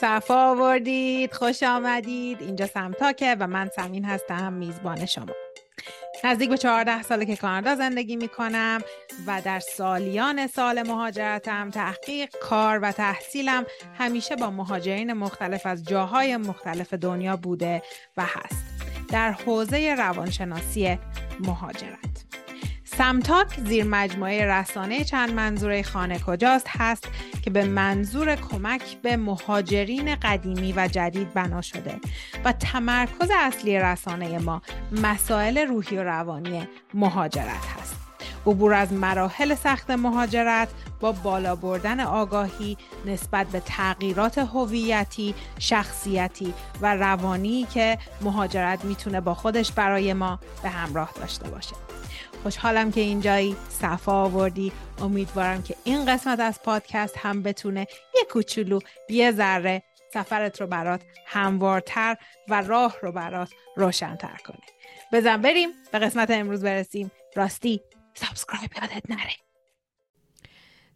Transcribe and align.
صفا 0.00 0.50
آوردید 0.50 1.32
خوش 1.32 1.62
آمدید. 1.62 2.42
اینجا 2.42 2.66
سمتاکه 2.66 3.36
و 3.40 3.46
من 3.46 3.70
سمین 3.76 4.04
هستم 4.04 4.52
میزبان 4.52 5.06
شما. 5.06 5.26
نزدیک 6.24 6.50
به 6.50 6.58
14 6.58 7.02
ساله 7.02 7.26
که 7.26 7.36
کانادا 7.36 7.74
زندگی 7.74 8.16
می 8.16 8.28
کنم 8.28 8.80
و 9.26 9.42
در 9.44 9.60
سالیان 9.60 10.46
سال 10.46 10.82
مهاجرتم 10.82 11.70
تحقیق 11.70 12.36
کار 12.40 12.78
و 12.78 12.92
تحصیلم 12.92 13.66
همیشه 13.98 14.36
با 14.36 14.50
مهاجرین 14.50 15.12
مختلف 15.12 15.66
از 15.66 15.84
جاهای 15.84 16.36
مختلف 16.36 16.94
دنیا 16.94 17.36
بوده 17.36 17.82
و 18.16 18.24
هست. 18.24 18.64
در 19.10 19.32
حوزه 19.32 19.94
روانشناسی 19.98 20.98
مهاجرت. 21.40 22.13
سمتاک 22.98 23.60
زیر 23.60 23.84
مجموعه 23.84 24.46
رسانه 24.46 25.04
چند 25.04 25.32
منظوره 25.32 25.82
خانه 25.82 26.18
کجاست 26.18 26.66
هست 26.68 27.08
که 27.42 27.50
به 27.50 27.64
منظور 27.64 28.36
کمک 28.36 28.82
به 29.02 29.16
مهاجرین 29.16 30.14
قدیمی 30.14 30.72
و 30.76 30.88
جدید 30.88 31.34
بنا 31.34 31.62
شده 31.62 32.00
و 32.44 32.52
تمرکز 32.52 33.30
اصلی 33.38 33.78
رسانه 33.78 34.38
ما 34.38 34.62
مسائل 34.92 35.58
روحی 35.58 35.96
و 35.96 36.02
روانی 36.02 36.68
مهاجرت 36.94 37.66
هست 37.80 37.96
عبور 38.46 38.74
از 38.74 38.92
مراحل 38.92 39.54
سخت 39.54 39.90
مهاجرت 39.90 40.68
با 41.00 41.12
بالا 41.12 41.56
بردن 41.56 42.00
آگاهی 42.00 42.76
نسبت 43.06 43.46
به 43.46 43.60
تغییرات 43.60 44.38
هویتی، 44.38 45.34
شخصیتی 45.58 46.54
و 46.80 46.94
روانی 46.94 47.66
که 47.74 47.98
مهاجرت 48.20 48.84
می‌تونه 48.84 49.20
با 49.20 49.34
خودش 49.34 49.72
برای 49.72 50.12
ما 50.12 50.38
به 50.62 50.68
همراه 50.68 51.10
داشته 51.20 51.48
باشه. 51.50 51.83
خوشحالم 52.44 52.92
که 52.92 53.00
اینجایی 53.00 53.56
صفا 53.68 54.12
آوردی. 54.12 54.72
امیدوارم 54.98 55.62
که 55.62 55.76
این 55.84 56.04
قسمت 56.04 56.40
از 56.40 56.62
پادکست 56.62 57.18
هم 57.18 57.42
بتونه 57.42 57.86
یه 58.14 58.24
کوچولو 58.30 58.80
یه 59.08 59.32
ذره 59.32 59.82
سفرت 60.14 60.60
رو 60.60 60.66
برات 60.66 61.02
هموارتر 61.26 62.16
و 62.48 62.62
راه 62.62 62.96
رو 63.02 63.12
برات 63.12 63.50
روشنتر 63.76 64.36
کنه. 64.46 64.66
بزن 65.12 65.42
بریم 65.42 65.68
به 65.92 65.98
قسمت 65.98 66.30
امروز 66.30 66.62
برسیم. 66.62 67.10
راستی 67.36 67.80
subscribe 68.14 68.70
یادت 68.82 69.10
نره. 69.10 69.43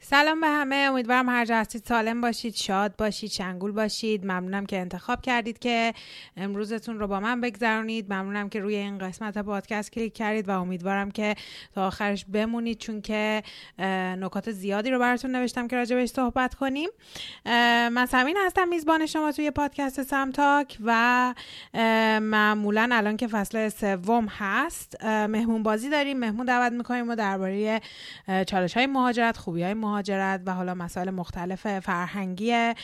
سلام 0.00 0.41
به 0.41 0.46
همه 0.46 0.77
امیدوارم 0.77 1.28
هر 1.28 1.44
جا 1.44 1.56
هستید 1.56 1.84
سالم 1.84 2.20
باشید 2.20 2.54
شاد 2.54 2.96
باشید 2.96 3.30
شنگول 3.30 3.72
باشید. 3.72 4.24
ممنونم 4.24 4.66
که 4.66 4.78
انتخاب 4.78 5.22
کردید 5.22 5.58
که 5.58 5.94
امروزتون 6.36 6.98
رو 6.98 7.06
با 7.06 7.20
من 7.20 7.41
بگذرونید. 7.41 8.12
ممنونم 8.12 8.48
که 8.48 8.60
روی 8.60 8.74
این 8.74 8.98
قسمت 8.98 9.38
پادکست 9.38 9.92
کلیک 9.92 10.14
کردید 10.14 10.48
و 10.48 10.60
امیدوارم 10.60 11.10
که 11.10 11.34
تا 11.74 11.86
آخرش 11.86 12.24
بمونید 12.24 12.78
چون 12.78 13.00
که 13.00 13.42
نکات 14.19 14.50
زیادی 14.50 14.91
رو 14.91 14.98
براتون 14.98 15.36
نوشتم 15.36 15.69
که 15.69 15.76
راجع 15.76 15.96
بهش 15.96 16.08
صحبت 16.08 16.54
کنیم. 16.54 16.88
من 17.91 18.06
سمین 18.06 18.36
هستم 18.46 18.69
میزبان 18.69 19.06
شما 19.06 19.32
توی 19.32 19.50
پادکست 19.50 20.02
سمتاک 20.02 20.78
و 20.84 21.34
معمولا 22.20 22.88
الان 22.92 23.16
که 23.16 23.26
فصل 23.26 23.69
سوم 23.69 24.26
هست 24.38 25.04
مهمون 25.04 25.62
بازی 25.62 25.91
داریم. 25.91 26.19
مهمون 26.19 26.46
دعوت 26.46 26.72
می‌کنیم 26.72 27.08
و 27.08 27.14
درباره 27.14 27.80
چالش 28.46 28.76
های 28.76 28.86
مهاجرت 28.86 29.36
خوبی 29.36 29.62
های 29.62 29.74
و 30.47 30.55
حالا 30.55 30.75
مسائل 30.75 31.11
مختلف 31.11 31.78
فرهنگی 31.81 32.75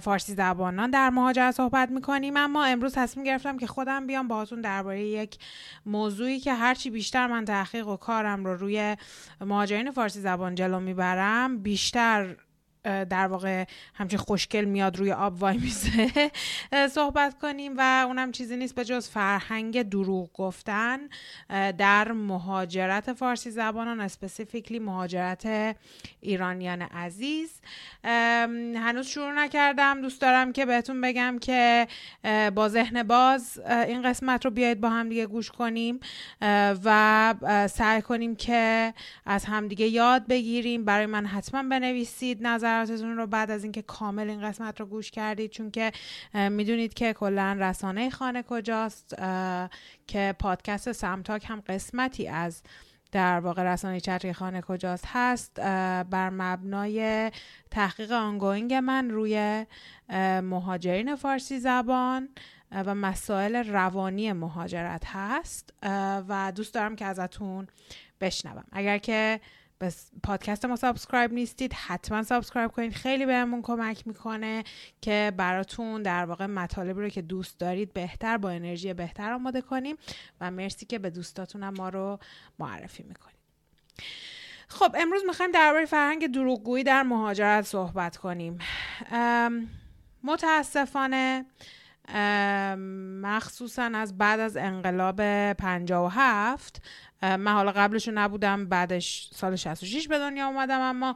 فارسی 0.00 0.34
زبانان 0.34 0.90
در 0.90 1.10
مهاجرت 1.10 1.54
صحبت 1.54 1.90
می‌کنیم. 1.90 2.36
اما 2.36 2.64
امروز 2.64 2.94
تصمیم 2.94 3.26
گرفتم 3.26 3.56
که 3.56 3.66
خودم 3.66 4.06
بیام 4.06 4.28
باهاتون 4.28 4.60
درباره 4.60 5.04
یک 5.04 5.38
موضوعی 5.86 6.40
که 6.40 6.54
هرچی 6.54 6.90
بیشتر 6.90 7.26
من 7.26 7.44
تحقیق 7.44 7.88
و 7.88 7.96
کارم 7.96 8.44
رو 8.44 8.56
روی 8.56 8.96
مهاجرین 9.40 9.90
فارسی 9.90 10.20
زبان 10.20 10.54
جلو 10.54 10.80
می‌برم 10.80 11.58
بیشتر 11.58 12.36
در 12.84 13.26
واقع 13.26 13.64
همچین 13.94 14.18
خوشگل 14.18 14.64
میاد 14.64 14.96
روی 14.96 15.12
آب 15.12 15.42
وای 15.42 15.56
میزه 15.56 16.30
صحبت 16.90 17.38
کنیم 17.38 17.74
و 17.76 18.04
اونم 18.06 18.32
چیزی 18.32 18.56
نیست 18.56 18.74
به 18.74 18.84
جز 18.84 19.08
فرهنگ 19.08 19.82
دروغ 19.82 20.32
گفتن 20.32 20.98
در 21.78 22.12
مهاجرت 22.12 23.12
فارسی 23.12 23.50
زبانان 23.50 24.00
اسپسیفیکلی 24.00 24.78
مهاجرت 24.78 25.76
ایرانیان 26.20 26.82
عزیز. 26.82 27.60
هنوز 28.04 29.06
شروع 29.06 29.32
نکردم. 29.32 30.00
دوست 30.00 30.20
دارم 30.20 30.52
که 30.52 30.66
بهتون 30.66 31.00
بگم 31.00 31.38
که 31.40 31.86
با 32.54 32.68
ذهن 32.68 33.02
باز 33.02 33.58
این 33.58 34.02
قسمت 34.02 34.44
رو 34.44 34.50
بیاید 34.50 34.80
با 34.80 34.90
هم 34.90 35.08
دیگه 35.08 35.26
گوش 35.26 35.50
کنیم 35.50 36.00
و 36.84 37.34
سعی 37.70 38.02
کنیم 38.02 38.36
که 38.36 38.94
از 39.26 39.44
همدیگه 39.44 39.86
یاد 39.86 40.26
بگیریم. 40.26 40.84
برای 40.84 41.06
من 41.06 41.26
حتما 41.26 41.62
بنویسید 41.62 42.46
نظر 42.46 42.73
نظراتتون 42.82 43.16
رو 43.16 43.26
بعد 43.26 43.50
از 43.50 43.62
اینکه 43.62 43.82
کامل 43.82 44.30
این 44.30 44.48
قسمت 44.48 44.80
رو 44.80 44.86
گوش 44.86 45.10
کردید 45.10 45.50
چون 45.50 45.70
که 45.70 45.92
می‌دونید 46.34 46.94
که 46.94 47.12
کلا 47.12 47.56
رسانه 47.60 48.10
خانه 48.10 48.42
کجاست 48.42 49.14
که 50.06 50.34
پادکست 50.38 50.92
سمتاک 50.92 51.50
هم 51.50 51.60
قسمتی 51.60 52.28
از 52.28 52.62
در 53.12 53.40
واقع 53.40 53.62
رسانه 53.62 54.00
چتری 54.00 54.32
خانه 54.32 54.60
کجاست 54.60 55.04
هست. 55.12 55.60
بر 56.10 56.30
مبنای 56.30 57.30
تحقیق 57.70 58.12
ongoing 58.12 58.74
من 58.74 59.10
روی 59.10 59.66
مهاجرین 60.42 61.16
فارسی 61.16 61.58
زبان 61.58 62.28
و 62.72 62.94
مسائل 62.94 63.56
روانی 63.56 64.32
مهاجرت 64.32 65.02
هست. 65.06 65.74
و 66.28 66.52
دوست 66.56 66.74
دارم 66.74 66.96
که 66.96 67.04
ازتون 67.04 67.66
بشنوم. 68.20 68.64
اگر 68.72 68.98
که 68.98 69.40
به 69.78 69.92
پادکست 70.22 70.64
ما 70.64 70.76
subscribe 70.76 71.32
نیستید 71.32 71.72
حتما 71.72 72.22
subscribe 72.22 72.70
کنید. 72.70 72.92
خیلی 72.92 73.26
بهمون 73.26 73.62
کمک 73.62 74.06
می‌کنه 74.06 74.64
که 75.00 75.32
براتون 75.36 76.02
در 76.02 76.24
واقع 76.24 76.46
مطالبی 76.46 77.00
رو 77.00 77.08
که 77.08 77.22
دوست 77.22 77.58
دارید 77.58 77.92
بهتر 77.92 78.36
با 78.36 78.50
انرژی 78.50 78.94
بهتر 78.94 79.32
آماده 79.32 79.60
کنیم. 79.60 79.96
و 80.40 80.50
مرسی 80.50 80.86
که 80.86 80.98
به 80.98 81.10
دوستاتونم 81.10 81.74
ما 81.78 81.88
رو 81.88 82.18
معرفی 82.58 83.02
می‌کنید. 83.02 83.34
خب 84.68 84.96
امروز 84.98 85.22
می‌خوایم 85.26 85.52
درباره 85.52 85.86
فرهنگ 85.86 86.26
دروغگویی 86.26 86.84
در 86.84 87.02
مهاجرت 87.02 87.64
صحبت 87.64 88.16
کنیم. 88.16 88.58
متاسفانه 90.24 91.46
مخصوصا 93.22 93.90
از 93.94 94.18
بعد 94.18 94.40
از 94.40 94.56
انقلاب 94.56 95.52
57 95.52 96.82
من 97.24 97.52
حالا 97.52 97.72
قبلشو 97.72 98.12
نبودم 98.14 98.66
بعدش 98.66 99.28
سال 99.34 99.56
66 99.56 100.08
به 100.08 100.18
دنیا 100.18 100.46
اومدم 100.46 100.80
اما 100.80 101.14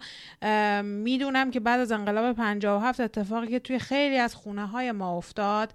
می‌دونم 0.82 1.50
که 1.50 1.60
بعد 1.60 1.80
از 1.80 1.92
انقلاب 1.92 2.36
57 2.36 3.00
اتفاقی 3.00 3.46
که 3.46 3.58
توی 3.58 3.78
خیلی 3.78 4.16
از 4.18 4.34
خونه 4.34 4.66
های 4.66 4.92
ما 4.92 5.16
افتاد 5.16 5.72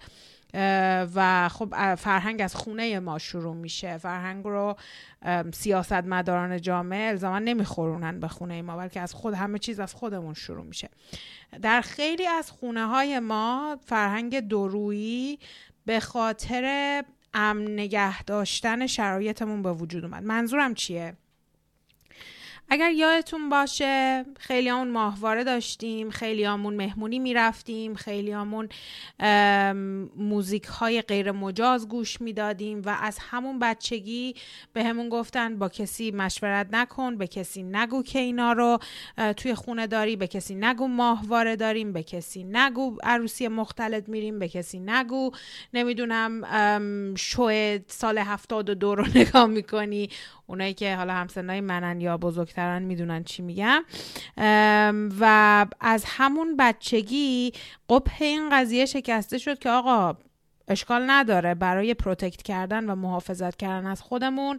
و 1.15 1.49
خب 1.49 1.95
فرهنگ 1.95 2.41
از 2.41 2.55
خونه 2.55 2.99
ما 2.99 3.19
شروع 3.19 3.55
میشه. 3.55 3.97
فرهنگ 3.97 4.43
رو 4.45 4.75
سیاست 5.53 5.93
مداران 5.93 6.61
جامعه 6.61 7.09
الزاما 7.09 7.39
نمیخورونن 7.39 8.19
به 8.19 8.27
خونه 8.27 8.61
ما 8.61 8.77
بلکه 8.77 8.99
از 8.99 9.13
خود 9.13 9.33
همه 9.33 9.59
چیز 9.59 9.79
از 9.79 9.93
خودمون 9.93 10.33
شروع 10.33 10.65
میشه. 10.65 10.89
در 11.61 11.81
خیلی 11.81 12.27
از 12.27 12.51
خونه 12.51 12.87
های 12.87 13.19
ما 13.19 13.77
فرهنگ 13.85 14.39
درویی 14.39 15.39
به 15.85 15.99
خاطر 15.99 17.03
امن 17.33 17.73
نگه 17.73 18.23
داشتن 18.23 18.87
شرایطمون 18.87 19.61
به 19.61 19.73
وجود 19.73 20.05
اومد. 20.05 20.23
منظورم 20.23 20.73
چیه؟ 20.73 21.17
اگر 22.73 22.91
یادتون 22.91 23.49
باشه 23.49 24.25
خیلی 24.39 24.69
همون 24.69 24.89
ماهواره 24.91 25.43
داشتیم 25.43 26.09
خیلی 26.09 26.43
همون 26.43 26.73
مهمونی 26.75 27.19
می‌رفتیم 27.19 27.95
خیلی 27.95 28.31
همون 28.31 28.69
موزیک 30.15 30.63
های 30.63 31.01
غیر 31.01 31.31
مجاز 31.31 31.87
گوش 31.87 32.21
می‌دادیم 32.21 32.81
و 32.85 32.97
از 33.01 33.17
همون 33.21 33.59
بچگی 33.59 34.35
به 34.73 34.83
همون 34.83 35.09
گفتن 35.09 35.59
با 35.59 35.69
کسی 35.69 36.11
مشورت 36.11 36.67
نکن 36.71 37.17
به 37.17 37.27
کسی 37.27 37.63
نگو 37.63 38.03
که 38.03 38.19
اینا 38.19 38.53
رو 38.53 38.79
توی 39.37 39.55
خونه 39.55 39.87
داری 39.87 40.15
به 40.15 40.27
کسی 40.27 40.55
نگو 40.55 40.87
ماهواره 40.87 41.55
داریم 41.55 41.93
به 41.93 42.03
کسی 42.03 42.43
نگو 42.43 42.97
عروسی 43.03 43.47
مختلط 43.47 44.09
میریم 44.09 44.39
به 44.39 44.49
کسی 44.49 44.79
نگو. 44.79 45.31
نمی‌دونم 45.73 46.41
شو 47.15 47.77
سال 47.87 48.17
هفتاد 48.17 48.69
و 48.69 48.73
دو 48.73 48.95
رو 48.95 49.05
نگاه 49.15 49.45
می‌کنی. 49.45 50.09
اونایی 50.47 50.73
که 50.73 50.95
حالا 50.95 51.13
همسنای 51.13 51.61
منن 51.61 52.01
یا 52.01 52.17
بزرگترن 52.63 52.83
می‌دونن 52.83 53.23
چی 53.23 53.41
میگم. 53.41 53.83
و 55.19 55.65
از 55.79 56.03
همون 56.07 56.57
بچگی 56.57 57.53
قبه 57.89 58.11
این 58.21 58.49
قضیه 58.51 58.85
شکسته 58.85 59.37
شد 59.37 59.59
که 59.59 59.69
آقا 59.69 60.17
اشکال 60.67 61.03
نداره 61.09 61.55
برای 61.55 61.93
protect 61.93 62.41
کردن 62.41 62.89
و 62.89 62.95
محافظت 62.95 63.55
کردن 63.57 63.87
از 63.87 64.01
خودمون 64.01 64.57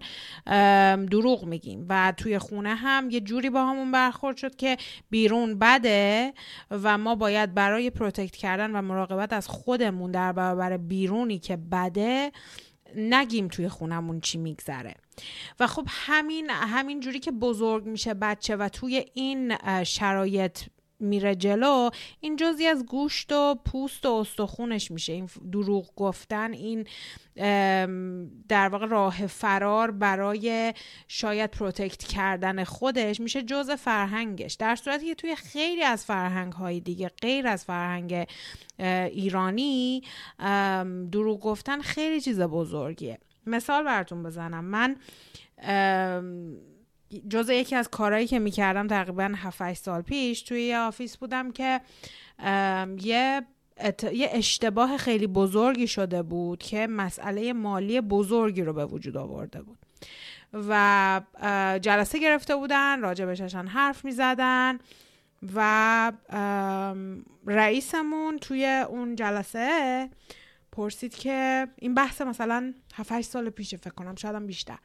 دروغ 1.10 1.44
می‌گیم. 1.44 1.86
و 1.88 2.12
توی 2.16 2.38
خونه 2.38 2.74
هم 2.74 3.10
یه 3.10 3.20
جوری 3.20 3.50
باهامون 3.50 3.92
برخورد 3.92 4.36
شد 4.36 4.56
که 4.56 4.76
بیرون 5.10 5.58
بده 5.58 6.32
و 6.70 6.98
ما 6.98 7.14
باید 7.14 7.54
برای 7.54 7.90
protect 7.90 8.36
کردن 8.36 8.70
و 8.70 8.82
مراقبت 8.82 9.32
از 9.32 9.48
خودمون 9.48 10.10
در 10.10 10.32
برابر 10.32 10.76
بیرونی 10.76 11.38
که 11.38 11.56
بده 11.56 12.32
نگیم 12.96 13.48
توی 13.48 13.68
خونمون 13.68 14.20
چی 14.20 14.38
میگذره. 14.38 14.94
و 15.60 15.66
خب 15.66 15.86
همین 15.88 16.50
همین 16.50 17.00
جوری 17.00 17.18
که 17.18 17.32
بزرگ 17.32 17.86
میشه 17.86 18.14
بچه 18.14 18.56
و 18.56 18.68
توی 18.68 19.04
این 19.14 19.56
شرایط 19.84 20.58
میره 21.04 21.34
جلو 21.34 21.90
این 22.20 22.36
جزی 22.36 22.66
از 22.66 22.86
گوشت 22.86 23.32
و 23.32 23.54
پوست 23.64 24.06
و 24.06 24.12
استخونش 24.12 24.90
میشه. 24.90 25.12
این 25.12 25.28
دروغ 25.52 25.94
گفتن 25.96 26.52
این 26.52 26.86
در 28.48 28.68
واقع 28.68 28.86
راه 28.86 29.26
فرار 29.26 29.90
برای 29.90 30.74
شاید 31.08 31.50
protect 31.50 32.04
کردن 32.04 32.64
خودش 32.64 33.20
میشه 33.20 33.42
جزء 33.42 33.70
فرهنگش. 33.70 34.54
در 34.54 34.76
صورتی 34.76 35.06
که 35.06 35.14
توی 35.14 35.36
خیلی 35.36 35.82
از 35.82 36.04
فرهنگ 36.04 36.52
های 36.52 36.80
دیگه 36.80 37.10
غیر 37.22 37.46
از 37.46 37.64
فرهنگ 37.64 38.26
ایرانی 38.78 40.02
دروغ 41.12 41.40
گفتن 41.40 41.80
خیلی 41.80 42.20
چیز 42.20 42.40
بزرگیه. 42.40 43.18
مثال 43.46 43.84
براتون 43.84 44.22
بزنم. 44.22 44.64
من 44.64 44.96
جز 47.28 47.50
یکی 47.50 47.76
از 47.76 47.88
کارهایی 47.88 48.26
که 48.26 48.38
می‌کردم 48.38 48.86
تقریبا 48.86 49.32
7 49.36 49.72
سال 49.72 50.02
پیش 50.02 50.42
توی 50.42 50.62
یه 50.62 50.78
آفیس 50.78 51.16
بودم 51.16 51.52
که 51.52 51.80
یه 52.98 53.42
یه 54.12 54.28
اشتباه 54.32 54.96
خیلی 54.96 55.26
بزرگی 55.26 55.86
شده 55.86 56.22
بود 56.22 56.62
که 56.62 56.86
مسئله 56.86 57.52
مالی 57.52 58.00
بزرگی 58.00 58.62
رو 58.62 58.72
به 58.72 58.86
وجود 58.86 59.16
آورده 59.16 59.62
بود. 59.62 59.78
و 60.68 61.20
جلسه 61.82 62.18
گرفته 62.18 62.56
بودن 62.56 63.00
راجبششان 63.00 63.66
حرف 63.66 64.04
می 64.04 64.12
زدن 64.12 64.78
و 65.54 66.12
رئیسمون 67.46 68.38
توی 68.38 68.84
اون 68.88 69.16
جلسه 69.16 70.08
پرسید 70.72 71.14
که 71.14 71.68
این 71.78 71.94
بحث 71.94 72.20
مثلا 72.20 72.74
7 72.94 73.20
سال 73.20 73.50
پیشه 73.50 73.76
فکر 73.76 73.94
کنم 73.94 74.14
شاید 74.14 74.46
بیشتر. 74.46 74.78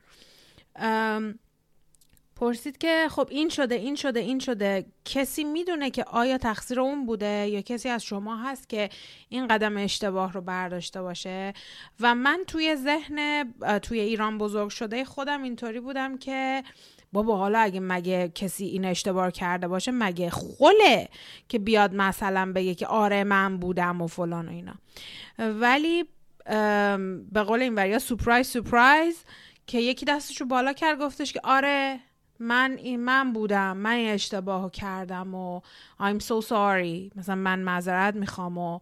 پرسید 2.39 2.77
که 2.77 3.07
خب 3.09 3.27
این 3.31 3.49
شده 3.49 3.75
این 3.75 3.95
شده 3.95 4.19
این 4.19 4.39
شده. 4.39 4.85
کسی 5.05 5.43
می‌دونه 5.43 5.89
که 5.89 6.03
آیا 6.03 6.37
تقصیر 6.37 6.79
اون 6.79 7.05
بوده 7.05 7.47
یا 7.47 7.61
کسی 7.61 7.89
از 7.89 8.03
شما 8.03 8.37
هست 8.37 8.69
که 8.69 8.89
این 9.29 9.47
قدم 9.47 9.77
اشتباه 9.77 10.33
رو 10.33 10.41
برداشته 10.41 11.01
باشه؟ 11.01 11.53
و 11.99 12.15
من 12.15 12.43
توی 12.47 12.75
ذهن 12.75 13.49
توی 13.81 13.99
ایران 13.99 14.37
بزرگ 14.37 14.69
شده 14.69 15.05
خودم 15.05 15.43
اینطوری 15.43 15.79
بودم 15.79 16.17
که 16.17 16.63
بابا 17.13 17.37
حالا 17.37 17.59
اگه 17.59 17.79
مگه 17.79 18.31
کسی 18.35 18.65
این 18.65 18.85
اشتباه 18.85 19.31
کرده 19.31 19.67
باشه 19.67 19.91
مگه 19.91 20.29
خله 20.29 21.09
که 21.49 21.59
بیاد 21.59 21.95
مثلا 21.95 22.51
بگه 22.55 22.75
که 22.75 22.87
آره 22.87 23.23
من 23.23 23.57
بودم 23.57 24.01
و 24.01 24.07
فلان 24.07 24.47
و 24.47 24.51
اینا. 24.51 24.73
ولی 25.39 26.05
به 27.31 27.43
قول 27.43 27.61
این 27.61 27.75
وریا 27.75 27.99
سپرایز 27.99 28.47
سپرایز 28.47 29.23
که 29.67 29.79
یکی 29.79 30.05
دستشو 30.05 30.45
بالا 30.45 30.73
کرد 30.73 30.99
گفتش 30.99 31.33
که 31.33 31.39
آره 31.43 31.99
من 32.39 32.77
این 32.77 32.99
من 32.99 33.33
بودم 33.33 33.77
من 33.77 33.91
این 33.91 34.09
اشتباه 34.09 34.71
کردم 34.71 35.35
و 35.35 35.61
I'm 35.99 36.19
so 36.19 36.45
sorry. 36.45 37.11
مثلا 37.15 37.35
من 37.35 37.59
معذرت 37.59 38.15
می‌خوام 38.15 38.57
و 38.57 38.79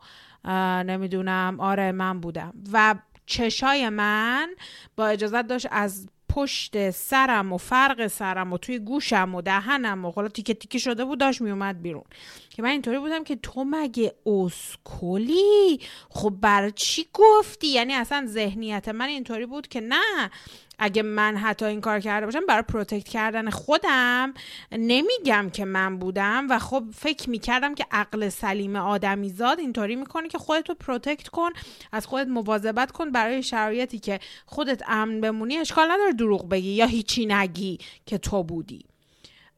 نمی‌دونم. 0.83 1.57
آره 1.59 1.92
من 1.92 2.19
بودم. 2.19 2.54
و 2.74 2.95
چشای 3.25 3.89
من 3.89 4.50
با 4.95 5.07
اجازت 5.07 5.48
داشت 5.48 5.68
از 5.71 6.09
پشت 6.30 6.89
سرم 6.89 7.54
و 7.54 7.57
فرق 7.57 8.07
سرم 8.07 8.54
و 8.54 8.57
توی 8.57 8.80
گوشم 8.80 9.36
و 9.36 9.42
دهنم 9.42 10.06
و 10.06 10.12
حالا 10.12 10.27
تیکه 10.27 10.53
تیکه 10.53 10.80
شده 10.80 11.06
بود 11.06 11.19
داشت 11.19 11.42
میومد 11.42 11.81
بیرون. 11.81 12.03
که 12.50 12.62
من 12.62 12.69
اینطوری 12.69 13.00
بودم 13.00 13.24
که 13.24 13.36
تو 13.36 13.63
مگه 13.63 14.15
اسکلی؟ 14.25 15.80
خب 16.10 16.33
برای 16.42 16.71
چی 16.71 17.06
گفتی؟ 17.13 17.68
یعنی 17.68 17.94
اصلا 17.94 18.25
ذهنیت 18.27 18.89
من 18.89 19.06
اینطوری 19.06 19.45
بود 19.45 19.68
که 19.68 19.81
نه. 19.81 20.31
اگه 20.79 21.01
من 21.01 21.38
حتی 21.38 21.65
این 21.65 21.81
کار 21.81 22.00
کرده 22.00 22.25
باشم 22.25 22.45
برای 22.45 22.62
protect 22.62 23.07
کردن 23.07 23.50
خودم 23.50 24.33
نمیگم 24.71 25.50
که 25.53 25.65
من 25.65 25.97
بودم 26.00 26.47
و 26.50 26.59
خب 26.59 26.83
فکر 26.95 27.29
می‌کردم 27.29 27.75
که 27.75 27.85
عقل 27.91 28.29
سلیم 28.29 28.75
آدمی 28.75 29.29
زاد 29.29 29.59
اینطوری 29.59 29.95
می‌کنه 29.95 30.27
که 30.27 30.38
خودتو 30.38 30.74
protect 30.74 31.28
کن 31.27 31.50
از 31.91 32.07
خودت 32.07 32.27
مواظبت 32.27 32.91
کن 32.91 33.12
برای 33.12 33.44
شرایطی 33.44 34.00
که 34.00 34.19
خودت 34.45 34.83
امن 34.88 35.21
بمونی. 35.21 35.57
اشکال 35.57 35.91
نداره 35.91 36.13
دروغ 36.13 36.50
بگی 36.50 36.69
یا 36.69 36.85
هیچی 36.85 37.25
نگی 37.25 37.77
که 38.06 38.18
تو 38.18 38.44
بودی. 38.44 38.85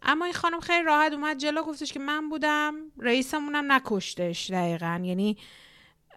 اما 0.02 0.26
این 0.26 0.34
خانم 0.34 0.60
خیلی 0.60 0.84
راحت 0.84 1.14
اومد 1.14 1.38
جلو 1.38 1.64
گفتش 1.64 1.94
که 1.94 2.00
من 2.00 2.30
بودم 2.30 2.76
رئیسمونم 3.00 3.72
نکشتش 3.72 4.50
دقیقا. 4.50 5.02
یعنی 5.04 5.38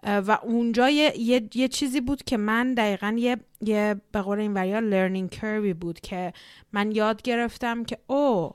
و 0.02 0.38
اونجا 0.42 0.90
یه،, 0.90 1.12
یه،, 1.54 1.68
چیزی 1.68 2.00
بود 2.00 2.22
که 2.22 2.36
من 2.36 2.74
دقیقا 2.74 3.16
یه, 3.18 3.36
یه 3.60 4.00
به 4.12 4.22
قول 4.22 4.40
این 4.40 4.54
وریا 4.54 4.78
لرنینگ 4.78 5.30
کروی 5.30 5.74
بود 5.74 6.00
که 6.00 6.32
من 6.72 6.92
یاد 6.92 7.22
گرفتم 7.22 7.84
که 7.84 7.98
او 8.06 8.54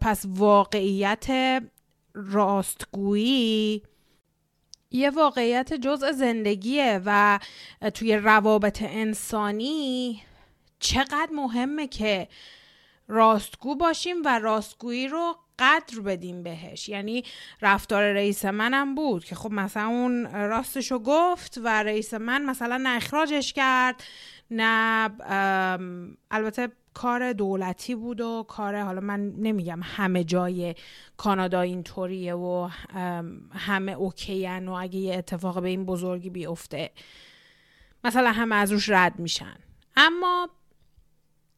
پس 0.00 0.24
واقعیت 0.28 1.26
راستگویی 2.14 3.82
یه 4.90 5.10
واقعیت 5.10 5.72
جزء 5.72 6.12
زندگیه 6.12 7.00
و 7.04 7.38
توی 7.94 8.16
روابط 8.16 8.82
انسانی 8.82 10.22
چقدر 10.78 11.28
مهمه 11.32 11.86
که 11.86 12.28
راستگو 13.08 13.74
باشیم 13.74 14.16
و 14.24 14.38
راستگویی 14.38 15.08
رو 15.08 15.36
قدر 15.62 16.00
بدیم 16.00 16.42
بهش. 16.42 16.88
یعنی 16.88 17.24
رفتار 17.60 18.12
رئیس 18.12 18.44
منم 18.44 18.94
بود 18.94 19.24
که 19.24 19.34
خب 19.34 19.52
مثلا 19.52 19.86
اون 19.86 20.26
راستشو 20.32 20.98
گفت 20.98 21.58
و 21.64 21.82
رئیس 21.82 22.14
من 22.14 22.44
مثلا 22.44 22.76
نه 22.76 22.96
اخراجش 22.96 23.52
کرد 23.52 24.02
نه 24.50 25.10
البته 26.30 26.68
کار 26.94 27.32
دولتی 27.32 27.94
بود 27.94 28.20
و 28.20 28.44
کار 28.48 28.80
حالا 28.80 29.00
من 29.00 29.32
نمیگم 29.38 29.80
همه 29.82 30.24
جای 30.24 30.74
کانادا 31.16 31.60
اینطوریه 31.60 32.34
و 32.34 32.68
همه 33.52 33.92
اوکیان 33.92 34.68
و 34.68 34.72
اگه 34.72 34.98
یه 34.98 35.18
اتفاق 35.18 35.62
به 35.62 35.68
این 35.68 35.86
بزرگی 35.86 36.30
بیفته 36.30 36.90
مثلا 38.04 38.32
همه 38.32 38.54
از 38.54 38.72
روش 38.72 38.90
رد 38.90 39.18
میشن. 39.18 39.56
اما 39.96 40.48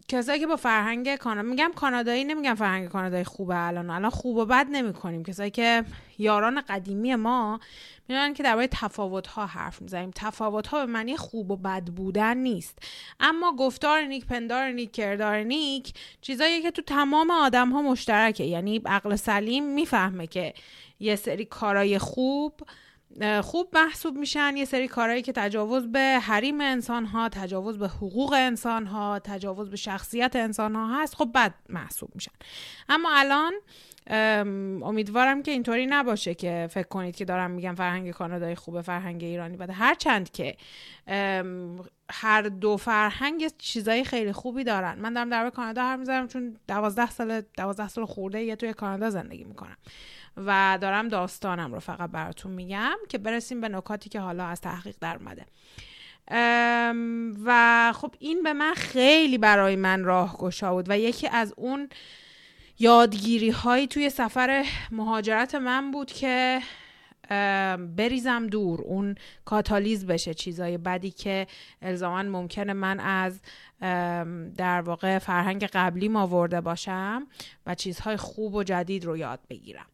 کسایی 0.08 0.40
که 0.40 0.46
با 0.46 0.56
فرهنگ 0.56 1.16
کانادا 1.16 1.48
میگم 1.48 1.72
کانادایی 1.76 2.24
نمیگم 2.24 2.54
فرهنگ 2.54 2.88
کانادایی 2.88 3.24
خوبه 3.24 3.66
الان. 3.66 3.90
الان 3.90 4.10
خوب 4.10 4.36
و 4.36 4.46
بد 4.46 4.66
نمی 4.70 4.92
کنیم 4.92 5.22
کسایی 5.22 5.50
که 5.50 5.84
یاران 6.18 6.60
قدیمی 6.60 7.14
ما 7.14 7.60
می‌دونن 8.08 8.34
که 8.34 8.42
درباره 8.42 8.66
تفاوت 8.66 9.26
ها 9.26 9.46
حرف 9.46 9.82
می‌زنیم. 9.82 10.10
تفاوت 10.14 10.66
ها 10.66 10.86
به 10.86 10.92
معنی 10.92 11.16
خوب 11.16 11.50
و 11.50 11.56
بد 11.56 11.84
بودن 11.84 12.36
نیست. 12.36 12.78
اما 13.20 13.56
گفتار 13.56 14.02
نیک 14.02 14.26
پندار 14.26 14.70
نیک 14.70 14.92
کردار 14.92 15.42
نیک 15.42 15.94
چیزایی 16.20 16.62
که 16.62 16.70
تو 16.70 16.82
تمام 16.82 17.30
آدم 17.30 17.70
ها 17.70 17.82
مشترکه. 17.82 18.44
یعنی 18.44 18.82
عقل 18.86 19.16
سلیم 19.16 19.74
می‌فهمه 19.74 20.26
که 20.26 20.54
یه 21.00 21.16
سری 21.16 21.44
کارای 21.44 21.98
خوب 21.98 22.60
خوب 23.42 23.68
محسوب 23.72 24.16
میشن. 24.16 24.56
یه 24.56 24.64
سری 24.64 24.88
کارهایی 24.88 25.22
که 25.22 25.32
تجاوز 25.32 25.92
به 25.92 26.18
حریم 26.22 26.60
انسان 26.60 27.04
ها 27.04 27.28
تجاوز 27.28 27.78
به 27.78 27.88
حقوق 27.88 28.32
انسان 28.32 28.86
ها 28.86 29.18
تجاوز 29.18 29.70
به 29.70 29.76
شخصیت 29.76 30.36
انسان 30.36 30.74
ها 30.74 31.02
هست 31.02 31.14
خب 31.14 31.30
بد 31.34 31.54
محسوب 31.68 32.10
میشن. 32.14 32.32
اما 32.88 33.08
الان 33.12 33.52
امیدوارم 34.82 35.42
که 35.42 35.50
اینطوری 35.50 35.86
نباشه 35.86 36.34
که 36.34 36.68
فکر 36.70 36.88
کنید 36.88 37.16
که 37.16 37.24
دارم 37.24 37.50
میگم 37.50 37.74
فرهنگ 37.74 38.10
کانادایی 38.10 38.54
خوبه 38.54 38.82
فرهنگ 38.82 39.24
ایرانی 39.24 39.56
بده. 39.56 39.72
هرچند 39.72 40.30
که 40.30 40.56
هر 42.10 42.42
دو 42.42 42.76
فرهنگ 42.76 43.50
چیزای 43.58 44.04
خیلی 44.04 44.32
خوبی 44.32 44.64
دارن. 44.64 44.98
من 44.98 45.12
دارم 45.12 45.30
در 45.30 45.50
کانادا 45.50 45.82
حرف 45.82 45.98
می‌زنم 45.98 46.28
چون 46.28 46.56
دوازده 46.68 47.10
سال 47.10 47.42
دوازده 47.56 47.88
سال 47.88 48.04
خورده 48.04 48.42
یه 48.42 48.56
توی 48.56 48.72
کانادا 48.72 49.10
زندگی 49.10 49.44
می‌کنم. 49.44 49.76
و 50.36 50.78
دارم 50.80 51.08
داستانم 51.08 51.74
رو 51.74 51.80
فقط 51.80 52.10
براتون 52.10 52.52
میگم 52.52 52.96
که 53.08 53.18
برسیم 53.18 53.60
به 53.60 53.68
نکاتی 53.68 54.10
که 54.10 54.20
حالا 54.20 54.46
از 54.46 54.60
تحقیق 54.60 54.96
در 55.00 55.16
اومده. 55.16 55.46
و 57.44 57.92
خب 57.96 58.14
این 58.18 58.42
به 58.42 58.52
من 58.52 58.74
خیلی 58.74 59.38
برای 59.38 59.76
من 59.76 60.04
راهگشا 60.04 60.74
بود 60.74 60.86
و 60.90 60.98
یکی 60.98 61.28
از 61.28 61.54
اون 61.56 61.88
یادگیری 62.78 63.50
هایی 63.50 63.86
توی 63.86 64.10
سفر 64.10 64.64
مهاجرت 64.90 65.54
من 65.54 65.90
بود 65.90 66.12
که 66.12 66.60
بریزم 67.96 68.46
دور 68.46 68.80
اون 68.80 69.14
کاتالیز 69.44 70.06
بشه 70.06 70.34
چیزای 70.34 70.78
بدی 70.78 71.10
که 71.10 71.46
الزاما 71.82 72.22
ممکنه 72.22 72.72
من 72.72 73.00
از 73.00 73.40
در 74.56 74.80
واقع 74.80 75.18
فرهنگ 75.18 75.64
قبلی 75.64 76.08
ما 76.08 76.26
ورده 76.26 76.60
باشم 76.60 77.26
و 77.66 77.74
چیزهای 77.74 78.16
خوب 78.16 78.54
و 78.54 78.62
جدید 78.62 79.04
رو 79.04 79.16
یاد 79.16 79.40
بگیرم. 79.50 79.86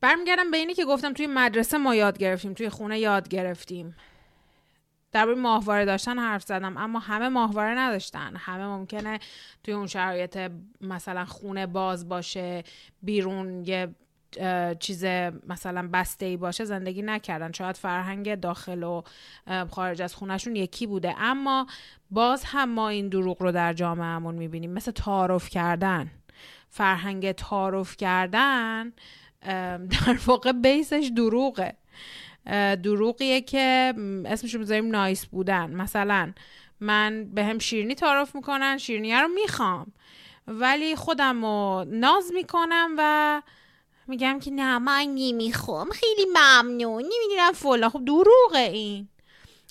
برمیگردم 0.00 0.50
به 0.50 0.56
اینی 0.56 0.74
که 0.74 0.84
گفتم 0.84 1.12
توی 1.12 1.26
مدرسه 1.26 1.78
ما 1.78 1.94
یاد 1.94 2.18
گرفتیم 2.18 2.54
توی 2.54 2.68
خونه 2.68 2.98
یاد 2.98 3.28
گرفتیم. 3.28 3.96
در 5.12 5.24
ماهواره 5.24 5.84
داشتن 5.84 6.18
حرف 6.18 6.42
زدم 6.42 6.76
اما 6.76 6.98
همه 6.98 7.28
ماهواره 7.28 7.78
نداشتن. 7.78 8.36
همه 8.36 8.66
ممکنه 8.66 9.18
توی 9.64 9.74
اون 9.74 9.86
شرایط 9.86 10.50
مثلا 10.80 11.24
خونه 11.24 11.66
باز 11.66 12.08
باشه 12.08 12.64
بیرون 13.02 13.64
یه 13.64 13.94
چیز 14.80 15.04
مثلا 15.48 15.88
بسته 15.92 16.26
ای 16.26 16.36
باشه 16.36 16.64
زندگی 16.64 17.02
نکردن. 17.02 17.52
شاید 17.52 17.76
فرهنگ 17.76 18.34
داخل 18.34 18.82
و 18.82 19.02
خارج 19.70 20.02
از 20.02 20.14
خونهشون 20.14 20.56
یکی 20.56 20.86
بوده. 20.86 21.14
اما 21.18 21.66
باز 22.10 22.44
هم 22.44 22.70
ما 22.70 22.88
این 22.88 23.08
دروغ 23.08 23.42
رو 23.42 23.52
در 23.52 23.72
جامعهمون 23.72 24.34
می‌بینیم. 24.34 24.70
مثل 24.72 24.90
تعارف 24.90 25.48
کردن. 25.48 26.10
فرهنگ 26.74 27.32
تعارف 27.32 27.96
کردن 27.96 28.92
در 29.90 30.18
واقع 30.26 30.52
بیسش 30.52 31.10
دروغه. 31.16 31.76
دروغیه 32.82 33.40
که 33.40 33.94
اسمشو 34.26 34.58
می‌ذاریم 34.58 34.86
نایس 34.86 35.26
بودن. 35.26 35.70
مثلا 35.70 36.32
من 36.80 37.24
به 37.34 37.44
هم 37.44 37.58
شیرینی 37.58 37.94
تعارف 37.94 38.34
می‌کنن 38.34 38.78
شیرینی 38.78 39.14
رو 39.14 39.28
می‌خوام. 39.28 39.92
ولی 40.46 40.96
خودم 40.96 41.44
رو 41.44 41.84
ناز 41.88 42.32
می‌کنم 42.34 42.94
و 42.98 43.42
میگم 44.06 44.38
که 44.40 44.50
نه 44.50 44.78
من 44.78 45.02
نمی‌خوام. 45.14 45.90
خیلی 45.90 46.26
ممنون. 46.34 47.02
نمی‌دونم 47.02 47.52
فلان. 47.52 47.90
خب 47.90 48.04
دروغه 48.04 48.70
این. 48.72 49.08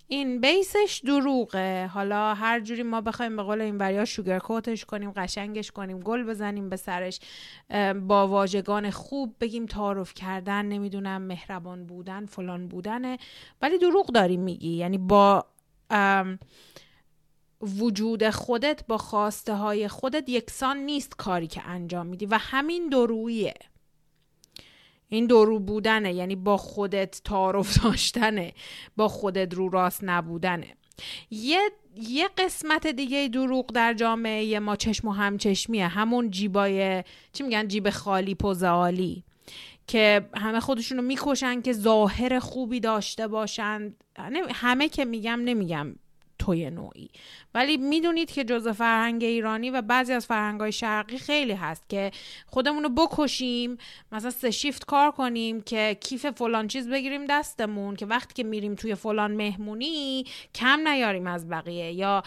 این 0.07 0.41
بیسش 0.41 1.01
دروغه. 1.05 1.87
حالا 1.87 2.33
هر 2.33 2.59
جوری 2.59 2.83
ما 2.83 3.01
بخوایم 3.01 3.35
به 3.35 3.43
قول 3.43 3.61
این 3.61 3.77
وریا 3.77 4.05
شوگر 4.05 4.39
کوتش 4.39 4.85
کنیم 4.85 5.11
قشنگش 5.11 5.71
کنیم 5.71 5.99
گل 5.99 6.23
بزنیم 6.23 6.69
به 6.69 6.75
سرش 6.75 7.19
با 8.07 8.27
واژگان 8.27 8.89
خوب 8.89 9.35
بگیم 9.41 9.65
تعارف 9.65 10.13
کردن 10.13 10.65
نمی‌دونم 10.65 11.21
مهربان 11.21 11.85
بودن 11.85 12.25
فلان 12.25 12.67
بودنه. 12.67 13.17
ولی 13.61 13.77
دروغ 13.77 14.07
داری 14.07 14.37
میگی. 14.37 14.75
یعنی 14.75 14.97
با 14.97 15.45
وجود 17.61 18.29
خودت 18.29 18.83
با 18.87 18.97
خواسته 18.97 19.53
های 19.53 19.87
خودت 19.87 20.29
یکسان 20.29 20.77
نیست 20.77 21.15
کاری 21.17 21.47
که 21.47 21.67
انجام 21.67 22.07
میدی. 22.07 22.25
و 22.25 22.37
همین 22.41 22.89
درویه. 22.89 23.53
این 25.13 25.25
درو 25.25 25.59
بودنه 25.59 26.13
یعنی 26.13 26.35
با 26.35 26.57
خودت 26.57 27.21
تعارف 27.25 27.77
داشتنه 27.83 28.53
با 28.97 29.07
خودت 29.07 29.53
رو 29.53 29.69
راست 29.69 29.99
نبودنه. 30.03 30.67
یه 31.31 31.59
یه 31.95 32.29
قسمت 32.37 32.87
دیگه 32.87 33.29
دروغ 33.33 33.71
در 33.73 33.93
جامعه 33.93 34.59
ما 34.59 34.75
چشم 34.75 35.07
و 35.07 35.11
همچشمیه. 35.11 35.87
همون 35.87 36.31
جیبای 36.31 37.03
چی 37.33 37.43
میگن؟ 37.43 37.67
جیب 37.67 37.89
خالی 37.89 38.35
پوزالی 38.35 39.23
که 39.87 40.29
همه 40.35 40.59
خودشونو 40.59 41.01
می‌کشن 41.01 41.61
که 41.61 41.73
ظاهر 41.73 42.39
خوبی 42.39 42.79
داشته 42.79 43.27
باشن. 43.27 43.93
همه 44.53 44.89
که 44.89 45.05
میگم 45.05 45.41
نمیگم. 45.43 45.95
توی 46.45 46.69
نوعی. 46.69 47.09
ولی 47.53 47.77
می‌دونید 47.77 48.31
که 48.31 48.43
جزء 48.43 48.71
فرهنگ 48.71 49.23
ایرانی 49.23 49.69
و 49.69 49.81
بعضی 49.81 50.13
از 50.13 50.25
فرهنگ 50.25 50.59
های 50.59 50.71
شرقی 50.71 51.17
خیلی 51.17 51.53
هست 51.53 51.89
که 51.89 52.11
خودمون 52.45 52.83
رو 52.83 52.89
بکشیم 52.89 53.77
مثلا 54.11 54.29
سه 54.29 54.51
شیفت 54.51 54.85
کار 54.85 55.11
کنیم 55.11 55.61
که 55.61 55.97
کیف 56.01 56.25
فلان 56.25 56.67
چیز 56.67 56.89
بگیریم 56.89 57.25
دستمون 57.25 57.95
که 57.95 58.05
وقتی 58.05 58.33
که 58.33 58.43
میریم 58.43 58.75
توی 58.75 58.95
فلان 58.95 59.31
مهمونی 59.31 60.25
کم 60.55 60.87
نیاریم 60.87 61.27
از 61.27 61.49
بقیه. 61.49 61.91
یا 61.91 62.23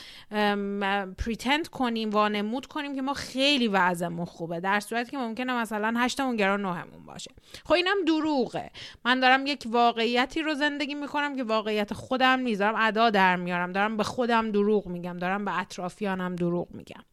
پریتند 1.18 1.68
کنیم 1.68 2.10
وانمود 2.10 2.66
کنیم 2.66 2.94
که 2.94 3.02
ما 3.02 3.14
خیلی 3.14 3.68
وضعمون 3.68 4.26
خوبه. 4.26 4.60
در 4.60 4.80
صورتی 4.80 5.10
که 5.10 5.18
ممکنه 5.18 5.52
مثلا 5.52 5.94
هشتمون 5.96 6.36
گران 6.36 6.62
نهمون 6.62 7.06
باشه. 7.06 7.30
خب 7.64 7.72
اینم 7.72 7.96
دروغه. 8.06 8.70
من 9.04 9.20
دارم 9.20 9.46
یک 9.46 9.64
واقعیتی 9.66 10.42
رو 10.42 10.54
زندگی 10.54 10.94
می‌کنم 10.94 11.36
که 11.36 11.44
واقعیت 11.44 11.92
خودم 11.92 12.40
نیست. 12.40 12.60
دارم 12.60 12.74
ادا 12.78 13.10
در 13.10 13.36
میارم. 13.36 13.72
دارم 13.72 13.96
به 13.96 14.05
خودم 14.06 14.50
دروغ 14.50 14.86
میگم 14.86 15.18
دارم 15.18 15.44
به 15.44 15.58
اطرافیانم 15.58 16.36
دروغ 16.36 16.68
میگم. 16.70 17.04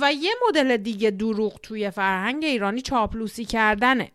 و 0.00 0.12
یه 0.12 0.30
مدل 0.48 0.76
دیگه 0.76 1.10
دروغ 1.10 1.60
توی 1.60 1.90
فرهنگ 1.90 2.44
ایرانی 2.44 2.80
چاپلوسی 2.80 3.44
کردنه. 3.44 4.10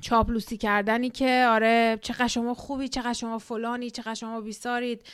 چاپلوسی 0.00 0.56
کردنی 0.56 1.10
که 1.10 1.46
آره 1.48 1.98
چقدر 2.02 2.26
شما 2.26 2.54
خوبی 2.54 2.88
چقدر 2.88 3.12
شما 3.12 3.38
فلانی 3.38 3.90
چقدر 3.90 4.14
شما 4.14 4.40
بیسارید 4.40 5.06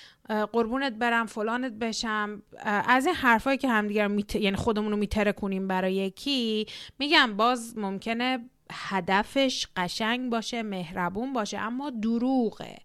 قربونت 0.53 0.93
برم 0.93 1.27
فلانت 1.27 1.73
بشم. 1.73 2.43
از 2.65 3.07
این 3.07 3.15
حرفایی 3.15 3.59
که 3.59 3.69
همدیگر 3.69 4.09
میت... 4.09 4.35
یعنی 4.35 4.57
خودمون 4.57 4.91
رو 4.91 4.97
میتره 4.97 5.33
برای 5.69 5.95
یکی 5.95 6.67
میگم 6.99 7.37
باز 7.37 7.79
ممکنه 7.79 8.51
هدفش 8.73 9.67
قشنگ 9.77 10.31
باشه 10.31 10.63
مهربون 10.63 11.33
باشه 11.33 11.59
اما 11.59 11.91
دروغه. 11.91 12.77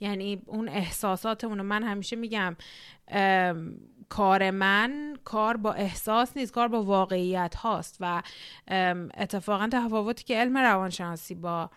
یعنی 0.00 0.42
اون 0.46 0.68
احساساتمون 0.68 1.62
من 1.62 1.82
همیشه 1.82 2.16
میگم 2.16 2.56
کار 4.08 4.50
من 4.50 5.16
کار 5.24 5.56
با 5.56 5.72
احساس 5.72 6.36
نیست 6.36 6.52
کار 6.52 6.68
با 6.68 6.82
واقعیت 6.82 7.54
هاست 7.54 7.96
و 8.00 8.22
اتفاقا 9.14 9.68
تفاوتی 9.72 10.24
که 10.24 10.36
علم 10.36 10.58
روانشناسی 10.58 11.34
با 11.34 11.70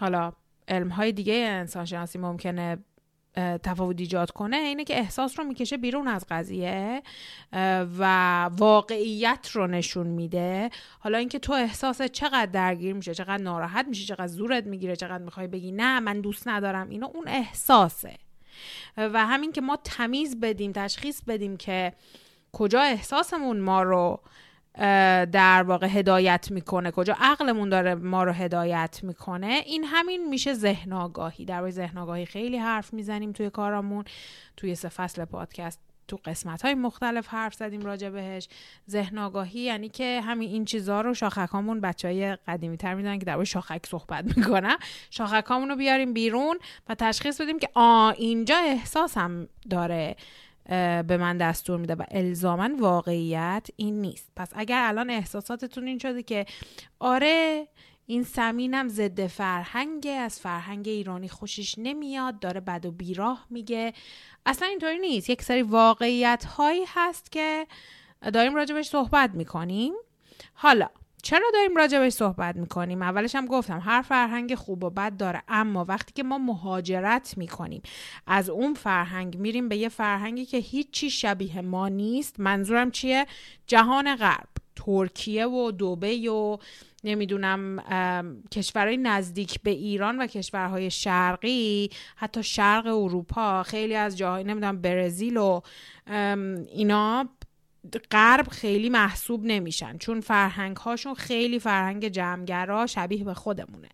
حالا 0.00 0.32
علم 0.68 0.88
های 0.88 1.12
دیگه 1.12 1.34
انسانشناسی 1.34 2.18
ممکنه 2.18 2.78
تفاوت 3.36 4.00
ایجاد 4.00 4.30
کنه 4.30 4.56
اینه 4.56 4.84
که 4.84 4.98
احساس 4.98 5.38
رو 5.38 5.44
می‌کشه 5.44 5.76
بیرون 5.76 6.08
از 6.08 6.26
قضیه 6.30 7.02
و 7.98 8.44
واقعیت 8.44 9.50
رو 9.52 9.66
نشون 9.66 10.06
میده. 10.06 10.70
حالا 10.98 11.18
اینکه 11.18 11.38
تو 11.38 11.52
احساس 11.52 12.02
چقدر 12.02 12.46
درگیر 12.46 12.94
میشه 12.94 13.14
چقدر 13.14 13.42
ناراحت 13.42 13.86
میشه 13.88 14.06
چقدر 14.06 14.26
زورت 14.26 14.66
می‌گیره 14.66 14.96
چقدر 14.96 15.24
می‌خوای 15.24 15.46
بگی 15.46 15.72
نه 15.72 16.00
من 16.00 16.20
دوست 16.20 16.48
ندارم 16.48 16.88
اینو 16.88 17.06
اون 17.14 17.28
احساسه. 17.28 18.16
و 18.96 19.26
همین 19.26 19.52
که 19.52 19.60
ما 19.60 19.78
تمیز 19.84 20.40
بدیم 20.40 20.72
تشخیص 20.72 21.22
بدیم 21.22 21.56
که 21.56 21.92
کجا 22.52 22.80
احساسمون 22.80 23.60
ما 23.60 23.82
رو 23.82 24.20
در 25.32 25.62
واقع 25.62 25.86
هدایت 25.86 26.50
می‌کنه. 26.50 26.90
کجا؟ 26.90 27.16
عقلمون 27.20 27.68
داره 27.68 27.94
ما 27.94 28.24
رو 28.24 28.32
هدایت 28.32 29.00
می‌کنه. 29.02 29.62
این 29.66 29.84
همین 29.84 30.28
میشه 30.28 30.54
ذهن 30.54 30.92
آگاهی 30.92 31.44
در 31.44 31.70
ذهن 31.70 31.98
آگاهی 31.98 32.26
خیلی 32.26 32.58
حرف 32.58 32.92
می‌زنیم 32.92 33.32
توی 33.32 33.50
کارامون. 33.50 34.04
توی 34.56 34.74
سه 34.74 34.88
فصل 34.88 35.24
پادکست 35.24 35.80
تو 36.08 36.18
قسمت 36.24 36.62
های 36.62 36.74
مختلف 36.74 37.28
حرف 37.28 37.54
زدیم 37.54 37.80
راجع 37.80 38.10
بهش. 38.10 38.48
ذهن 38.90 39.18
آگاهی 39.18 39.60
یعنی 39.60 39.88
که 39.88 40.20
همین 40.20 40.50
این 40.50 40.64
چیزها 40.64 41.00
رو 41.00 41.14
شاخکامون 41.14 41.80
بچه 41.80 42.08
های 42.08 42.36
قدیمی 42.36 42.76
تر 42.76 42.94
می‌دونن 42.94 43.18
که 43.18 43.24
در 43.24 43.44
شاخک 43.44 43.86
صحبت 43.86 44.36
می‌کنن. 44.36 44.76
شاخکامون 45.10 45.68
رو 45.68 45.76
بیاریم 45.76 46.12
بیرون 46.12 46.58
و 46.88 46.94
تشخیص 46.94 47.40
بدیم 47.40 47.58
که 47.58 47.68
آ 47.74 48.10
اینجا 48.10 48.56
احساسم 48.56 49.48
داره. 49.70 50.16
به 50.68 51.16
من 51.20 51.38
دستور 51.38 51.78
میده 51.78 51.94
و 51.94 52.04
الزاما 52.10 52.70
واقعیت 52.78 53.68
این 53.76 54.00
نیست. 54.00 54.32
پس 54.36 54.48
اگر 54.54 54.84
الان 54.84 55.10
احساساتتون 55.10 55.86
این 55.86 55.98
شده 55.98 56.22
که 56.22 56.46
آره 57.00 57.68
این 58.06 58.22
سمینم 58.22 58.88
ضد 58.88 59.26
فرهنگ 59.26 60.08
از 60.20 60.40
فرهنگ 60.40 60.88
ایرانی 60.88 61.28
خوشش 61.28 61.74
نمیاد 61.78 62.38
داره 62.38 62.60
بد 62.60 62.86
و 62.86 62.90
بیراه 62.90 63.46
میگه. 63.50 63.92
اصلا 64.46 64.68
اینطوری 64.68 64.98
نیست. 64.98 65.30
یک 65.30 65.42
سری 65.42 65.62
واقعیت 65.62 66.44
هایی 66.44 66.84
هست 66.88 67.32
که 67.32 67.66
داریم 68.32 68.54
راجبش 68.54 68.88
صحبت 68.88 69.30
می‌کنیم. 69.30 69.92
حالا 70.54 70.88
چرا 71.24 71.50
داریم 71.54 71.76
راجبش 71.76 72.12
صحبت 72.12 72.56
می‌کنیم؟ 72.56 73.02
اولش 73.02 73.34
هم 73.34 73.46
گفتم 73.46 73.82
هر 73.84 74.02
فرهنگ 74.02 74.54
خوب 74.54 74.84
و 74.84 74.90
بد 74.90 75.16
داره 75.16 75.42
اما 75.48 75.84
وقتی 75.84 76.12
که 76.12 76.22
ما 76.22 76.38
مهاجرت 76.38 77.34
می‌کنیم 77.36 77.82
از 78.26 78.50
اون 78.50 78.74
فرهنگ 78.74 79.38
میریم 79.38 79.68
به 79.68 79.76
یه 79.76 79.88
فرهنگی 79.88 80.46
که 80.46 80.56
هیچی 80.56 81.10
شبیه 81.10 81.60
ما 81.60 81.88
نیست. 81.88 82.40
منظورم 82.40 82.90
چیه؟ 82.90 83.26
جهان 83.66 84.16
غرب 84.16 84.48
ترکیه 84.76 85.46
و 85.46 85.70
دوبه 85.70 86.30
و 86.30 86.56
نمی‌دونم 87.04 87.80
کشورهای 88.52 88.96
نزدیک 88.96 89.62
به 89.62 89.70
ایران 89.70 90.18
و 90.18 90.26
کشورهای 90.26 90.90
شرقی 90.90 91.90
حتی 92.16 92.42
شرق 92.42 92.86
اروپا 92.86 93.62
خیلی 93.62 93.94
از 93.94 94.18
جاهای 94.18 94.44
نمی‌دونم 94.44 94.80
برزیل 94.80 95.36
و 95.36 95.60
اینا. 96.72 97.28
غرب 98.10 98.48
خیلی 98.48 98.88
محسوب 98.90 99.44
نمیشن. 99.44 99.98
چون 99.98 100.20
فرهنگ 100.20 100.76
هاشون 100.76 101.14
خیلی 101.14 101.58
فرهنگ 101.58 102.08
جمعگرا 102.08 102.86
شبیه 102.86 103.24
به 103.24 103.34
خودمونه. 103.34 103.88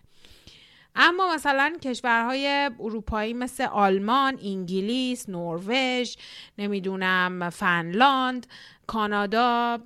اما 0.95 1.35
مثلا 1.35 1.77
کشورهای 1.83 2.71
اروپایی 2.81 3.35
مثل 3.35 3.65
آلمان، 3.65 4.39
انگلیس، 4.43 5.29
نروژ، 5.29 6.17
نمی‌دونم 6.59 7.51
فنلاند، 7.51 8.47
کانادا، 8.87 9.79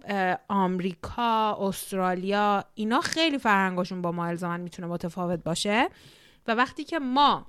آمریکا، 0.48 1.56
استرالیا 1.60 2.64
اینا 2.74 3.00
خیلی 3.00 3.38
فرهنگاشون 3.38 4.02
با 4.02 4.12
ما 4.12 4.26
الزاما 4.26 4.56
می‌تونه 4.56 4.88
متفاوت 4.88 5.44
باشه. 5.44 5.88
و 6.46 6.54
وقتی 6.54 6.84
که 6.84 6.98
ما 6.98 7.46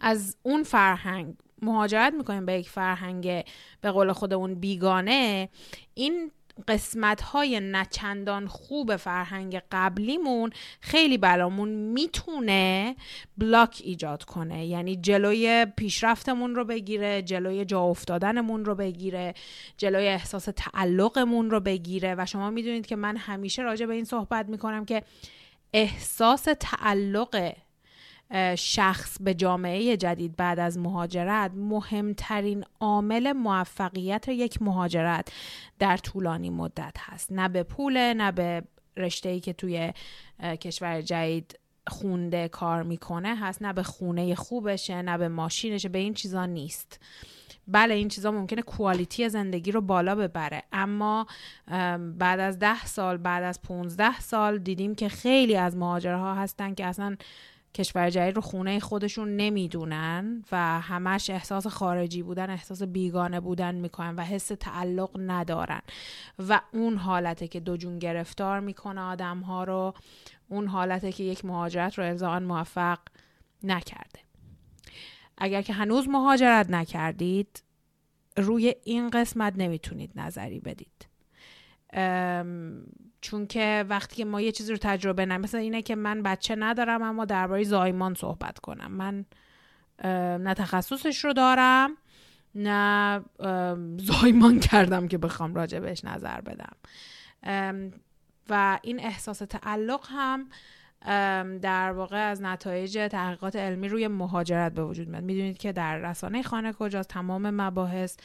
از 0.00 0.36
اون 0.42 0.62
فرهنگ 0.62 1.34
مهاجرت 1.62 2.14
می‌کنیم 2.14 2.46
به 2.46 2.52
یک 2.52 2.68
فرهنگ 2.68 3.44
به 3.80 3.90
قول 3.90 4.12
خودمون 4.12 4.54
بیگانه 4.54 5.48
این 5.94 6.30
قسمت 6.68 7.20
های 7.20 7.60
نچندان 7.60 8.46
خوب 8.46 8.96
فرهنگ 8.96 9.62
قبلیمون 9.72 10.50
خیلی 10.80 11.18
برامون 11.18 11.68
می‌تونه 11.68 12.96
بلاک 13.38 13.80
ایجاد 13.84 14.24
کنه. 14.24 14.66
یعنی 14.66 14.96
جلوی 14.96 15.66
پیشرفتمون 15.76 16.54
رو 16.54 16.64
بگیره 16.64 17.22
جلوی 17.22 17.64
جا 17.64 17.80
افتادنمون 17.80 18.64
رو 18.64 18.74
بگیره 18.74 19.34
جلوی 19.76 20.06
احساس 20.06 20.48
تعلقمون 20.56 21.50
رو 21.50 21.60
بگیره. 21.60 22.14
و 22.18 22.26
شما 22.26 22.50
می‌دونید 22.50 22.86
که 22.86 22.96
من 22.96 23.16
همیشه 23.16 23.62
راجع 23.62 23.86
به 23.86 23.94
این 23.94 24.04
صحبت 24.04 24.48
می‌کنم 24.48 24.84
که 24.84 25.02
احساس 25.72 26.48
تعلق 26.60 27.52
شخص 28.58 29.16
به 29.20 29.34
جامعه 29.34 29.96
جدید 29.96 30.36
بعد 30.36 30.58
از 30.58 30.78
مهاجرت 30.78 31.50
مهمترین 31.54 32.64
عامل 32.80 33.32
موفقیت 33.32 34.28
یک 34.28 34.62
مهاجرت 34.62 35.32
در 35.78 35.96
طولانی 35.96 36.50
مدت 36.50 36.96
هست. 36.98 37.32
نه 37.32 37.48
به 37.48 37.62
پول 37.62 38.12
نه 38.12 38.32
به 38.32 38.62
رشته 38.96 39.28
ای 39.28 39.40
که 39.40 39.52
توی 39.52 39.92
کشور 40.60 41.00
جدید 41.00 41.58
خونده 41.86 42.48
کار 42.48 42.82
می‌کنه 42.82 43.36
هست. 43.36 43.62
نه 43.62 43.72
به 43.72 43.82
خونه 43.82 44.34
خوبشه 44.34 45.02
نه 45.02 45.18
به 45.18 45.28
ماشینشه 45.28 45.88
به 45.88 45.98
این 45.98 46.14
چیزا 46.14 46.46
نیست. 46.46 47.00
بله 47.68 47.94
این 47.94 48.08
چیزا 48.08 48.30
ممکنه 48.30 48.62
کوالیتی 48.62 49.28
زندگی 49.28 49.72
رو 49.72 49.80
بالا 49.80 50.14
ببره. 50.14 50.62
اما 50.72 51.26
بعد 52.18 52.40
از 52.40 52.58
ده 52.58 52.86
سال 52.86 53.16
بعد 53.16 53.42
از 53.42 53.62
15 53.62 54.20
سال 54.20 54.58
دیدیم 54.58 54.94
که 54.94 55.08
خیلی 55.08 55.56
از 55.56 55.76
مهاجرها 55.76 56.34
هستن 56.34 56.74
که 56.74 56.86
اصلا 56.86 57.16
کشور 57.74 58.10
جدید 58.10 58.36
رو 58.36 58.42
خونه 58.42 58.80
خودشون 58.80 59.36
نمی‌دونن 59.36 60.44
و 60.52 60.80
همش 60.80 61.30
احساس 61.30 61.66
خارجی 61.66 62.22
بودن 62.22 62.50
احساس 62.50 62.82
بیگانه 62.82 63.40
بودن 63.40 63.74
می‌کنن 63.74 64.16
و 64.16 64.20
حس 64.20 64.46
تعلق 64.46 65.10
ندارن. 65.16 65.82
و 66.48 66.60
اون 66.72 66.96
حالته 66.96 67.48
که 67.48 67.60
دو 67.60 67.76
جون 67.76 67.98
گرفتار 67.98 68.60
می‌کنه 68.60 69.00
آدم 69.00 69.40
ها 69.40 69.64
رو 69.64 69.94
اون 70.48 70.66
حالته 70.66 71.12
که 71.12 71.24
یک 71.24 71.44
مهاجرت 71.44 71.98
رو 71.98 72.04
الزاما 72.04 72.54
موفق 72.54 72.98
نکرده. 73.62 74.20
اگر 75.38 75.62
که 75.62 75.72
هنوز 75.72 76.08
مهاجرت 76.08 76.70
نکردید 76.70 77.62
روی 78.36 78.74
این 78.84 79.10
قسمت 79.10 79.52
نمی‌تونید 79.56 80.12
نظری 80.14 80.60
بدید. 80.60 81.06
چون 83.22 83.46
که 83.46 83.84
وقتی 83.88 84.16
که 84.16 84.24
ما 84.24 84.40
یه 84.40 84.52
چیزی 84.52 84.72
رو 84.72 84.78
تجربه 84.80 85.26
نه 85.26 85.38
مثل 85.38 85.58
اینه 85.58 85.82
که 85.82 85.94
من 85.94 86.22
بچه 86.22 86.56
ندارم 86.58 87.02
اما 87.02 87.24
درباره 87.24 87.64
زایمان 87.64 88.14
صحبت 88.14 88.58
کنم. 88.58 88.92
من 88.92 89.24
نه 90.38 90.54
تخصصش 90.54 91.24
رو 91.24 91.32
دارم 91.32 91.96
نه 92.54 93.20
زایمان 93.96 94.60
کردم 94.60 95.08
که 95.08 95.18
بخوام 95.18 95.54
راجع 95.54 95.78
بهش 95.78 96.04
نظر 96.04 96.40
بدم. 96.40 96.72
و 98.50 98.78
این 98.82 99.00
احساس 99.00 99.38
تعلق 99.38 100.06
هم 100.08 100.48
در 101.58 101.92
واقع 101.92 102.30
از 102.30 102.42
نتایج 102.42 103.08
تحقیقات 103.10 103.56
علمی 103.56 103.88
روی 103.88 104.08
مهاجرت 104.08 104.72
به 104.72 104.84
وجود 104.84 105.08
میاد. 105.08 105.24
می‌دونید 105.24 105.58
که 105.58 105.72
در 105.72 105.98
رسانه 105.98 106.42
خانه 106.42 106.72
کجاست 106.72 107.08
تمام 107.08 107.50
مباحث 107.50 108.16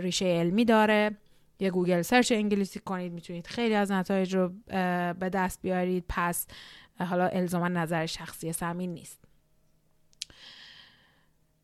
ریشه 0.00 0.24
علمی 0.24 0.64
داره. 0.64 1.16
یه 1.62 1.70
Google 1.70 2.02
search 2.02 2.32
انگلیسی 2.32 2.80
کنید 2.80 3.12
می‌تونید 3.12 3.46
خیلی 3.46 3.74
از 3.74 3.92
نتایج 3.92 4.34
رو 4.34 4.52
به 5.14 5.30
دست 5.32 5.62
بیارید. 5.62 6.04
پس 6.08 6.46
حالا 6.98 7.26
الزاما 7.26 7.68
نظر 7.68 8.06
شخصی 8.06 8.52
سمین 8.52 8.94
نیست. 8.94 9.24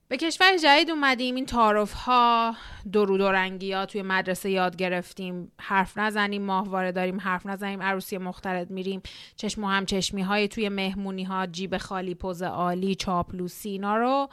به 0.08 0.16
کشور 0.16 0.56
جدید 0.56 0.90
اومدیم. 0.90 1.34
این 1.34 1.46
تعارف 1.46 1.92
ها 1.92 2.56
دروغ 2.92 3.20
و 3.20 3.28
دورنگی 3.28 3.72
ها 3.72 3.86
توی 3.86 4.02
مدرسه 4.02 4.50
یاد 4.50 4.76
گرفتیم. 4.76 5.52
حرف 5.60 5.98
نزنیم 5.98 6.42
ماهواره 6.42 6.92
داریم 6.92 7.20
حرف 7.20 7.46
نزنیم 7.46 7.82
عروسی 7.82 8.18
مختلط 8.18 8.70
میریم. 8.70 9.02
چشم 9.36 9.64
و 9.64 9.66
هم 9.66 9.86
چشمی 9.86 10.22
های 10.22 10.48
توی 10.48 10.68
مهمونی 10.68 11.24
ها 11.24 11.46
جیب 11.46 11.78
خالی 11.78 12.14
پوز 12.14 12.42
عالی 12.42 12.94
چاپلوسی 12.94 13.68
اینا 13.68 13.96
رو 13.96 14.28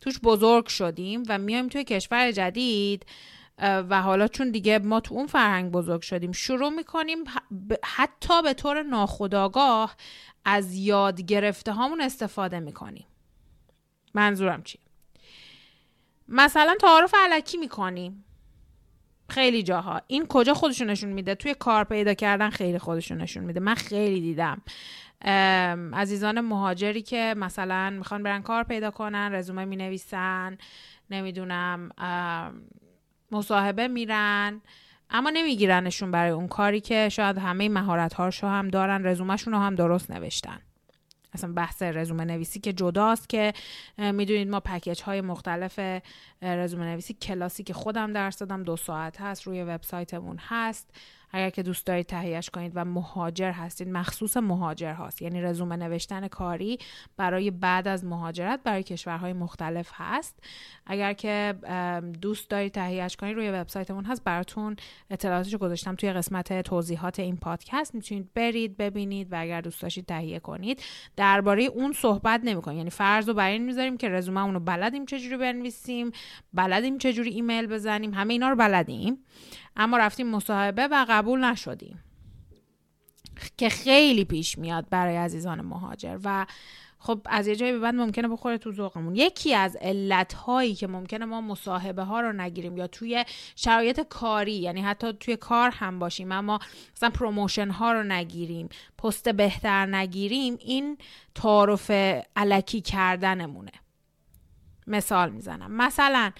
توش 0.00 0.18
بزرگ 0.22 0.66
شدیم 0.66 1.22
و 1.28 1.38
میایم 1.38 1.68
توی 1.68 1.84
کشور 1.84 2.32
جدید. 2.32 3.06
و 3.60 4.02
حالا 4.02 4.28
چون 4.28 4.50
دیگه 4.50 4.78
ما 4.78 5.00
تو 5.00 5.14
اون 5.14 5.26
فرهنگ 5.26 5.72
بزرگ 5.72 6.02
شدیم 6.02 6.32
شروع 6.32 6.68
می‌کنیم 6.68 7.18
حتی 7.84 8.42
به 8.42 8.54
طور 8.54 8.82
ناخودآگاه 8.82 9.96
از 10.44 10.74
یاد 10.74 11.20
گرفته 11.20 11.72
هامون 11.72 12.00
استفاده 12.00 12.60
می‌کنیم. 12.60 13.06
منظورم 14.14 14.62
چیه؟ 14.62 14.80
مثلا 16.28 16.74
تعارف 16.80 17.14
علکی 17.18 17.58
می‌کنیم. 17.58 18.24
خیلی 19.28 19.62
جاها. 19.62 20.00
این 20.06 20.26
کجا 20.26 20.54
خودشون 20.54 20.90
نشون 20.90 21.10
میده؟ 21.10 21.34
توی 21.34 21.54
کار 21.54 21.84
پیدا 21.84 22.14
کردن 22.14 22.50
خیلی 22.50 22.78
خودشون 22.78 23.18
نشون 23.18 23.44
میده. 23.44 23.60
من 23.60 23.74
خیلی 23.74 24.20
دیدم. 24.20 24.62
عزیزان 25.94 26.40
مهاجری 26.40 27.02
که 27.02 27.34
مثلا 27.36 27.90
می‌خوان 27.90 28.22
برن 28.22 28.42
کار 28.42 28.64
پیدا 28.64 28.90
کنن 28.90 29.32
رزومه 29.32 29.64
می 29.64 29.76
نویسن 29.76 30.58
نمی‌دونم 31.10 31.88
مصاحبه 33.32 33.88
میرن 33.88 34.60
اما 35.10 35.30
نمیگیرنشون 35.30 36.10
برای 36.10 36.30
اون 36.30 36.48
کاری 36.48 36.80
که 36.80 37.08
شاید 37.08 37.38
همه 37.38 37.68
مهارت 37.68 38.14
هاشو 38.14 38.46
هم 38.46 38.68
دارن 38.68 39.06
رزومهشون 39.06 39.52
رو 39.52 39.58
هم 39.58 39.74
درست 39.74 40.10
نوشتن. 40.10 40.60
اصلا 41.32 41.52
بحث 41.52 41.82
رزومه 41.82 42.24
نویسی 42.24 42.60
که 42.60 42.72
جداست 42.72 43.28
که 43.28 43.52
می‌دونید 43.98 44.48
ما 44.48 44.60
پکیج 44.60 45.02
های 45.02 45.20
مختلف 45.20 46.00
رزومه 46.42 46.84
نویسی 46.84 47.14
کلاسی 47.14 47.62
که 47.62 47.74
خودم 47.74 48.12
درس 48.12 48.38
دادم 48.38 48.62
دو 48.62 48.76
ساعت 48.76 49.20
هست 49.20 49.42
روی 49.42 49.62
وبسایتمون 49.62 50.38
هست. 50.48 50.90
اگر 51.32 51.50
که 51.50 51.62
دوست 51.62 51.86
دارید 51.86 52.06
تهیهش 52.06 52.50
کنید 52.50 52.72
و 52.74 52.84
مهاجر 52.84 53.50
هستید 53.50 53.88
مخصوص 53.88 54.36
مهاجر 54.36 54.92
هاست. 54.92 55.22
یعنی 55.22 55.42
رزومه 55.42 55.76
نوشتن 55.76 56.28
کاری 56.28 56.78
برای 57.16 57.50
بعد 57.50 57.88
از 57.88 58.04
مهاجرت 58.04 58.60
برای 58.64 58.82
کشورهای 58.82 59.32
مختلف 59.32 59.90
هست. 59.94 60.38
اگر 60.86 61.12
که 61.12 61.54
دوست 62.22 62.50
دارید 62.50 62.72
تهیهش 62.72 63.16
کنید 63.16 63.36
روی 63.36 63.50
وبسایتمون 63.50 64.04
هست. 64.04 64.24
براتون 64.24 64.76
اطلاعاتش 65.10 65.54
گذاشتم 65.54 65.94
توی 65.94 66.12
قسمت 66.12 66.62
توضیحات 66.62 67.20
این 67.20 67.36
پادکست. 67.36 67.94
می‌تونید 67.94 68.34
برید 68.34 68.76
ببینید 68.76 69.32
و 69.32 69.36
اگر 69.40 69.60
دوست 69.60 69.82
داشتید 69.82 70.06
تهیه 70.06 70.38
کنید. 70.38 70.82
درباره 71.16 71.62
اون 71.64 71.92
صحبت 71.92 72.40
نمی‌کنیم. 72.44 72.78
یعنی 72.78 72.90
فرض 72.90 73.28
رو 73.28 73.34
بر 73.34 73.48
این 73.48 73.64
می‌ذاریم 73.64 73.96
که 73.96 74.08
رزومه 74.08 74.44
اونو 74.44 74.60
بلدیم 74.60 75.06
چجوری 75.06 75.36
بنویسیم 75.36 76.10
بلدیم 76.54 76.98
چجوری 76.98 77.30
ایمیل 77.30 77.66
بزنیم 77.66 78.14
همه 78.14 78.32
اینا 78.32 78.48
رو 78.48 78.56
بلدیم. 78.56 79.18
اما 79.76 79.96
رفتیم 79.98 80.30
مصاحبه 80.30 80.88
و 80.88 81.06
قبول 81.08 81.44
نشدیم. 81.44 82.04
که 83.56 83.68
خیلی 83.68 84.24
پیش 84.24 84.58
میاد 84.58 84.88
برای 84.90 85.16
عزیزان 85.16 85.60
مهاجر 85.60 86.18
و 86.24 86.46
خب 87.02 87.20
از 87.24 87.46
یه 87.46 87.56
جایی 87.56 87.72
به 87.72 87.78
بعد 87.78 87.94
ممکنه 87.94 88.28
بخوره 88.28 88.58
تو 88.58 88.72
ذوقمون. 88.72 89.16
یکی 89.16 89.54
از 89.54 89.76
علت 89.76 90.32
هایی 90.32 90.74
که 90.74 90.86
ممکنه 90.86 91.24
ما 91.24 91.40
مصاحبه 91.40 92.02
ها 92.02 92.20
رو 92.20 92.32
نگیریم 92.32 92.76
یا 92.76 92.86
توی 92.86 93.24
شرایط 93.56 94.00
کاری 94.00 94.52
یعنی 94.52 94.80
حتی 94.80 95.12
توی 95.12 95.36
کار 95.36 95.70
هم 95.70 95.98
باشیم 95.98 96.32
اما 96.32 96.58
مثلا 96.96 97.10
promotion 97.10 97.70
ها 97.70 97.92
رو 97.92 98.02
نگیریم 98.02 98.68
پست 98.98 99.28
بهتر 99.28 99.86
نگیریم 99.86 100.56
این 100.60 100.98
تعارف 101.34 101.90
علکی 102.36 102.80
کردنمونه. 102.80 103.72
مثال 104.86 105.30
می‌زنم. 105.30 105.72
مثلا 105.72 106.32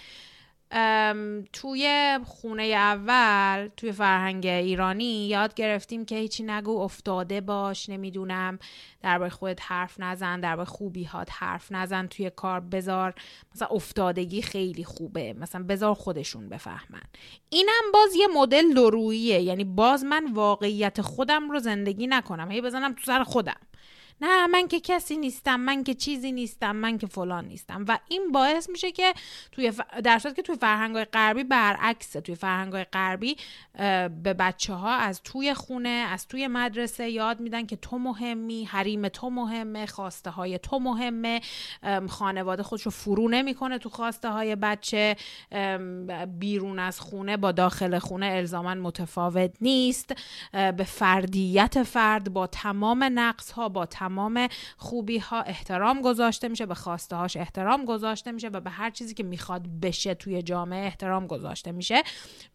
توی 1.53 2.19
خونه 2.25 2.63
اول 2.63 3.69
توی 3.77 3.93
فرهنگ 3.93 4.47
ایرانی 4.47 5.29
یاد 5.29 5.55
گرفتیم 5.55 6.05
که 6.05 6.17
هیچی 6.17 6.43
نگو 6.43 6.81
افتاده 6.81 7.41
باش 7.41 7.89
نمی‌دونم 7.89 8.59
درباره 9.03 9.31
خودت 9.31 9.61
حرف 9.63 10.01
نزن 10.01 10.41
درباره 10.41 10.69
خوبی 10.69 11.05
هات 11.05 11.29
حرف 11.33 11.73
نزن 11.73 12.07
توی 12.07 12.31
کار 12.31 12.61
بذار. 12.61 13.15
مثلا 13.55 13.69
افتادگی 13.71 14.43
خیلی 14.43 14.85
خوبه 14.85 15.33
مثلا 15.33 15.63
بذار 15.63 15.95
خودشون 15.95 16.49
بفهمن. 16.49 17.03
اینم 17.49 17.83
باز 17.95 18.15
یه 18.15 18.27
مدل 18.35 18.75
دروییه 18.75 19.41
یعنی 19.41 19.65
باز 19.65 20.05
من 20.05 20.33
واقعیت 20.33 21.01
خودم 21.01 21.51
رو 21.51 21.59
زندگی 21.59 22.07
نکنم. 22.07 22.51
هی 22.51 22.61
بزنم 22.61 22.93
تو 22.93 23.05
سر 23.05 23.25
خودم. 23.25 23.61
نه 24.21 24.47
من 24.47 24.69
که 24.69 24.81
کسی 24.81 25.17
نیستم 25.17 25.61
من 25.61 25.85
که 25.85 25.95
چیزی 25.95 26.33
نیستم 26.33 26.77
من 26.77 26.99
که 26.99 27.07
فلان 27.07 27.45
نیستم. 27.45 27.85
و 27.89 27.99
این 28.09 28.33
باعث 28.33 28.71
میشه 28.71 28.93
که 28.93 29.15
توی 29.53 29.71
ف... 29.71 29.81
در 30.05 30.19
که 30.19 30.43
توی 30.43 30.57
فرهنگ 30.57 31.05
غربی 31.05 31.45
برعکسه 31.45 32.21
توی 32.21 32.35
فرهنگ 32.35 32.85
غربی 32.85 33.37
به 34.23 34.35
بچه 34.39 34.75
ها 34.75 34.95
از 34.95 35.23
توی 35.23 35.55
خونه 35.55 35.89
از 35.89 36.29
توی 36.29 36.49
مدرسه 36.49 37.11
یاد 37.11 37.41
میدن 37.41 37.67
که 37.67 37.77
تو 37.77 37.99
مهمی 37.99 38.65
حریم 38.65 39.09
تو 39.09 39.31
مهمه 39.31 39.87
خواسته 39.87 40.31
های 40.31 40.59
تو 40.59 40.79
مهمه. 40.79 41.41
خانواده 42.09 42.63
خودش 42.63 42.83
رو 42.83 42.91
فرو 42.91 43.29
نمی‌کنه 43.29 43.79
تو 43.79 43.89
خواسته 43.89 44.29
های 44.29 44.57
بچه 44.57 45.17
بیرون 46.39 46.79
از 46.79 47.01
خونه 47.01 47.37
با 47.37 47.53
داخل 47.53 47.99
خونه 47.99 48.27
الزاما 48.27 48.75
متفاوت 48.75 49.51
نیست. 49.61 50.15
به 50.53 50.85
فردیت 50.85 51.83
فرد 51.83 52.33
با 52.33 52.47
تمام 52.47 53.05
نقص 53.15 53.51
ها 53.51 53.69
با 53.69 53.87
تمام 53.87 54.10
تمام 54.11 54.49
خوبی 54.77 55.19
ها 55.19 55.43
احترام 55.43 56.01
گذاشته 56.01 56.49
میشه 56.49 56.67
به 56.67 56.75
خواسته 56.75 57.17
هاش 57.17 57.37
احترام 57.37 57.85
گذاشته 57.85 58.33
میشه 58.33 58.49
و 58.49 58.61
به 58.61 58.71
هر 58.71 58.91
چیزی 58.91 59.15
که 59.15 59.23
می‌خواد 59.23 59.67
بشه 59.83 60.15
توی 60.15 60.43
جامعه 60.43 60.87
احترام 60.87 61.27
گذاشته 61.27 61.73
میشه. 61.73 62.03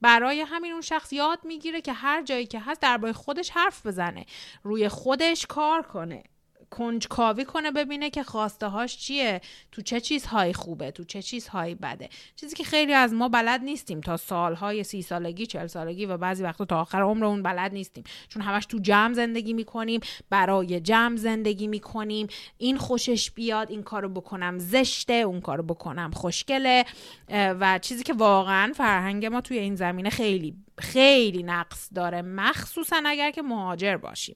برای 0.02 0.42
همین 0.42 0.72
اون 0.72 0.82
شخص 0.82 1.14
یاد 1.14 1.40
می‌گیره 1.44 1.82
که 1.82 1.94
هر 1.94 2.24
جایی 2.24 2.46
که 2.46 2.60
هست 2.60 2.82
درباره 2.82 3.14
خودش 3.14 3.50
حرف 3.50 3.86
بزنه 3.86 4.26
روی 4.64 4.90
خودش 4.90 5.46
کار 5.46 5.82
کنه. 5.82 6.24
کنجکاوی 6.70 7.46
کنه 7.46 7.72
ببینه 7.72 8.10
که 8.10 8.24
خواسته 8.24 8.68
هاش 8.68 8.98
چیه 8.98 9.42
تو 9.72 9.82
چه 9.82 10.00
چیزهایی 10.00 10.54
خوبه 10.54 10.92
تو 10.92 11.04
چه 11.04 11.22
چیزهایی 11.22 11.76
بده. 11.76 12.10
چیزی 12.36 12.56
که 12.56 12.64
خیلی 12.64 12.94
از 12.94 13.14
ما 13.14 13.30
بلد 13.30 13.62
نیستیم 13.62 14.02
تا 14.02 14.18
سالهای 14.18 14.84
سی 14.84 15.02
سالگی 15.02 15.46
چل 15.46 15.68
سالگی 15.68 16.06
و 16.06 16.18
بعضی 16.18 16.44
وقتا 16.44 16.66
تا 16.66 16.82
آخر 16.82 17.02
عمرمون 17.02 17.44
بلد 17.44 17.74
نیستیم. 17.74 18.04
چون 18.28 18.42
همش 18.42 18.66
تو 18.66 18.80
جمع 18.80 19.14
زندگی 19.14 19.54
می‌کنیم 19.54 20.02
برای 20.30 20.80
جمع 20.80 21.16
زندگی 21.16 21.68
می‌کنیم. 21.68 22.28
این 22.58 22.78
خوشش 22.78 23.32
بیاد 23.32 23.72
این 23.72 23.84
کارو 23.84 24.10
بکنم 24.10 24.60
زشته 24.60 25.14
اون 25.14 25.42
کارو 25.42 25.64
بکنم 25.64 26.12
خوشگله. 26.12 26.86
و 27.30 27.80
چیزی 27.80 28.04
که 28.04 28.14
واقعا 28.14 28.74
فرهنگ 28.76 29.26
ما 29.26 29.42
توی 29.42 29.58
این 29.58 29.76
زمینه 29.76 30.10
خیلی 30.10 30.56
خیلی 30.78 31.44
نقص 31.44 31.90
داره. 31.96 32.22
مخصوصا 32.22 33.02
اگر 33.06 33.32
که 33.32 33.42
مهاجر 33.42 33.98
باشیم. 33.98 34.36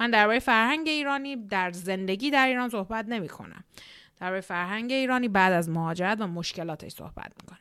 من 0.00 0.10
درباره 0.10 0.38
فرهنگ 0.38 0.88
ایرانی 0.88 1.36
در 1.36 1.70
زندگی 1.70 2.30
در 2.30 2.46
ایران 2.46 2.68
صحبت 2.68 3.06
نمی 3.08 3.28
کنم 3.28 3.64
درباره 4.20 4.40
فرهنگ 4.40 4.92
ایرانی 4.92 5.28
بعد 5.28 5.52
از 5.52 5.68
مهاجرت 5.68 6.20
و 6.20 6.26
مشکلاتش 6.26 6.92
صحبت 6.92 7.32
می‌کنم. 7.42 7.58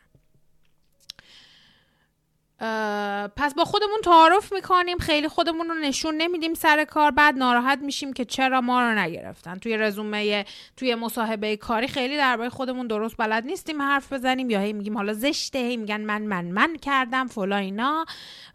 پس 3.36 3.53
با 3.53 3.65
خودمون 3.65 4.01
تعارف 4.03 4.53
می‌کنیم 4.53 4.97
خیلی 4.97 5.27
خودمون 5.27 5.67
رو 5.67 5.73
نشون 5.73 6.15
نمیدیم 6.17 6.53
سر 6.53 6.84
کار 6.84 7.12
بعد 7.12 7.38
ناراحت 7.38 7.79
میشیم 7.79 8.13
که 8.13 8.25
چرا 8.25 8.62
ما 8.62 8.81
رو 8.81 8.99
نگرفتن. 8.99 9.55
توی 9.55 9.77
رزومه 9.77 10.45
توی 10.77 10.95
مصاحبه 10.95 11.58
کاری 11.58 11.88
خیلی 11.88 12.17
درباره 12.17 12.49
خودمون 12.49 12.88
درست 12.88 13.17
بلد 13.17 13.45
نیستیم 13.45 13.81
حرف 13.81 14.13
بزنیم 14.13 14.49
یا 14.49 14.60
هی 14.60 14.73
میگیم 14.73 14.97
حالا 14.97 15.13
زشته 15.13 15.60
هی 15.60 15.77
میگن 15.77 16.01
من 16.01 16.21
من 16.21 16.45
من 16.45 16.75
کردم 16.75 17.27
فلا 17.27 17.58
اینا. 17.58 18.05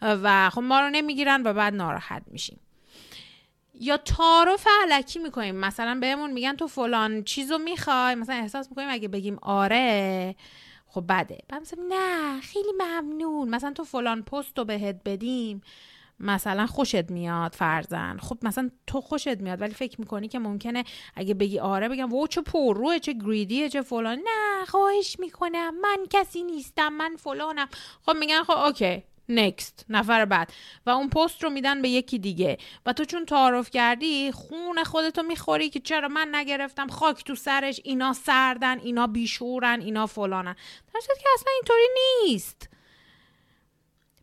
و 0.03 0.51
خب 0.51 0.61
ما 0.61 0.81
رو 0.81 0.91
نمی‌گیرن 0.91 1.43
و 1.43 1.53
بعد 1.53 1.75
ناراحت 1.75 2.23
میشیم. 2.27 2.61
یا 3.81 3.97
تعارف 3.97 4.67
علکی 4.83 5.19
می‌کنیم. 5.19 5.55
مثلا 5.55 5.99
بهمون 6.01 6.33
میگن 6.33 6.57
تو 6.57 6.67
فلان 6.67 7.25
چیزو 7.25 7.59
می‌خوای. 7.59 8.15
مثلا 8.15 8.35
احساس 8.35 8.69
می‌کنیم 8.71 8.89
اگه 8.91 9.09
بگیم 9.09 9.39
آره 9.43 10.35
خب 10.87 11.05
بده. 11.09 11.39
بعد 11.49 11.61
مثلا 11.61 11.85
نه 11.89 12.41
خیلی 12.41 12.73
ممنون. 12.79 13.49
مثلا 13.49 13.73
تو 13.73 13.85
فلان 13.85 14.23
پست 14.23 14.59
رو 14.59 14.65
بهت 14.65 14.97
بدیم. 15.05 15.61
مثلا 16.23 16.67
خوشت 16.67 17.11
میاد 17.11 17.55
فرزن. 17.55 18.19
خب 18.19 18.39
مثلا 18.43 18.71
تو 18.87 19.01
خوشت 19.01 19.41
میاد 19.41 19.61
ولی 19.61 19.75
فکر 19.75 20.01
می‌کنی 20.01 20.29
که 20.29 20.39
ممکنه 20.39 20.85
اگه 21.15 21.35
بگی 21.35 21.59
آره 21.59 21.89
بگم 21.89 22.13
وو 22.13 22.27
چه 22.27 22.43
پرروه 22.43 22.99
چه 22.99 23.13
گریدیه 23.13 23.69
چه 23.69 23.83
فلان. 23.83 24.19
نه 24.19 24.65
خواهش 24.67 25.17
می‌کنم. 25.19 25.75
من 25.81 25.99
کسی 26.11 26.43
نیستم 26.43 26.93
من 26.93 27.17
فلانم. 27.17 27.69
خب 28.07 28.17
میگن 28.17 28.43
خب 28.43 28.57
اوکی. 28.57 29.03
نکست 29.31 29.85
نفر 29.89 30.25
بعد. 30.25 30.53
و 30.87 30.91
اون 30.91 31.09
پست 31.09 31.45
رو 31.45 31.51
میدن 31.51 31.83
به 31.83 31.89
یکی 31.89 32.19
دیگه. 32.19 32.59
و 32.87 32.93
تو 32.93 33.05
چون 33.05 33.27
تعارف 33.27 33.71
کردی 33.71 34.33
خون 34.33 34.85
خودتو 34.85 35.23
می‌خوری 35.23 35.71
که 35.71 35.81
چرا 35.81 36.09
من 36.09 36.29
نگرفتم 36.35 36.89
خاک 36.89 37.25
تو 37.25 37.35
سرش 37.35 37.81
اینا 37.85 38.13
سردن 38.13 38.81
اینا 38.81 39.07
بیشورن 39.07 39.81
اینا 39.81 40.07
فلانن. 40.07 40.57
در 40.95 41.01
که 41.01 41.29
اصلا 41.35 41.53
اینطوری 41.55 41.89
نیست. 42.25 42.69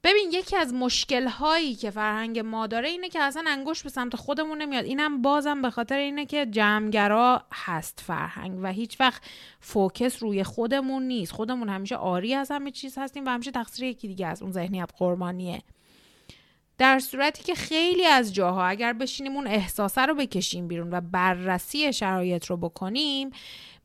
ببین 0.07 0.29
یکی 0.31 0.57
از 0.57 0.73
مشکل 0.73 1.27
هایی 1.27 1.75
که 1.75 1.91
فرهنگ 1.91 2.39
ما 2.39 2.67
داره 2.67 2.89
اینه 2.89 3.09
که 3.09 3.19
اصلا 3.19 3.43
انگشت 3.47 3.83
به 3.83 3.89
سمت 3.89 4.15
خودمون 4.15 4.61
نمیاد. 4.61 4.85
اینم 4.85 5.21
بازم 5.21 5.61
به 5.61 5.69
خاطر 5.69 5.97
اینه 5.97 6.25
که 6.25 6.45
جمعگرا 6.45 7.43
هست 7.53 8.03
فرهنگ 8.07 8.59
و 8.61 8.71
هیچ 8.71 8.99
وقت 8.99 9.21
فوکس 9.59 10.23
روی 10.23 10.43
خودمون 10.43 11.03
نیست. 11.03 11.31
خودمون 11.31 11.69
همیشه 11.69 11.95
آری 11.95 12.33
از 12.33 12.51
همه 12.51 12.71
چیز 12.71 12.97
هستیم 12.97 13.25
و 13.25 13.29
همیشه 13.29 13.51
تقصیر 13.51 13.85
یکی 13.85 14.07
دیگه 14.07 14.27
از 14.27 14.41
اون 14.41 14.51
ذهنیت 14.51 14.89
قربانیه. 14.97 15.61
در 16.77 16.99
صورتی 16.99 17.43
که 17.43 17.55
خیلی 17.55 18.05
از 18.05 18.33
جاها 18.33 18.65
اگر 18.65 18.93
بشینیم 18.93 19.35
اون 19.35 19.47
احساسه 19.47 20.01
رو 20.01 20.15
بکشیم 20.15 20.67
بیرون 20.67 20.89
و 20.93 21.01
بررسی 21.01 21.93
شرایط 21.93 22.45
رو 22.45 22.57
بکنیم 22.57 23.31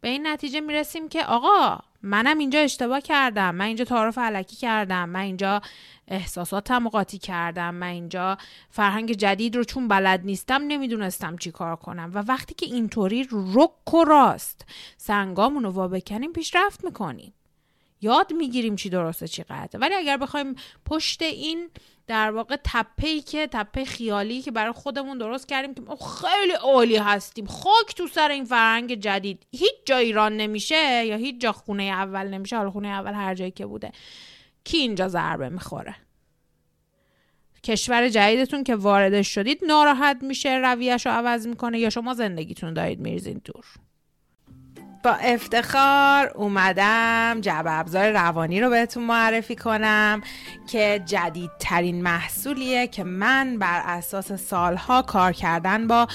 به 0.00 0.08
این 0.08 0.26
نتیجه 0.26 0.61
می‌رسیم 0.61 1.08
که 1.08 1.24
آقا 1.24 1.78
منم 2.03 2.38
اینجا 2.38 2.59
اشتباه 2.59 3.01
کردم. 3.01 3.55
من 3.55 3.65
اینجا 3.65 3.85
تعارف 3.85 4.19
علکی 4.19 4.57
کردم. 4.57 5.09
من 5.09 5.21
اینجا 5.21 5.62
احساساتم 6.09 6.88
قاطی 6.88 7.19
کردم. 7.19 7.75
من 7.75 7.87
اینجا 7.87 8.38
فرهنگ 8.71 9.12
جدید 9.12 9.57
رو 9.57 9.65
چون 9.65 9.88
بلد 9.88 10.21
نیستم 10.25 10.62
نمی‌دونستم 10.62 11.37
چی 11.37 11.51
کار 11.51 11.77
کنم. 11.77 12.11
و 12.15 12.19
وقتی 12.19 12.55
که 12.55 12.67
اینطوری 12.67 13.29
رک 13.55 13.95
و 13.95 14.05
راست 14.05 14.67
سنگامون 14.97 15.65
رو 15.65 15.71
وا 15.71 15.88
بکنیم 15.88 16.33
پیشرفت 16.33 16.85
می‌کنیم. 16.85 17.33
یاد 18.01 18.33
می‌گیریم 18.33 18.77
چی 18.77 18.91
درسته 18.91 19.29
چی 19.29 19.43
غلطه. 19.43 19.79
ولی 19.79 19.95
اگر 19.95 20.17
بخوایم 20.17 20.55
پشت 20.87 21.23
این 21.23 21.71
در 22.12 22.31
واقع 22.31 22.57
تپه 22.64 23.07
ای 23.07 23.20
که 23.20 23.46
تپه 23.46 23.85
خیالی 23.85 24.42
که 24.42 24.51
برای 24.51 24.72
خودمون 24.72 25.18
درست 25.18 25.48
کردیم 25.48 25.75
که 25.75 25.81
ما 25.81 25.96
خیلی 25.96 26.53
عالی 26.53 26.96
هستیم. 26.96 27.46
خاک 27.46 27.94
تو 27.96 28.07
سر 28.07 28.31
این 28.31 28.44
فرهنگ 28.44 28.94
جدید. 28.94 29.46
هیچ 29.51 29.75
جا 29.85 29.96
ایران 29.96 30.37
نمیشه 30.37 31.07
یا 31.07 31.16
هیچ 31.16 31.40
جا 31.40 31.53
خونه 31.53 31.83
اول 31.83 32.29
نمیشه. 32.29 32.57
حالا 32.57 32.70
خونه 32.70 32.88
اول 32.88 33.12
هر 33.12 33.35
جایی 33.35 33.51
که 33.51 33.66
بوده. 33.66 33.92
کی 34.64 34.79
اینجا 34.79 35.09
ضربه 35.09 35.48
می‌خوره؟ 35.48 35.94
کشور 37.62 38.09
جدیدتون 38.09 38.64
که 38.64 38.77
واردش 38.77 39.29
شدید 39.29 39.64
ناراحت 39.64 40.18
میشه 40.22 40.57
رویش 40.57 41.07
رو 41.07 41.12
عوض 41.12 41.46
می‌کنه 41.46 41.79
یا 41.79 41.90
شما 41.90 42.14
زندگیتون 42.14 42.75
دارید 42.75 43.01
میریزین 43.01 43.40
دور؟ 43.44 43.64
با 45.03 45.11
افتخار 45.11 46.33
اومدم 46.35 47.38
جعب 47.41 47.65
ابزار 47.69 48.11
روانی 48.11 48.61
رو 48.61 48.71
بهتون 48.71 49.05
معرفی 49.05 49.57
کنم 49.57 50.23
که 50.67 51.03
جدیدترین 51.07 52.03
محصولیه 52.03 52.87
که 52.87 53.05
من 53.05 53.59
بر 53.59 53.83
اساس 53.87 54.33
سالها 54.33 55.03
کار 55.03 55.33
کردن 55.33 55.87
با 55.87 56.09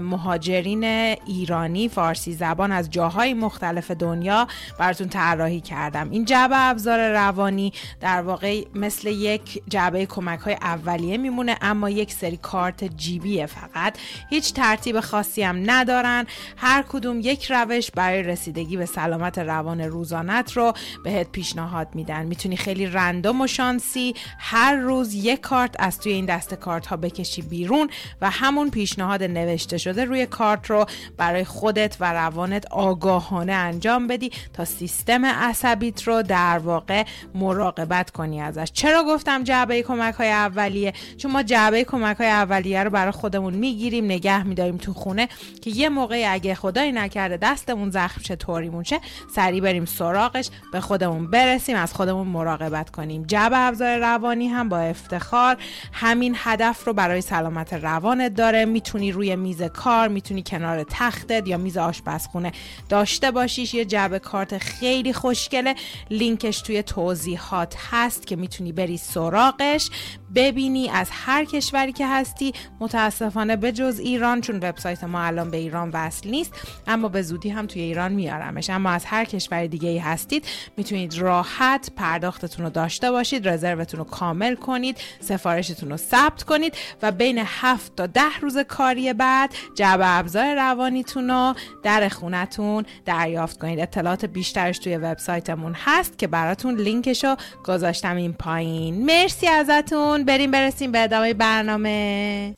مهاجرین 0.00 0.84
ایرانی 0.84 1.88
فارسی 1.88 2.32
زبان 2.32 2.72
از 2.72 2.90
جاهای 2.90 3.34
مختلف 3.34 3.90
دنیا 3.90 4.46
براتون 4.78 5.08
طراحی 5.08 5.60
کردم. 5.60 6.10
این 6.10 6.24
جعب 6.24 6.50
ابزار 6.54 7.12
روانی 7.12 7.72
در 8.00 8.22
واقع 8.22 8.64
مثل 8.74 9.08
یک 9.08 9.62
جعبه 9.68 10.06
کمک 10.06 10.40
های 10.40 10.54
اولیه 10.54 11.16
میمونه 11.16 11.56
اما 11.60 11.90
یک 11.90 12.12
سری 12.12 12.36
کارت 12.36 12.84
جیبیه 12.84 13.46
فقط. 13.46 13.98
هیچ 14.30 14.52
ترتیب 14.52 15.00
خاصی 15.00 15.42
هم 15.42 15.70
ندارن. 15.70 16.26
هر 16.56 16.84
کدوم 16.88 17.20
یک 17.20 17.50
روش 17.50 17.90
بر 17.90 18.07
برای 18.08 18.22
رسیدگی 18.22 18.76
به 18.76 18.86
سلامت 18.86 19.38
روان 19.38 19.80
روزانت 19.80 20.52
رو 20.52 20.72
بهت 21.04 21.32
پیشنهاد 21.32 21.88
میدن. 21.94 22.26
می‌تونی 22.26 22.56
خیلی 22.56 22.86
رندوم 22.86 23.40
و 23.40 23.46
شانسی 23.46 24.14
هر 24.38 24.74
روز 24.74 25.14
یک 25.14 25.40
کارت 25.40 25.74
از 25.78 26.00
توی 26.00 26.12
این 26.12 26.24
دست 26.24 26.54
کارت 26.54 26.86
ها 26.86 26.96
بکشی 26.96 27.42
بیرون 27.42 27.90
و 28.20 28.30
همون 28.30 28.70
پیشنهاد 28.70 29.22
نوشته 29.22 29.78
شده 29.78 30.04
روی 30.04 30.26
کارت 30.26 30.70
رو 30.70 30.86
برای 31.16 31.44
خودت 31.44 31.96
و 32.00 32.12
روانت 32.12 32.66
آگاهانه 32.70 33.52
انجام 33.52 34.06
بدی 34.06 34.30
تا 34.52 34.64
سیستم 34.64 35.24
عصبیت 35.24 36.02
رو 36.02 36.22
در 36.22 36.58
واقع 36.58 37.04
مراقبت 37.34 38.10
کنی 38.10 38.40
ازش. 38.40 38.70
چرا 38.72 39.04
گفتم 39.04 39.44
جعبه 39.44 39.82
کمک 39.82 40.14
های 40.14 40.30
اولیه؟ 40.30 40.92
چون 41.16 41.32
ما 41.32 41.42
جعبه 41.42 41.84
کمک 41.84 42.16
های 42.16 42.28
اولیه 42.28 42.82
رو 42.82 42.90
برای 42.90 43.12
خودمون 43.12 43.54
می‌گیریم 43.54 44.04
نگه 44.04 44.42
میداریم 44.46 44.76
تو 44.76 44.94
خونه 44.94 45.28
که 45.62 45.70
یه 45.70 45.88
موقعی 45.88 46.24
اگه 46.24 46.54
خدایی 46.54 46.92
نکرده 46.92 47.36
دستمون 47.36 47.90
زخم 47.98 48.20
شه 48.22 48.36
طوری 48.36 48.70
شه 48.84 49.00
سریع 49.34 49.60
بریم 49.60 49.84
سراغش 49.84 50.50
به 50.72 50.80
خودمون 50.80 51.30
برسیم 51.30 51.76
از 51.76 51.94
خودمون 51.94 52.26
مراقبت 52.26 52.90
کنیم. 52.90 53.24
جب 53.26 53.50
ابزار 53.54 53.98
روانی 53.98 54.48
هم 54.48 54.68
با 54.68 54.78
افتخار 54.78 55.56
همین 55.92 56.34
هدف 56.36 56.84
رو 56.84 56.92
برای 56.92 57.20
سلامت 57.20 57.72
روانت 57.72 58.34
داره. 58.34 58.64
می‌تونی 58.64 59.12
روی 59.12 59.36
میز 59.36 59.62
کار 59.62 60.08
می‌تونی 60.08 60.42
کنار 60.42 60.84
تختت 60.90 61.48
یا 61.48 61.56
میز 61.56 61.76
آشپزخونه 61.76 62.52
داشته 62.88 63.30
باشیش. 63.30 63.74
یه 63.74 63.84
جعبه 63.84 64.18
کارت 64.18 64.58
خیلی 64.58 65.12
خوشگله. 65.12 65.74
لینکش 66.10 66.60
توی 66.60 66.82
توضیحات 66.82 67.76
هست 67.90 68.26
که 68.26 68.36
می‌تونی 68.36 68.72
بری 68.72 68.96
سراغش 68.96 69.90
ببینی 70.34 70.88
از 70.88 71.08
هر 71.12 71.44
کشوری 71.44 71.92
که 71.92 72.06
هستی. 72.06 72.52
متاسفانه 72.80 73.56
به 73.56 73.72
جز 73.72 73.98
ایران 73.98 74.40
چون 74.40 74.56
وبسایت 74.56 75.04
ما 75.04 75.20
الان 75.20 75.50
به 75.50 75.56
ایران 75.56 75.90
وصل 75.92 76.30
نیست 76.30 76.52
اما 76.86 77.08
به 77.08 77.22
زودی 77.22 77.48
هم 77.48 77.66
توی 77.66 77.82
ایران 77.88 78.12
میارمش. 78.12 78.70
اما 78.70 78.90
از 78.90 79.04
هر 79.04 79.24
کشور 79.24 79.66
دیگه 79.66 79.88
ای 79.88 79.98
هستید 79.98 80.44
می‌تونید 80.76 81.18
راحت 81.18 81.90
پرداختتون 81.96 82.64
رو 82.64 82.70
داشته 82.70 83.10
باشید 83.10 83.48
رزروتون 83.48 83.98
رو 83.98 84.04
کامل 84.04 84.54
کنید 84.54 84.96
سفارشتون 85.20 85.90
رو 85.90 85.96
ثبت 85.96 86.42
کنید 86.42 86.74
و 87.02 87.12
بین 87.12 87.42
7 87.44 87.96
تا 87.96 88.06
ده 88.06 88.38
روز 88.40 88.58
کاری 88.58 89.12
بعد 89.12 89.54
جعبه 89.74 90.18
ابزار 90.18 90.54
روانیتون 90.54 91.30
رو 91.30 91.54
در 91.82 92.08
خونتون 92.08 92.84
دریافت 93.04 93.58
کنید. 93.58 93.80
اطلاعات 93.80 94.24
بیشترش 94.24 94.78
توی 94.78 94.96
وبسایتمون 94.96 95.72
هست 95.76 96.18
که 96.18 96.26
براتون 96.26 96.74
لینکش 96.80 97.24
رو 97.24 97.36
گذاشتم 97.64 98.16
این 98.16 98.32
پایین. 98.32 99.04
مرسی 99.04 99.46
ازتون. 99.46 100.24
بریم 100.24 100.50
برسیم 100.50 100.92
به 100.92 101.02
ادامه 101.02 101.34
برنامه. 101.34 102.56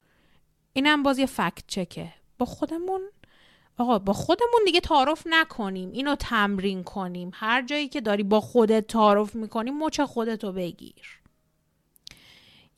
اینم 0.72 1.02
باز 1.02 1.18
یه 1.18 1.26
فکت 1.26 1.62
چکه. 1.66 2.08
با 2.38 2.46
خودمون 2.46 3.00
آقا 3.80 3.98
با 3.98 4.12
خودمون 4.12 4.60
دیگه 4.66 4.80
تعارف 4.80 5.22
نکنیم. 5.26 5.92
اینو 5.92 6.16
تمرین 6.16 6.84
کنیم. 6.84 7.30
هر 7.34 7.62
جایی 7.62 7.88
که 7.88 8.00
داری 8.00 8.22
با 8.22 8.40
خودت 8.40 8.86
تعارف 8.86 9.34
می‌کنی 9.34 9.70
مچ 9.70 10.00
خودتو 10.00 10.52
بگیر. 10.52 11.19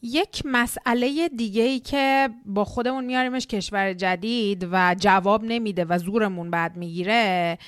یک 0.05 0.43
مسئله 0.45 1.29
دیگه 1.29 1.63
ای 1.63 1.79
که 1.79 2.31
با 2.45 2.65
خودمون 2.65 3.05
میاریمش 3.05 3.47
کشور 3.47 3.93
جدید 3.93 4.69
و 4.73 4.95
جواب 4.99 5.45
نمیده 5.45 5.85
و 5.85 5.99
زورمون 5.99 6.51
بعد 6.51 6.77
می‌گیره 6.77 7.59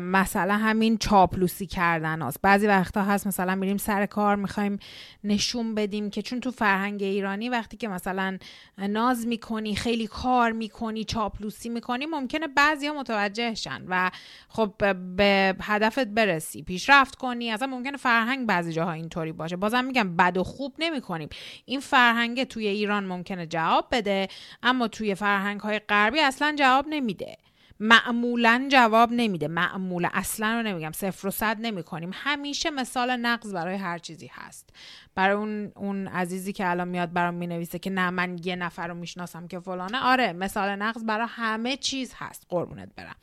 مثلا 0.00 0.56
همین 0.56 0.98
چاپلوسی 0.98 1.66
کردن 1.66 2.22
هست. 2.22 2.42
بعضی 2.42 2.66
وقتا 2.66 3.02
هست 3.02 3.26
مثلا 3.26 3.54
میریم 3.54 3.76
سر 3.76 4.06
کار 4.06 4.36
می‌خوایم 4.36 4.78
نشون 5.24 5.74
بدیم 5.74 6.10
که 6.10 6.22
چون 6.22 6.40
تو 6.40 6.50
فرهنگ 6.50 7.02
ایرانی 7.02 7.48
وقتی 7.48 7.76
که 7.76 7.88
مثلا 7.88 8.38
ناز 8.78 9.26
می‌کنی 9.26 9.76
خیلی 9.76 10.06
کار 10.06 10.52
می‌کنی 10.52 11.04
چاپلوسی 11.04 11.68
می‌کنی 11.68 12.06
ممکنه 12.06 12.46
بعضی 12.48 12.86
ها 12.86 12.94
متوجهشن 12.94 13.82
و 13.88 14.10
خب 14.48 14.72
به 15.16 15.56
هدفت 15.62 16.04
برسی. 16.06 16.62
پیشرفت 16.62 17.14
کنی 17.14 17.50
اصلا 17.50 17.68
ممکنه 17.68 17.96
فرهنگ 17.96 18.46
بعضی 18.46 18.72
جاها 18.72 18.92
اینطوری 18.92 19.32
باشه. 19.32 19.56
بازم 19.56 19.84
میگم 19.84 20.16
بد 20.16 20.36
و 20.36 20.44
خوب 20.44 20.74
نمی‌کنیم. 20.78 21.28
این 21.64 21.80
فرهنگ 21.80 22.44
توی 22.44 22.66
ایران 22.66 23.04
ممکنه 23.04 23.46
جواب 23.46 23.86
بده 23.92 24.28
اما 24.62 24.88
توی 24.88 25.14
فرهنگ 25.14 25.60
های 25.60 25.78
غربی 25.78 26.20
اصلا 26.20 26.54
جواب 26.58 26.86
نمیده. 26.88 27.36
معمولا 27.80 28.68
جواب 28.70 29.12
نمیده. 29.12 29.48
معمولا 29.48 30.08
اصلا 30.12 30.54
رو 30.54 30.62
نمیگم 30.62 30.92
صفر 30.92 31.28
و 31.28 31.30
صد 31.30 31.56
نمی 31.60 31.82
کنیم 31.82 32.10
همیشه 32.14 32.70
مثال 32.70 33.16
نقض 33.16 33.52
برای 33.52 33.76
هر 33.76 33.98
چیزی 33.98 34.30
هست. 34.32 34.70
برای 35.16 35.36
اون 35.36 35.72
اون 35.76 36.06
عزیزی 36.06 36.52
که 36.52 36.70
الان 36.70 36.88
میاد 36.88 37.12
برام 37.12 37.34
می‌نویسه 37.34 37.78
که 37.78 37.90
نه 37.90 38.10
من 38.10 38.36
یه 38.44 38.56
نفر 38.56 38.88
رو 38.88 38.94
می‌شناسم 38.94 39.48
که 39.48 39.60
فلانه. 39.60 39.98
آره 39.98 40.32
مثال 40.32 40.76
نقض 40.76 41.04
برای 41.04 41.26
همه 41.30 41.76
چیز 41.76 42.12
هست. 42.16 42.46
قربونت 42.48 42.88
برم. 42.96 43.16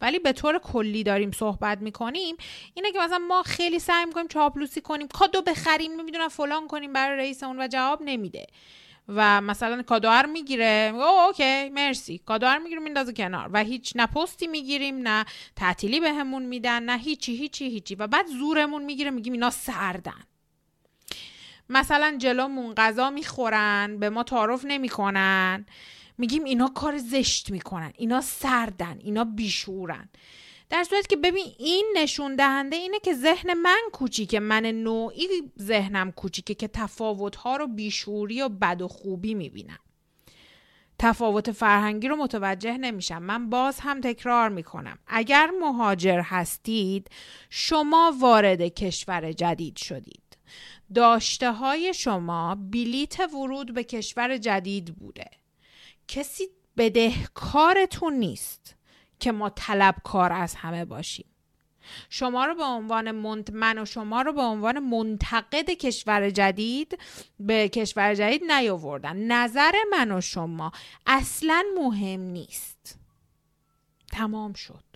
ولی 0.00 0.18
به 0.18 0.32
طور 0.32 0.58
کلی 0.58 1.02
داریم 1.02 1.30
صحبت 1.30 1.78
می‌کنیم. 1.78 2.36
اینه 2.74 2.92
که 2.92 2.98
مثلا 2.98 3.18
ما 3.18 3.42
خیلی 3.42 3.78
سعی 3.78 4.04
می‌کنیم 4.04 4.28
چاپلوسی 4.28 4.80
کنیم 4.80 5.08
کادو 5.08 5.42
بخریم 5.42 5.92
نمی‌دونم 5.92 6.28
فلان 6.28 6.66
کنیم 6.66 6.92
برای 6.92 7.18
رئیسمون 7.18 7.60
و 7.60 7.68
جواب 7.68 8.02
نمیده. 8.02 8.46
و 9.08 9.40
مثلا 9.40 9.82
کادوار 9.82 10.26
می‌گیره. 10.26 10.90
او 10.94 11.02
اوکی 11.02 11.68
مرسی. 11.68 12.18
کادوار 12.18 12.58
می‌گیریم 12.58 12.82
میندازه 12.82 13.12
کنار. 13.12 13.50
و 13.52 13.64
هیچ 13.64 13.92
نه 13.96 14.06
پستی 14.06 14.46
می‌گیریم 14.46 15.08
نه 15.08 15.24
تعطیلی 15.56 16.00
بهمون 16.00 16.42
میدن 16.42 16.82
نه 16.82 16.98
هیچی 16.98 17.36
هیچی 17.36 17.70
هیچی. 17.70 17.94
و 17.94 18.06
بعد 18.06 18.26
زورمون 18.26 18.84
می‌گیره 18.84 19.10
میگیم 19.10 19.32
اینا 19.32 19.50
سردن. 19.50 20.22
مثلا 21.70 22.16
جلومون 22.18 22.74
غذا 22.74 23.10
می‌خورن 23.10 23.96
به 24.00 24.10
ما 24.10 24.22
تعارف 24.22 24.64
نمی‌کنن. 24.64 25.66
میگیم 26.18 26.44
اینا 26.44 26.68
کار 26.68 26.98
زشت 26.98 27.50
می‌کنن 27.50 27.92
اینا 27.96 28.20
سردن 28.20 28.98
اینا 28.98 29.24
بیشورن. 29.24 30.08
در 30.70 30.84
صورت 30.84 31.06
که 31.06 31.16
ببین 31.16 31.46
این 31.58 31.94
نشون 31.96 32.36
دهنده 32.36 32.76
اینه 32.76 32.98
که 32.98 33.14
ذهن 33.14 33.54
من 33.54 33.80
کوچیکه 33.92 34.40
من 34.40 34.66
نوعی 34.66 35.26
ذهنم 35.62 36.12
کوچیکه 36.12 36.54
که 36.54 36.68
تفاوت 36.68 37.36
ها 37.36 37.56
رو 37.56 37.66
بیشوری 37.66 38.42
و 38.42 38.48
بد 38.48 38.82
و 38.82 38.88
خوبی 38.88 39.34
می‌بینم. 39.34 39.78
تفاوت 40.98 41.52
فرهنگی 41.52 42.08
رو 42.08 42.16
متوجه 42.16 42.76
نمیشم. 42.76 43.22
من 43.22 43.50
باز 43.50 43.80
هم 43.80 44.00
تکرار 44.00 44.48
می‌کنم. 44.48 44.98
اگر 45.06 45.50
مهاجر 45.60 46.20
هستید 46.20 47.08
شما 47.50 48.14
وارد 48.20 48.62
کشور 48.62 49.32
جدید 49.32 49.76
شدید. 49.76 50.29
داشته 50.94 51.52
های 51.52 51.94
شما 51.94 52.54
بلیت 52.54 53.20
ورود 53.20 53.74
به 53.74 53.84
کشور 53.84 54.38
جدید 54.38 54.94
بوده. 54.94 55.30
کسی 56.08 56.48
بدهکارتون 56.76 58.14
نیست 58.14 58.74
که 59.20 59.32
ما 59.32 59.50
طلبکار 59.50 60.32
از 60.32 60.54
همه 60.54 60.84
باشیم. 60.84 61.26
شما 62.08 62.44
رو 62.44 62.54
به 62.54 62.64
عنوان 62.64 63.10
من 63.52 63.78
و 63.78 63.84
شما 63.84 64.22
رو 64.22 64.32
به 64.32 64.40
عنوان 64.40 64.78
منتقد 64.78 65.70
کشور 65.70 66.30
جدید 66.30 66.98
به 67.40 67.68
کشور 67.68 68.14
جدید 68.14 68.52
نیاوردن. 68.52 69.16
نظر 69.16 69.72
من 69.90 70.12
و 70.12 70.20
شما 70.20 70.72
اصلا 71.06 71.64
مهم 71.78 72.20
نیست. 72.20 72.98
تمام 74.12 74.52
شد. 74.52 74.89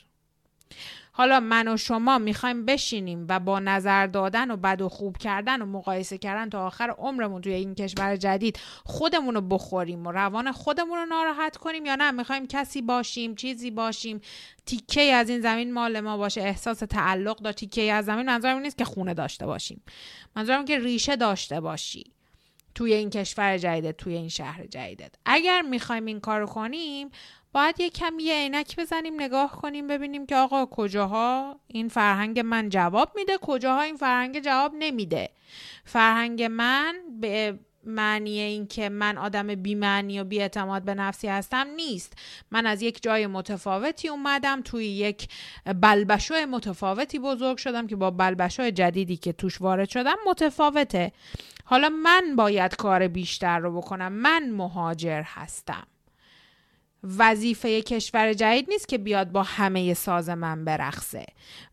حالا 1.17 1.41
من 1.41 1.69
و 1.69 1.77
شما 1.77 2.19
می‌خوایم 2.19 2.65
بشینیم 2.65 3.27
و 3.29 3.41
با 3.41 3.61
نظر 3.61 4.07
دادن 4.07 4.51
و 4.51 4.57
بد 4.57 4.83
و 4.83 4.89
خوب 4.89 5.17
کردن 5.17 5.63
و 5.63 5.67
مقایسه 5.67 6.19
کردن 6.19 6.51
تا 6.51 6.67
آخر 6.67 6.95
عمرمون 6.99 7.41
توی 7.41 7.53
این 7.53 7.75
کشور 7.75 8.17
جدید 8.17 8.59
خودمون 8.85 9.35
رو 9.35 9.41
بخوریم 9.41 10.07
و 10.07 10.13
روان 10.13 10.53
خودمون 10.53 10.99
رو 10.99 11.07
ناراحت 11.07 11.57
کنیم 11.57 11.87
یا 11.87 11.95
نه؟ 11.95 12.11
می‌خوایم 12.11 12.47
کسی 12.47 12.83
باشیم 12.83 13.35
چیزی 13.35 13.71
باشیم. 13.71 14.21
تیکه 14.67 15.01
از 15.01 15.29
این 15.29 15.41
زمین 15.41 15.73
مال 15.73 16.01
ما 16.01 16.17
باشه. 16.17 16.41
احساس 16.41 16.79
تعلق 16.79 17.43
دا 17.43 17.53
تیکه 17.53 17.93
از 17.93 18.05
زمین 18.05 18.27
منظورم 18.27 18.59
نیست 18.59 18.79
که 18.79 18.85
خونه 18.85 19.15
داشته 19.15 19.47
باشیم. 19.47 19.83
منظورم 20.37 20.65
که 20.65 20.79
ریشه 20.79 21.17
داشته 21.17 21.61
باشی 21.61 22.05
توی 22.75 22.95
این 22.95 23.11
کشور 23.11 23.59
جدیدت 23.59 23.97
توی 23.97 24.15
این 24.15 24.29
شهر 24.29 24.67
جدیدت. 24.67 25.15
اگر 25.25 25.63
می‌خوایم 25.63 26.07
این 26.07 26.21
کارو 26.21 26.47
کنیم 26.47 27.11
باید 27.55 27.81
یه 27.81 27.91
کمی 27.91 28.23
یه 28.23 28.35
عینک 28.35 28.77
بزنیم 28.77 29.15
نگاه 29.23 29.53
کنیم 29.53 29.87
ببینیم 29.87 30.27
که 30.27 30.37
آقا 30.37 30.67
کجاها 30.67 31.61
این 31.67 31.89
فرهنگ 31.89 32.41
من 32.41 32.69
جواب 32.69 33.13
میده 33.17 33.39
کجاها 33.43 33.83
این 33.83 33.97
فرهنگ 33.97 34.41
جواب 34.41 34.73
نمیده. 34.79 35.31
فرهنگ 35.85 36.43
من 36.43 36.95
به 37.21 37.59
معنی 37.87 38.41
این 38.41 38.67
که 38.67 38.89
من 38.89 39.19
آدم 39.19 39.47
بیمعنی 39.47 40.21
و 40.21 40.25
بیاعتماد 40.25 40.83
به 40.83 40.95
نفسی 40.95 41.29
هستم 41.29 41.67
نیست. 41.77 42.13
من 42.51 42.67
از 42.67 42.83
یک 42.83 43.03
جای 43.03 43.27
متفاوتی 43.27 44.09
اومدم 44.09 44.63
توی 44.63 44.87
یک 44.87 45.29
بلبشو 45.81 46.35
متفاوتی 46.35 47.19
بزرگ 47.19 47.57
شدم 47.57 47.87
که 47.87 47.97
با 47.97 48.11
بلبشو 48.11 48.71
جدیدی 48.71 49.17
که 49.17 49.33
توش 49.33 49.61
وارد 49.61 49.89
شدم 49.89 50.17
متفاوته. 50.27 51.13
حالا 51.65 51.89
من 51.89 52.37
باید 52.37 52.77
کار 52.77 53.09
بیشتر 53.09 53.59
رو 53.59 53.77
بکنم. 53.77 54.13
من 54.13 54.51
مهاجر 54.51 55.23
هستم. 55.23 55.87
وظیفه 57.19 57.83
کشور 57.83 58.33
جدید 58.33 58.71
نیست 58.71 58.89
که 58.89 58.99
بیاد 58.99 59.33
با 59.33 59.43
همه 59.43 59.95
ساز 59.95 60.29
من 60.29 60.65
برقصه. 60.65 61.27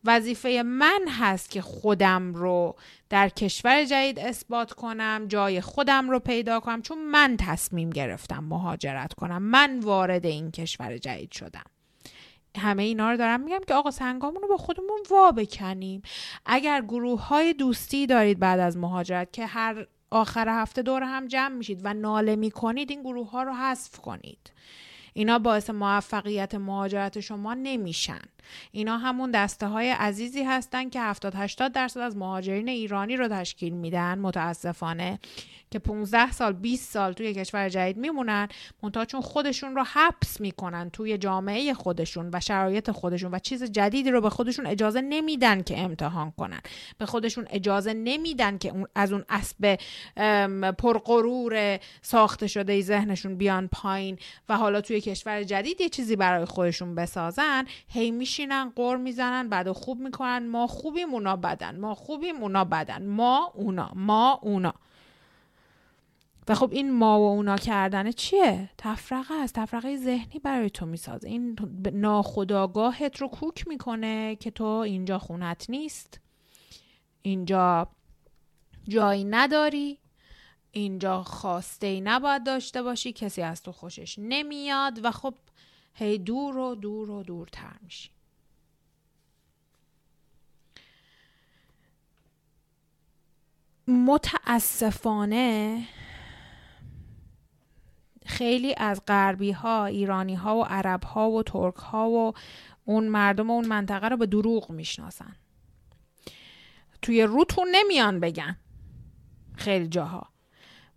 وظیفه 0.06 0.64
من 0.66 1.02
هست 1.08 1.50
که 1.50 1.62
خودم 1.62 2.34
رو 2.34 2.76
در 3.10 3.30
کشور 3.30 3.86
جدید 3.86 4.20
اثبات 4.20 4.74
کنم 4.74 5.26
جای 5.28 5.62
خودم 5.62 6.10
رو 6.10 6.20
پیدا 6.20 6.60
کنم 6.60 6.82
چون 6.82 6.98
من 6.98 7.38
تصمیم 7.40 7.90
گرفتم 7.90 8.44
مهاجرت 8.44 9.14
کنم. 9.14 9.42
من 9.42 9.80
وارد 9.80 10.26
این 10.26 10.52
کشور 10.52 10.98
جدید 10.98 11.32
شدم. 11.32 11.66
همه 12.58 12.84
اینا 12.84 13.12
رو 13.12 13.18
دارم 13.18 13.42
میگم 13.42 13.62
که 13.68 13.74
آقا 13.74 13.92
سنگامون 13.92 14.42
رو 14.42 14.48
با 14.48 14.58
خودمون 14.58 15.00
وا 15.10 15.32
بکنیم. 15.32 16.02
اگر 16.46 16.82
گروه 16.82 17.28
های 17.28 17.54
دوستی 17.54 18.08
دارید 18.08 18.40
بعد 18.40 18.60
از 18.60 18.78
مهاجرت 18.78 19.34
که 19.34 19.46
هر 19.46 19.88
آخر 20.12 20.50
هفته 20.50 20.82
دور 20.82 21.04
هم 21.04 21.28
جمع 21.28 21.56
میشید 21.56 21.82
و 21.84 21.94
ناله 21.94 22.36
می‌کنید 22.36 22.90
این 22.90 23.02
گروه 23.02 23.32
ها 23.32 23.44
رو 23.44 23.54
حذف 23.54 24.00
کنید. 24.00 24.52
اینا 25.14 25.40
باعث 25.40 25.70
موفقیت 25.70 26.56
مهاجرت 26.56 27.20
شما 27.20 27.54
نمیشن. 27.54 28.22
اینا 28.72 28.98
همون 28.98 29.32
دسته 29.32 29.68
های 29.68 29.90
عزیزی 29.90 30.44
هستن 30.44 30.90
که 30.90 31.02
70 31.02 31.34
80 31.36 31.72
درصد 31.72 32.00
از 32.00 32.18
مهاجرین 32.18 32.70
ایرانی 32.70 33.18
رو 33.18 33.28
تشکیل 33.28 33.74
میدن 33.74 34.20
متاسفانه 34.20 35.20
که 35.72 35.80
15 35.80 36.32
سال 36.32 36.54
20 36.54 36.92
سال 36.92 37.14
توی 37.14 37.34
کشور 37.34 37.70
جدید 37.70 37.98
میمونن 37.98 38.48
منتها 38.84 39.06
چون 39.06 39.22
خودشون 39.22 39.76
رو 39.76 39.84
حبس 39.84 40.42
می‌کنن 40.42 40.90
توی 40.90 41.18
جامعه 41.18 41.74
خودشون 41.74 42.30
و 42.34 42.40
شرایط 42.40 42.92
خودشون 42.92 43.32
و 43.32 43.40
چیز 43.40 43.64
جدیدی 43.64 44.12
رو 44.12 44.22
به 44.22 44.30
خودشون 44.30 44.66
اجازه 44.66 45.02
نمیدن 45.02 45.62
که 45.64 45.80
امتحان 45.80 46.32
کنن. 46.32 46.62
به 46.98 47.06
خودشون 47.06 47.48
اجازه 47.50 47.94
نمیدن 47.94 48.58
که 48.58 48.74
از 48.96 49.14
اون 49.14 49.26
اسب 49.30 49.80
پرغرور 50.78 51.80
ساخته 52.02 52.48
شده 52.48 52.82
ذهنشون 52.82 53.36
بیان 53.36 53.68
پایین 53.68 54.18
و 54.50 54.58
حالا 54.58 54.82
توی 54.82 55.01
کشور 55.02 55.44
جدید 55.44 55.82
یه 55.82 55.90
چیزی 55.90 56.16
برای 56.16 56.46
خودشون 56.46 56.96
بسازن 56.96 57.66
هی 57.88 58.12
میشینن 58.12 58.70
قر 58.76 58.96
می‌زنن 58.96 59.50
بعد 59.50 59.72
خوب 59.72 60.00
می‌کنن. 60.00 60.48
ما 60.48 60.68
خوبیم 60.68 61.14
اونا 61.14 61.36
بدن. 61.36 61.80
ما 61.80 61.96
خوبیم 61.96 62.36
اونا 62.36 62.64
بدن. 62.64 63.06
ما 63.06 63.52
اونا. 63.56 63.92
ما 63.96 64.40
اونا. 64.42 64.74
و 66.48 66.56
خب 66.56 66.70
این 66.72 66.92
ما 66.92 67.20
و 67.20 67.24
اونا 67.24 67.58
کردن 67.58 68.12
چیه؟ 68.12 68.70
تفرقه 68.78 69.34
است. 69.34 69.56
تفرقه 69.56 69.98
ذهنی 69.98 70.40
برای 70.40 70.70
تو 70.70 70.86
می‌سازه. 70.86 71.28
این 71.28 71.56
ناخداگاهت 71.94 73.18
رو 73.18 73.28
کوک 73.28 73.68
می‌کنه 73.68 74.36
که 74.36 74.52
تو 74.52 74.66
اینجا 74.66 75.20
خونت 75.20 75.70
نیست. 75.70 76.20
اینجا 77.22 77.88
جایی 78.88 79.24
نداری. 79.24 80.01
اینجا 80.72 81.24
خواسته 81.24 81.88
ای 81.88 82.02
نباید 82.02 82.46
داشته 82.46 82.84
باشی 82.84 83.14
کسی 83.14 83.42
از 83.42 83.64
تو 83.64 83.72
خوشش 83.72 84.16
نمیاد 84.20 85.00
و 85.04 85.12
خب 85.12 85.34
هی 85.94 86.18
دور 86.18 86.58
و 86.58 86.76
دور 86.76 87.10
و 87.10 87.24
دورتر 87.24 87.76
میشی. 87.82 88.10
متاسفانه 93.88 95.84
خیلی 98.26 98.76
از 98.78 99.02
غربی 99.08 99.52
ها 99.52 99.86
ایرانی 99.86 100.36
ها 100.36 100.58
و 100.58 100.64
عرب 100.64 101.04
ها 101.04 101.30
و 101.30 101.44
ترک 101.44 101.76
ها 101.76 102.10
و 102.10 102.34
اون 102.86 103.08
مردم 103.08 103.50
اون 103.50 103.68
منطقه 103.68 104.08
رو 104.10 104.18
به 104.18 104.26
دروغ 104.26 104.72
می‌شناسن. 104.72 105.36
توی 107.02 107.24
روتون 107.24 107.68
نمیان 107.72 108.20
بگن 108.20 108.58
خیلی 109.56 109.88
جاها. 109.88 110.31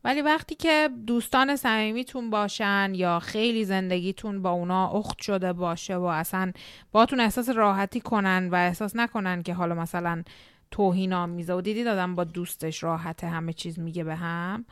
ولی 0.05 0.23
وقتی 0.23 0.55
که 0.55 0.91
دوستان 1.07 1.57
صمیمیتون 1.57 2.31
باشن 2.31 2.93
یا 2.95 3.19
خیلی 3.19 3.65
زندگیتون 3.65 4.43
با 4.43 4.51
اونا 4.51 4.89
اخت 4.89 5.23
شده 5.23 5.53
باشه 5.53 5.97
و 5.97 6.05
اصلا 6.05 6.53
باتون 6.93 7.21
احساس 7.21 7.49
راحتی 7.49 8.01
کنن 8.01 8.49
و 8.53 8.55
احساس 8.55 8.97
نکنن 8.97 9.43
که 9.43 9.55
حالا 9.55 9.75
مثلا 9.75 10.23
توهین 10.71 11.13
آمیزه 11.13 11.55
و 11.55 11.61
دیدید 11.61 11.87
آدم 11.87 12.15
با 12.15 12.25
دوستش 12.25 12.83
راحته 12.83 13.27
همه 13.27 13.53
چیز 13.53 13.79
میگه 13.79 14.05
به 14.05 14.15
هم. 14.15 14.65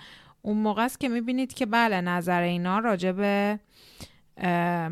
اون 0.43 0.57
موقع 0.57 0.85
است 0.85 1.01
که 1.01 1.09
می‌بینید 1.09 1.55
که 1.55 1.67
بله 1.67 2.01
نظر 2.01 2.41
اینا 2.41 2.79
راجع 2.79 3.13
به 3.13 3.59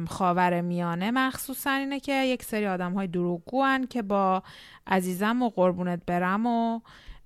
خاور 0.08 0.60
میانه 0.60 1.10
مخصوصا 1.10 1.70
اینه 1.70 2.00
که 2.00 2.24
یک 2.24 2.42
سری 2.42 2.66
آدم 2.66 2.92
های 2.92 3.06
دروغگو 3.06 3.78
که 3.90 4.02
با 4.02 4.42
عزیزم 4.86 5.42
و 5.42 5.48
قربونت 5.48 6.02
برم 6.06 6.46
و 6.46 6.80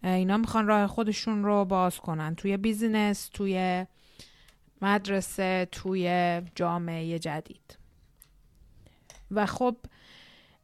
اینا 0.04 0.36
می‌خوان 0.36 0.66
راه 0.66 0.86
خودشون 0.86 1.44
رو 1.44 1.64
باز 1.64 1.98
کنن. 1.98 2.34
توی 2.34 2.56
بیزینس 2.56 3.28
توی 3.28 3.86
مدرسه 4.82 5.68
توی 5.72 6.42
جامعه 6.54 7.18
جدید. 7.18 7.78
و 9.30 9.46
خب 9.46 9.76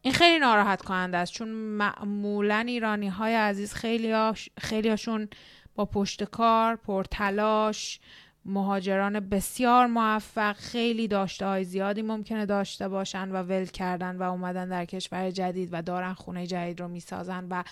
این 0.02 0.14
خیلی 0.14 0.38
ناراحت 0.38 0.82
کننده 0.82 1.16
است. 1.16 1.32
چون 1.32 1.48
معمولا 1.48 2.64
ایرانی 2.66 3.08
های 3.08 3.34
عزیز 3.34 3.74
خیلی, 3.74 4.32
خیلی 4.58 4.88
هاشون 4.88 5.28
با 5.74 5.84
پشت 5.84 6.24
کار 6.24 6.76
پرتلاش 6.76 8.00
مهاجران 8.44 9.20
بسیار 9.20 9.86
موفق 9.86 10.56
خیلی 10.56 11.08
داشته 11.08 11.46
های 11.46 11.64
زیادی 11.64 12.02
ممکنه 12.02 12.46
داشته 12.46 12.88
باشن 12.88 13.30
و 13.30 13.36
ول 13.36 13.64
کردن 13.64 14.16
و 14.16 14.22
اومدن 14.22 14.68
در 14.68 14.84
کشور 14.84 15.30
جدید 15.30 15.68
و 15.72 15.82
دارن 15.82 16.12
خونه 16.12 16.46
جدید 16.46 16.80
رو 16.80 16.88
می‌سازن 16.88 17.46
و 17.50 17.62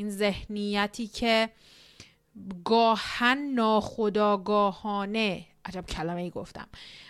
این 0.00 0.10
ذهنیتی 0.10 1.06
که 1.06 1.48
گاهن 2.64 3.38
ناخداگاهانه 3.54 5.44
عجب 5.64 5.86
کلمه 5.86 6.20
ای 6.20 6.30
گفتم 6.30 6.68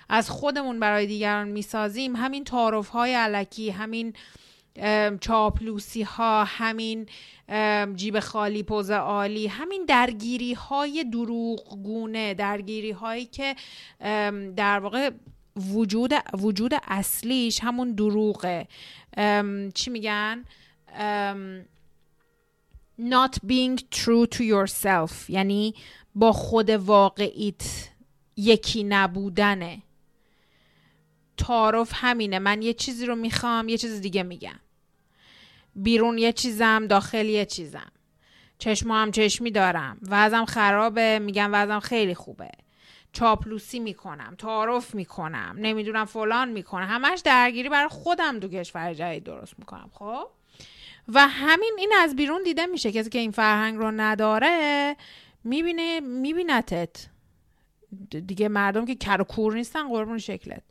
از 0.08 0.30
خودمون 0.30 0.80
برای 0.80 1.06
دیگران 1.06 1.48
می‌سازیم. 1.48 2.16
همین 2.16 2.44
تعارف 2.44 2.88
های 2.88 3.14
علکی 3.14 3.70
همین 3.70 4.14
چاپلوسی 5.20 6.02
ها 6.02 6.44
همین 6.44 7.06
جیب 7.94 8.20
خالی 8.20 8.62
پوز 8.62 8.90
عالی 8.90 9.46
همین 9.46 9.84
درگیری 9.84 10.52
های 10.54 11.04
دروغ 11.04 11.82
گونه 11.82 12.34
درگیری 12.34 12.90
هایی 12.90 13.24
که 13.24 13.56
در 14.56 14.78
واقع 14.78 15.10
وجود 15.56 16.12
وجود 16.38 16.72
اصلیش 16.88 17.60
همون 17.62 17.92
دروغه. 17.92 18.68
چی 19.74 19.90
میگن؟ 19.90 20.44
Not 23.00 23.38
being 23.46 23.78
true 23.78 24.26
to 24.26 24.40
yourself. 24.40 25.30
یعنی 25.30 25.74
با 26.14 26.32
خود 26.32 26.70
واقعیت 26.70 27.88
یکی 28.36 28.84
نبودنه. 28.84 29.82
تعارف 31.36 31.90
همینه. 31.94 32.38
من 32.38 32.62
یه 32.62 32.74
چیزی 32.74 33.06
رو 33.06 33.16
می‌خوام 33.16 33.68
یه 33.68 33.78
چیز 33.78 34.00
دیگه 34.00 34.22
میگم. 34.22 34.60
بیرون 35.74 36.18
یه 36.18 36.32
چیزم 36.32 36.86
داخل 36.86 37.26
یه 37.26 37.46
چیزم. 37.46 37.92
چشم 38.58 38.90
هم 38.90 39.10
چشمی 39.10 39.50
دارم. 39.50 39.98
وزم 40.08 40.44
خرابه 40.44 41.18
میگم 41.18 41.50
وزم 41.52 41.80
خیلی 41.80 42.14
خوبه. 42.14 42.50
چاپلوسی 43.12 43.78
می‌کنم 43.78 44.34
تعارف 44.38 44.94
می‌کنم 44.94 45.56
نمی‌دونم 45.58 46.04
فلان 46.04 46.48
می‌کنم. 46.48 46.86
همش 46.88 47.20
درگیری 47.24 47.68
برای 47.68 47.88
خودم 47.88 48.38
دو 48.38 48.48
کشور 48.48 48.94
جدید 48.94 49.24
درست 49.24 49.58
می‌کنم 49.58 49.90
خب؟ 49.92 50.26
و 51.14 51.28
همین 51.28 51.72
این 51.78 51.92
از 51.98 52.16
بیرون 52.16 52.42
دیده 52.42 52.66
میشه. 52.66 52.92
کسی 52.92 53.10
که 53.10 53.18
این 53.18 53.30
فرهنگ 53.30 53.78
رو 53.78 53.90
نداره 53.90 54.96
می‌بینه 55.44 56.00
میبینتت 56.00 57.06
دیگه 58.26 58.48
مردم 58.48 58.84
که 58.84 58.94
کر 58.94 59.20
و 59.20 59.24
کور 59.24 59.54
نیستن 59.54 59.88
قربون 59.88 60.18
شکلت. 60.18 60.62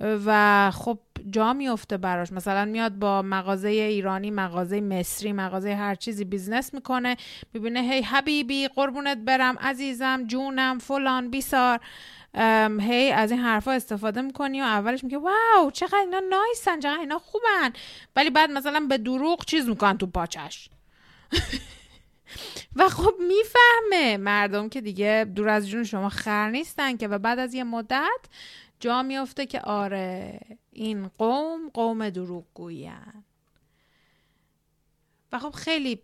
و 0.00 0.70
خب 0.70 0.98
جا 1.30 1.52
میفته 1.52 1.96
براش. 1.96 2.32
مثلا 2.32 2.64
میاد 2.64 2.92
با 2.92 3.22
مغازه 3.22 3.68
ایرانی 3.68 4.30
مغازه 4.30 4.80
مصری 4.80 5.32
مغازه 5.32 5.74
هر 5.74 5.94
چیزی 5.94 6.24
business 6.24 6.74
می‌کنه. 6.74 7.16
می‌بینه 7.54 7.80
هی 7.80 8.02
حبیبی 8.02 8.68
قربونت 8.68 9.18
برم 9.18 9.58
عزیزم 9.58 10.24
جونم 10.26 10.78
فلان 10.78 11.30
بیسار. 11.30 11.80
هی 12.80 13.12
از 13.12 13.30
این 13.30 13.40
حرفا 13.40 13.72
استفاده 13.72 14.22
می‌کنی 14.22 14.60
و 14.60 14.64
اولش 14.64 15.04
میگه 15.04 15.18
wow 15.18 15.70
چقدر 15.70 15.98
اینا 15.98 16.20
نایسن 16.20 16.80
چقدر 16.80 16.98
اینا 16.98 17.18
خوبن. 17.18 17.72
ولی 18.16 18.30
بعد 18.30 18.50
مثلا 18.50 18.80
به 18.80 18.98
دروغ 18.98 19.44
چیز 19.44 19.68
می‌کنن 19.68 19.98
تو 19.98 20.06
پاچش. 20.06 20.70
و 22.76 22.88
خب 22.88 23.14
می‌فهمه 23.28 24.16
مردم 24.16 24.68
که 24.68 24.80
دیگه 24.80 25.26
دور 25.34 25.48
از 25.48 25.68
جون 25.68 25.84
شما 25.84 26.08
خر 26.08 26.50
نیستن 26.50 26.96
که. 26.96 27.08
و 27.08 27.18
بعد 27.18 27.38
از 27.38 27.54
یه 27.54 27.64
مدت 27.64 28.20
جا 28.80 29.02
میافته 29.02 29.46
که 29.46 29.60
آره 29.60 30.40
این 30.72 31.08
قوم 31.18 31.68
قوم 31.74 32.10
دروغگویان 32.10 33.24
و 35.32 35.38
خب 35.38 35.50
خیلی 35.50 36.02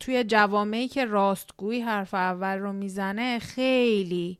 توی 0.00 0.24
جوامعی 0.24 0.88
که 0.88 1.04
راستگویی 1.04 1.80
حرف 1.80 2.14
اول 2.14 2.58
رو 2.58 2.72
می‌زنه 2.72 3.38
خیلی 3.38 4.38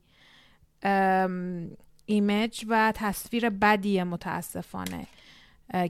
ایمیج 2.06 2.64
و 2.68 2.92
تصویر 2.96 3.50
بدی 3.50 4.02
متاسفانه 4.02 5.06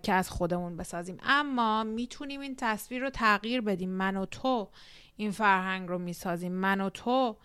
که 0.03 0.13
از 0.13 0.31
خودمون 0.31 0.77
بسازیم. 0.77 1.19
اما 1.23 1.85
می‌تونیم 1.85 2.41
این 2.41 2.57
تصویر 2.57 3.03
رو 3.03 3.11
تغییر 3.11 3.61
بدیم. 3.61 3.91
من 3.91 4.17
و 4.17 4.27
تو 4.27 4.69
این 5.17 5.31
فرهنگ 5.31 5.89
رو 5.89 5.99
می‌سازیم. 5.99 6.53
من 6.53 6.81
و 6.81 6.91
تو 6.91 7.37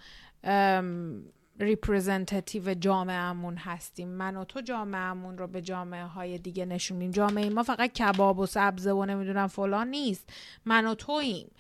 ریپرزنتیو 1.59 2.73
جامعهمون 2.73 3.57
هستیم. 3.57 4.07
من 4.07 4.35
و 4.37 4.43
تو 4.43 4.61
جامعهمون 4.61 5.37
رو 5.37 5.47
به 5.47 5.61
جامعه 5.61 6.05
های 6.05 6.37
دیگه 6.37 6.65
نشونیم. 6.65 7.11
جامعه 7.11 7.49
ما 7.49 7.63
فقط 7.63 7.93
کباب 7.93 8.39
و 8.39 8.45
سبزه 8.45 8.91
و 8.91 9.05
نمی‌دونم 9.05 9.47
فلان 9.47 9.87
نیست. 9.87 10.29
من 10.65 10.87
و 10.87 10.95
توییم. 10.95 11.51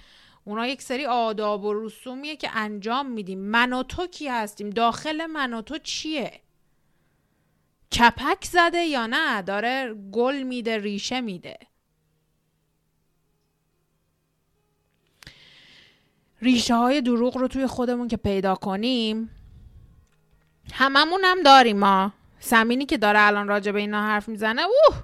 اونا 0.43 0.67
یک 0.67 0.81
سری 0.81 1.05
آداب 1.05 1.63
و 1.63 1.73
رسومیه 1.73 2.35
که 2.35 2.49
انجام 2.53 3.11
میدیم. 3.11 3.39
من 3.39 3.73
و 3.73 3.83
تو 3.83 4.07
کی 4.07 4.27
هستیم؟ 4.27 4.69
داخل 4.69 5.25
من 5.25 5.53
و 5.53 5.61
تو 5.61 5.77
چیه؟ 5.77 6.41
کپک 7.91 8.45
زده 8.45 8.83
یا 8.83 9.07
نه؟ 9.07 9.41
داره 9.41 9.93
گل 10.11 10.43
میده 10.43 10.77
ریشه 10.77 11.21
میده. 11.21 11.57
ریشه 16.41 16.75
های 16.75 17.01
دروغ 17.01 17.37
رو 17.37 17.47
توی 17.47 17.67
خودمون 17.67 18.07
که 18.07 18.17
پیدا 18.17 18.55
کنیم 18.55 19.29
هممون 20.73 21.21
هم 21.23 21.43
داریم 21.43 21.77
ما. 21.77 22.13
سمینی 22.39 22.85
که 22.85 22.97
داره 22.97 23.19
الان 23.21 23.47
راجع 23.47 23.71
به 23.71 23.79
اینا 23.79 24.01
حرف 24.01 24.29
می‌زنه 24.29 24.61
اوه 24.61 25.03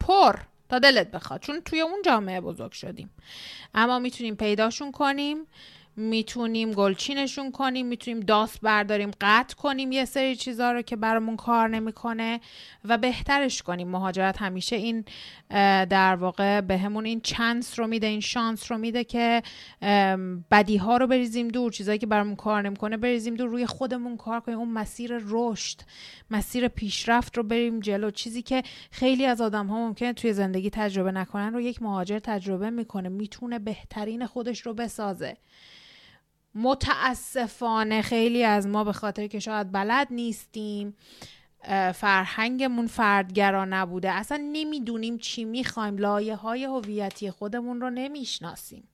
پر. 0.00 0.47
تا 0.68 0.78
دلت 0.78 1.10
بخواد. 1.10 1.40
چون 1.40 1.60
توی 1.60 1.80
اون 1.80 2.02
جامعه 2.04 2.40
بزرگ 2.40 2.72
شدیم. 2.72 3.10
اما 3.74 3.98
می‌تونیم 3.98 4.36
پیداشون 4.36 4.92
کنیم. 4.92 5.46
می‌تونیم 5.98 6.72
گلچینشون 6.72 7.52
کنیم 7.52 7.86
می‌تونیم 7.86 8.20
داست 8.20 8.60
برداریم 8.60 9.10
قطع 9.20 9.56
کنیم 9.56 9.92
یه 9.92 10.04
سری 10.04 10.36
چیزها 10.36 10.72
رو 10.72 10.82
که 10.82 10.96
برامون 10.96 11.36
کار 11.36 11.68
نمی‌کنه 11.68 12.40
و 12.84 12.98
بهترش 12.98 13.62
کنیم. 13.62 13.88
مهاجرت 13.88 14.42
همیشه 14.42 14.76
این 14.76 15.04
در 15.84 16.16
واقع 16.16 16.60
بهمون 16.60 17.04
این 17.04 17.20
چانس 17.20 17.78
رو 17.78 17.86
میده 17.86 18.06
این 18.06 18.20
شانس 18.20 18.72
رو 18.72 18.78
میده 18.78 19.04
که 19.04 19.42
بدی 20.50 20.76
ها 20.76 20.96
رو 20.96 21.06
بریزیم 21.06 21.48
دور. 21.48 21.72
چیزهایی 21.72 21.98
که 21.98 22.06
برامون 22.06 22.36
کار 22.36 22.62
نمی‌کنه 22.62 22.96
بریزیم 22.96 23.34
دور 23.34 23.48
روی 23.48 23.66
خودمون 23.66 24.16
کار 24.16 24.40
کنیم. 24.40 24.58
اون 24.58 24.68
مسیر 24.70 25.20
رشد 25.26 25.80
مسیر 26.30 26.68
پیشرفت 26.68 27.36
رو 27.36 27.42
بریم 27.42 27.80
جلو. 27.80 28.10
چیزی 28.10 28.42
که 28.42 28.62
خیلی 28.90 29.26
از 29.26 29.40
آدم 29.40 29.66
ها 29.66 29.86
ممکنه 29.86 30.12
توی 30.12 30.32
زندگی 30.32 30.70
تجربه 30.70 31.12
نکنن 31.12 31.52
رو 31.52 31.60
یک 31.60 31.82
مهاجر 31.82 32.18
تجربه 32.18 32.70
می‌کنه. 32.70 33.08
می‌تونه 33.08 33.58
بهترین 33.58 34.26
خودش 34.26 34.60
رو 34.60 34.74
بسازه. 34.74 35.36
متاسفانه 36.54 38.02
خیلی 38.02 38.44
از 38.44 38.66
ما 38.66 38.84
به 38.84 38.92
خاطر 38.92 39.26
که 39.26 39.38
شاید 39.38 39.72
بلد 39.72 40.08
نیستیم 40.10 40.96
فرهنگمون 41.94 42.86
فردگرا 42.86 43.64
نبوده. 43.64 44.10
اصلا 44.10 44.40
نمی‌دونیم 44.52 45.18
چی 45.18 45.44
می‌خوایم. 45.44 45.98
لایه 45.98 46.36
های 46.36 46.64
هویتی 46.64 47.30
خودمون 47.30 47.80
رو 47.80 47.90
نمی‌شناسیم. 47.90 48.88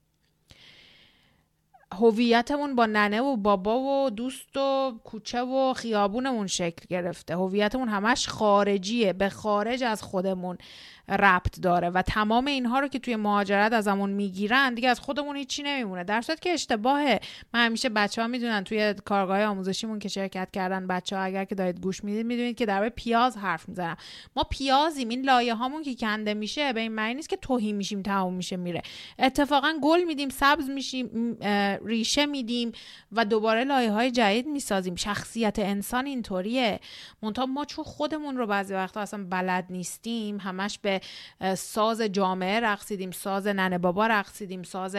هویتمون 1.92 2.74
با 2.74 2.86
ننه 2.86 3.20
و 3.20 3.36
بابا 3.36 3.78
و 3.78 4.10
دوست 4.10 4.56
و 4.56 4.92
کوچه 5.04 5.42
و 5.42 5.72
خیابونمون 5.72 6.46
شکل 6.46 6.86
گرفته. 6.90 7.36
هویتمون 7.36 7.88
همش 7.88 8.28
خارجیه 8.28 9.12
به 9.12 9.28
خارج 9.28 9.82
از 9.82 10.02
خودمون. 10.02 10.58
ربط 11.08 11.60
داره 11.60 11.90
و 11.90 12.02
تمام 12.02 12.46
اینها 12.46 12.78
رو 12.80 12.88
که 12.88 12.98
توی 12.98 13.16
مهاجرت 13.16 13.72
ازمون 13.72 14.10
می‌گیرن 14.10 14.74
دیگه 14.74 14.88
از 14.88 15.00
خودمون 15.00 15.36
هیچی 15.36 15.62
نمیمونه. 15.62 16.04
در 16.04 16.20
صورت 16.20 16.40
که 16.40 16.50
اشتباهه 16.50 17.20
من 17.54 17.66
همیشه 17.66 17.88
بچه 17.88 18.22
ها 18.22 18.28
می‌دونن 18.28 18.64
توی 18.64 18.94
کارگاه 18.94 19.44
آموزشیمون 19.44 19.98
که 19.98 20.08
شرکت 20.08 20.48
کردن 20.52 20.86
بچه 20.86 21.16
ها 21.16 21.22
اگر 21.22 21.44
که 21.44 21.54
دارید 21.54 21.80
گوش 21.80 22.04
می‌دید 22.04 22.26
می‌دونید 22.26 22.56
که 22.56 22.66
در 22.66 22.88
پیاز 22.88 23.36
حرف 23.36 23.68
می‌زنم. 23.68 23.96
ما 24.36 24.42
پیازیم 24.42 25.08
این 25.08 25.24
لایه 25.24 25.54
هامون 25.54 25.82
که 25.82 25.94
کنده 25.94 26.34
میشه 26.34 26.72
به 26.72 26.80
این 26.80 26.92
معنی 26.92 27.14
نیست 27.14 27.28
که 27.28 27.36
توهی 27.36 27.72
میشیم 27.72 28.02
تموم 28.02 28.34
میشه 28.34 28.56
میره. 28.56 28.82
اتفاقا 29.18 29.74
گل 29.82 30.02
میدیم 30.02 30.28
سبز 30.28 30.70
میشیم 30.70 31.36
ریشه 31.84 32.26
میدیم 32.26 32.72
و 33.12 33.24
دوباره 33.24 33.64
لایه 33.64 33.92
های 33.92 34.10
جدید 34.10 34.46
می‌سازیم. 34.46 34.94
شخصیت 34.94 35.58
انسان 35.58 36.06
اینطوریه. 36.06 36.80
منتها 37.22 37.46
ما 37.46 37.64
چون 37.64 37.84
خودمون 37.84 38.36
رو 38.36 38.46
بعضی 38.46 38.74
وقتا 38.74 39.00
اصلا 39.00 39.24
بلد 39.30 39.66
نیستیم 39.70 40.40
همش 40.40 40.78
به 40.78 40.93
ساز 41.56 42.00
جامعه 42.00 42.60
رقصیدیم 42.60 43.10
ساز 43.10 43.46
ننه 43.46 43.78
بابا 43.78 44.06
رقصیدیم 44.06 44.62
ساز 44.62 44.96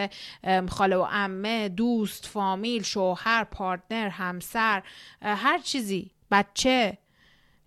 خاله 0.67 0.95
و 0.95 1.03
عمه 1.03 1.69
دوست 1.69 2.25
فامیل 2.25 2.83
شوهر 2.83 3.43
پارتنر 3.43 4.09
همسر 4.09 4.83
هر 5.21 5.59
چیزی. 5.59 6.11
بچه 6.31 6.97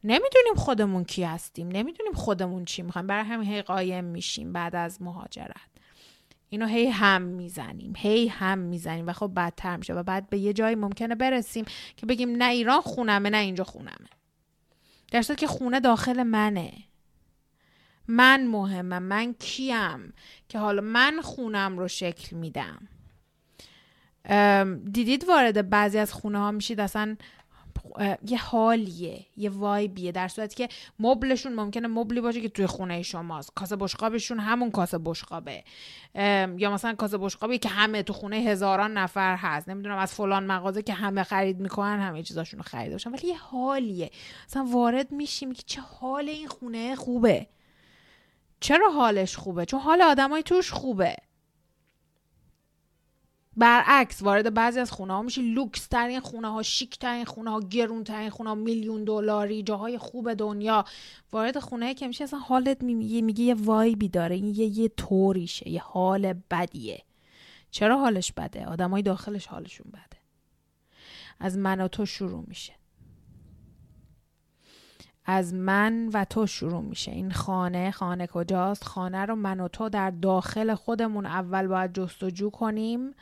نمی‌دونیم 0.05 0.55
خودمون 0.57 1.05
کی 1.05 1.25
هستیم 1.25 1.69
نمی‌دونیم 1.69 2.13
خودمون 2.13 2.65
چی 2.65 2.83
می‌خوایم. 2.83 3.07
برای 3.07 3.25
همین 3.25 3.49
هی 3.49 3.63
قایم 3.63 4.05
میشیم 4.05 4.53
بعد 4.53 4.77
از 4.77 5.03
مهاجرت. 5.03 5.69
اینو 6.49 6.67
هی 6.67 6.87
هم 6.87 7.23
می‌زنیم 7.23 7.93
هی 7.97 8.29
هم 8.29 8.59
می‌زنیم 8.59 9.07
و 9.07 9.13
خب 9.13 9.33
بدتر 9.37 9.77
میشه 9.77 9.95
و 9.95 10.03
بعد 10.03 10.31
به 10.31 10.39
یه 10.39 10.53
جایی 10.53 10.75
ممکنه 10.75 11.15
برسیم 11.15 11.65
که 11.97 12.07
بگیم 12.07 12.31
نه 12.37 12.51
ایران 12.51 12.81
خونمه 12.81 13.31
نه 13.31 13.37
اینجا 13.37 13.65
خونمه. 13.65 14.09
در 15.11 15.23
که 15.23 15.47
خونه 15.47 15.81
داخل 15.81 16.23
منه. 16.23 16.73
من 18.09 18.47
مهمم 18.47 19.03
من 19.03 19.35
کیم 19.39 20.13
که 20.49 20.59
حالا 20.59 20.83
من 20.83 21.21
خونم 21.23 21.79
رو 21.79 21.89
شکل 21.89 22.37
میدم. 22.37 22.89
دیدید 24.93 25.25
وارد 25.29 25.71
بعضی 25.71 25.99
از 25.99 26.13
خونه 26.13 26.39
ها 26.39 26.51
میشید 26.51 26.81
اصلا 26.81 27.17
یه 28.27 28.39
حالیه 28.39 29.27
یه 29.37 29.51
وایبیه 29.51 30.13
در 30.13 30.29
صورتی 30.29 30.57
که 30.57 30.69
مبلشون 30.99 31.55
ممکنه 31.55 31.89
مبلی 31.89 32.21
باشه 32.21 32.41
که 32.41 32.49
توی 32.49 32.67
خونه 32.67 33.03
شماست. 33.03 33.53
کاسه 33.55 33.77
بشقابشون 33.77 34.39
همون 34.39 34.71
کاسه 34.71 34.99
بشقابه. 35.05 35.65
یا 36.57 36.71
مثلا 36.71 36.95
کاسه 36.95 37.19
بشقابی 37.19 37.59
که 37.59 37.69
همه 37.69 38.03
تو 38.03 38.13
خونه 38.13 38.37
هزاران 38.37 38.99
نفر 38.99 39.37
هست. 39.37 39.69
نمی‌دونم 39.69 39.99
از 39.99 40.15
فلان 40.15 40.47
مغازه 40.47 40.83
که 40.83 40.93
همه 40.93 41.23
خرید 41.23 41.61
می‌کنن 41.61 42.01
همه 42.01 42.23
چیزاشون 42.23 42.59
رو 42.59 42.65
خریده 42.65 42.95
باشن. 42.95 43.11
ولی 43.11 43.29
یه 43.29 43.39
حالیه. 43.39 44.11
مثلا 44.49 44.65
وارد 44.65 45.13
میشیم 45.13 45.53
که 45.53 45.63
چه 45.67 45.81
حال 45.81 46.29
این 46.29 46.49
خونه 46.49 46.97
خوبه. 46.97 47.47
چرا 48.61 48.91
حالش 48.91 49.37
خوبه؟ 49.37 49.65
چون 49.67 49.81
حال 49.81 50.03
آدمای 50.03 50.43
توش 50.43 50.73
خوبه. 50.73 51.17
برعکس 53.57 54.23
وارد 54.23 54.55
بعضی 54.55 54.81
از 54.81 54.91
خونه 54.91 55.13
ها 55.13 55.23
میشه 55.23 55.43
لوکس 55.43 55.87
ترین 55.87 56.21
خونه 56.21 56.49
ها 56.49 56.63
شیک 56.63 56.99
ترین 56.99 57.25
خونه 57.25 57.51
ها 57.51 57.61
گرون 57.61 58.05
ترین 58.05 58.31
خونه 58.31 58.49
ها 58.49 58.55
میلیون 58.55 59.05
دلاری 59.05 59.63
جاهای 59.63 59.99
خوب 59.99 60.33
دنیا. 60.33 60.85
وارد 61.33 61.59
خونه 61.59 61.95
که 61.95 62.07
میشه 62.07 62.25
اصلا 62.25 62.39
حالت 62.39 62.83
میگه 62.83 63.23
میگه 63.23 63.45
یه 63.45 63.55
وایبی 63.55 64.09
داره 64.09 64.35
این 64.35 64.47
یه 64.47 64.79
یه 64.79 64.89
طوریشه 64.89 65.69
یه 65.69 65.81
حال 65.81 66.33
بدیه. 66.51 67.03
چرا 67.71 67.99
حالش 67.99 68.33
بده؟ 68.33 68.67
آدمای 68.67 69.03
داخلش 69.03 69.47
حالشون 69.47 69.87
بده. 69.91 70.19
از 71.41 71.59
من 71.59 71.81
و 71.81 71.89
تو 71.89 72.07
شروع 72.07 72.45
میشه. 72.49 72.78
از 75.31 75.55
من 75.55 76.09
و 76.13 76.25
تو 76.25 76.47
شروع 76.47 76.83
میشه. 76.83 77.11
این 77.11 77.33
خانه 77.33 77.91
خانه 77.91 78.27
کجاست؟ 78.27 78.85
خانه 78.85 79.25
رو 79.25 79.37
من 79.37 79.61
و 79.61 79.69
تو 79.69 79.89
در 79.89 80.11
داخل 80.11 80.75
خودمون 80.75 81.27
اول 81.27 81.67
باید 81.67 81.93
جستجو 81.93 82.51
کنیم. 82.51 83.15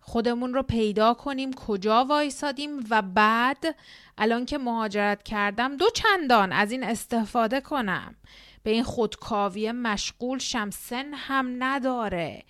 خودمون 0.00 0.54
رو 0.54 0.62
پیدا 0.62 1.14
کنیم 1.14 1.52
کجا 1.52 2.04
وایسادیم 2.04 2.70
و 2.90 3.02
بعد 3.02 3.76
الان 4.18 4.44
که 4.44 4.58
مهاجرت 4.58 5.22
کردم 5.22 5.76
دو 5.76 5.86
چندان 5.94 6.52
از 6.52 6.72
این 6.72 6.84
استفاده 6.84 7.60
کنم. 7.60 8.14
به 8.62 8.70
این 8.70 8.82
خودکاوی 8.82 9.72
مشغول 9.72 10.38
شمسن 10.38 11.14
هم 11.14 11.56
نداره. 11.58 12.42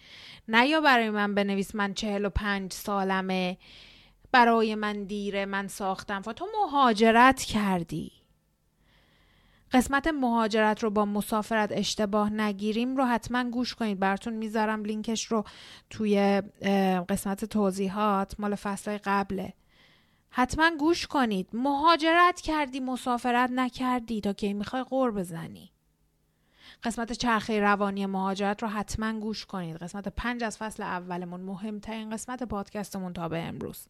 نه 0.49 0.67
یا 0.67 0.81
برای 0.81 1.11
من 1.11 1.35
بنویس 1.35 1.75
من 1.75 1.95
چهل 1.95 2.25
و 2.25 2.31
پنج 2.31 2.73
سالمه. 2.73 3.59
برای 4.33 4.75
من 4.75 5.05
دیره 5.05 5.47
من 5.47 5.69
ساختم. 5.69 6.23
و 6.27 6.33
تو 6.33 6.47
مهاجرت 6.63 7.43
کردی. 7.43 8.28
قسمت 9.73 10.07
مهاجرت 10.07 10.83
رو 10.83 10.91
با 10.91 11.05
مسافرت 11.05 11.73
اشتباه 11.73 12.31
نگیریم 12.31 12.97
رو 12.97 13.05
حتما 13.05 13.51
گوش 13.51 13.75
کنید. 13.75 13.99
براتون 13.99 14.33
می‌ذارم 14.33 14.85
لینکش 14.85 15.25
رو 15.25 15.45
توی 15.91 16.43
قسمت 17.09 17.45
توضیحات 17.45 18.41
مال 18.41 18.55
فصل 18.55 18.99
قبله. 19.05 19.53
حتما 20.31 20.71
گوش 20.79 21.07
کنید. 21.07 21.49
مهاجرت 21.53 22.41
کردی 22.41 22.81
مسافرت 22.81 23.51
نکردی. 23.51 24.21
تا 24.21 24.33
که 24.33 24.53
می‌خوای 24.55 24.83
غور 24.83 25.11
بزنی. 25.11 25.71
قسمت 26.83 27.13
چرخه 27.13 27.61
روانی 27.61 28.07
مهاجرت 28.07 28.63
رو 28.63 28.69
حتما 28.69 29.21
گوش 29.21 29.47
کنید. 29.47 29.77
قسمت 29.77 30.09
پنج 30.09 30.45
از 30.45 30.59
فصل 30.59 30.83
اولمون. 30.83 31.41
مهمترین 31.41 32.11
قسمت 32.11 32.43
پادکستمون 32.43 33.13
تا 33.13 33.29
به 33.29 33.39
امروز. 33.39 33.87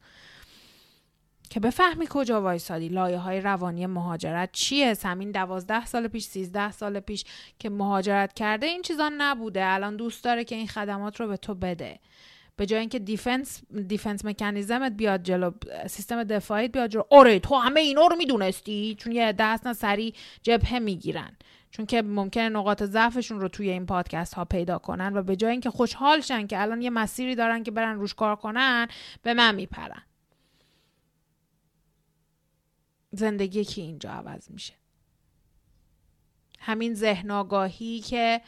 که 1.50 1.60
بفهمی 1.60 2.06
کجا 2.10 2.42
وایسادی 2.42 2.88
لایه 2.88 3.18
های 3.18 3.40
روانی 3.40 3.86
مهاجرت 3.86 4.52
چیه؟ 4.52 4.94
سمین 4.94 5.30
دوازده 5.30 5.86
سال 5.86 6.08
پیش 6.08 6.24
سیزده 6.24 6.70
سال 6.70 7.00
پیش 7.00 7.24
که 7.58 7.70
مهاجرت 7.70 8.32
کرده 8.32 8.66
این 8.66 8.82
چیزا 8.82 9.10
نبوده. 9.18 9.64
الان 9.64 9.96
دوست 9.96 10.24
داره 10.24 10.44
که 10.44 10.54
این 10.54 10.68
خدمات 10.68 11.20
رو 11.20 11.28
به 11.28 11.36
تو 11.36 11.54
بده. 11.54 11.98
به 12.56 12.66
جای 12.66 12.80
اینکه 12.80 12.98
defense 12.98 13.60
defense 13.88 14.24
mechanism 14.24 14.85
ت 14.85 14.92
بیاد 14.92 15.22
جلو 15.22 15.50
سیستم 15.86 16.24
دفاعیت 16.24 16.72
بیاد 16.72 16.90
جلو 16.90 17.02
آره 17.10 17.38
تو 17.38 17.54
همه 17.54 17.80
اینا 17.80 18.06
رو 18.06 18.16
می‌دونستی؟ 18.16 18.96
چون 18.98 19.12
یه 19.12 19.32
دست 19.32 19.72
سری 19.72 20.14
جبهه 20.42 20.78
می‌گیرن. 20.78 21.36
چون 21.70 21.86
که 21.86 22.02
ممکنه 22.02 22.48
نقاط 22.48 22.82
ضعفشون 22.82 23.40
رو 23.40 23.48
توی 23.48 23.70
این 23.70 23.86
پادکست 23.86 24.34
ها 24.34 24.44
پیدا 24.44 24.78
کنن 24.78 25.16
و 25.16 25.22
به 25.22 25.36
جای 25.36 25.50
اینکه 25.50 25.70
خوشحال 25.70 26.20
شن 26.20 26.46
که 26.46 26.62
الان 26.62 26.82
یه 26.82 26.90
مسیری 26.90 27.34
دارن 27.34 27.62
که 27.62 27.70
برن 27.70 27.94
روش 27.94 28.14
کار 28.14 28.36
کنن 28.36 28.88
به 29.22 29.34
من 29.34 29.54
میپرن. 29.54 30.02
زندگی 33.10 33.64
کی 33.64 33.80
اینجا 33.80 34.10
عوض 34.10 34.50
میشه. 34.50 34.74
همین 36.58 36.94
ذهن 36.94 37.30
آگاهی 37.30 38.00
که 38.00 38.40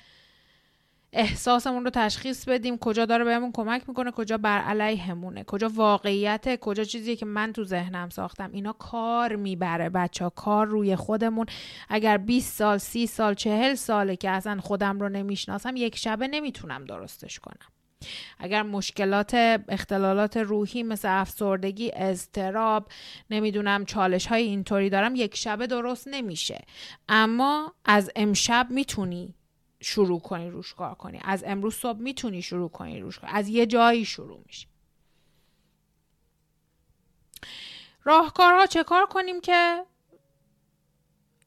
احساسمون 1.13 1.85
رو 1.85 1.91
تشخیص 1.91 2.49
بدیم 2.49 2.79
کجا 2.79 3.07
داره 3.07 3.25
بهمون 3.25 3.53
کمک 3.53 3.89
می‌کنه 3.89 4.11
کجا 4.11 4.39
بر 4.39 4.59
علیهمونه 4.59 5.45
کجا 5.45 5.69
واقعیت 5.69 6.61
کجا 6.61 6.85
چیزیه 6.85 7.17
که 7.17 7.27
من 7.27 7.53
تو 7.53 7.65
ذهنم 7.65 8.09
ساختم. 8.09 8.51
اینا 8.53 8.73
کار 8.73 9.37
می‌بره 9.37 9.89
بچه 9.89 10.25
ها 10.25 10.31
کار 10.31 10.67
روی 10.67 10.97
خودمون. 10.97 11.47
اگر 11.89 12.17
20 12.19 12.57
سال 12.57 12.79
30 12.79 13.07
سال 13.07 13.35
40 13.35 13.75
ساله 13.75 14.17
که 14.17 14.31
اصلا 14.31 14.61
خودم 14.61 15.01
رو 15.01 15.09
نمی‌شناسم 15.09 15.77
یک 15.77 15.97
شبه 15.97 16.29
نمی‌تونم 16.29 16.85
درستش 16.85 17.39
کنم. 17.39 17.80
اگر 18.39 18.63
مشکلات 18.63 19.35
اختلالات 19.69 20.37
روحی 20.37 20.83
مثل 20.83 21.21
افسردگی 21.21 21.91
اضطراب 21.95 22.89
نمی‌دونم 23.31 23.85
چالش 23.85 24.27
های 24.27 24.43
اینطوری 24.43 24.91
دارم 24.91 25.15
یک 25.15 25.37
شبه 25.37 25.67
درست 25.67 26.09
نمیشه. 26.09 26.65
اما 27.09 27.75
از 27.85 28.11
امشب 28.17 28.67
می‌تونی 28.71 29.35
شروع 29.81 30.21
کنی 30.21 30.51
روش 30.51 30.75
کار 30.75 30.95
کنی. 30.95 31.21
از 31.25 31.45
امروز 31.47 31.75
صبح 31.75 31.99
می‌تونی 31.99 32.43
شروع 32.43 32.71
کنی 32.71 33.01
روش 33.01 33.19
کار. 33.19 33.31
از 33.33 33.49
یه 33.49 33.67
جایی 33.67 34.05
شروع 34.05 34.43
میشه. 34.47 34.67
راهکارها 38.05 38.67
چه 38.67 38.85
کار 38.85 39.07
کنیم 39.07 39.41
که 39.41 39.85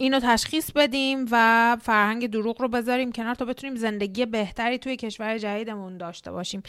اینو 0.04 0.20
تشخیص 0.20 0.72
بدیم 0.72 1.26
و 1.32 1.78
فرهنگ 1.82 2.28
دروغ 2.28 2.62
رو 2.62 2.68
بذاریم 2.68 3.12
کنار 3.12 3.36
تا 3.36 3.46
بتونیم 3.46 3.76
زندگی 3.76 4.26
بهتری 4.26 4.78
توی 4.78 4.96
کشور 4.96 5.38
جدیدمون 5.38 5.98
داشته 5.98 6.32
باشیم. 6.32 6.64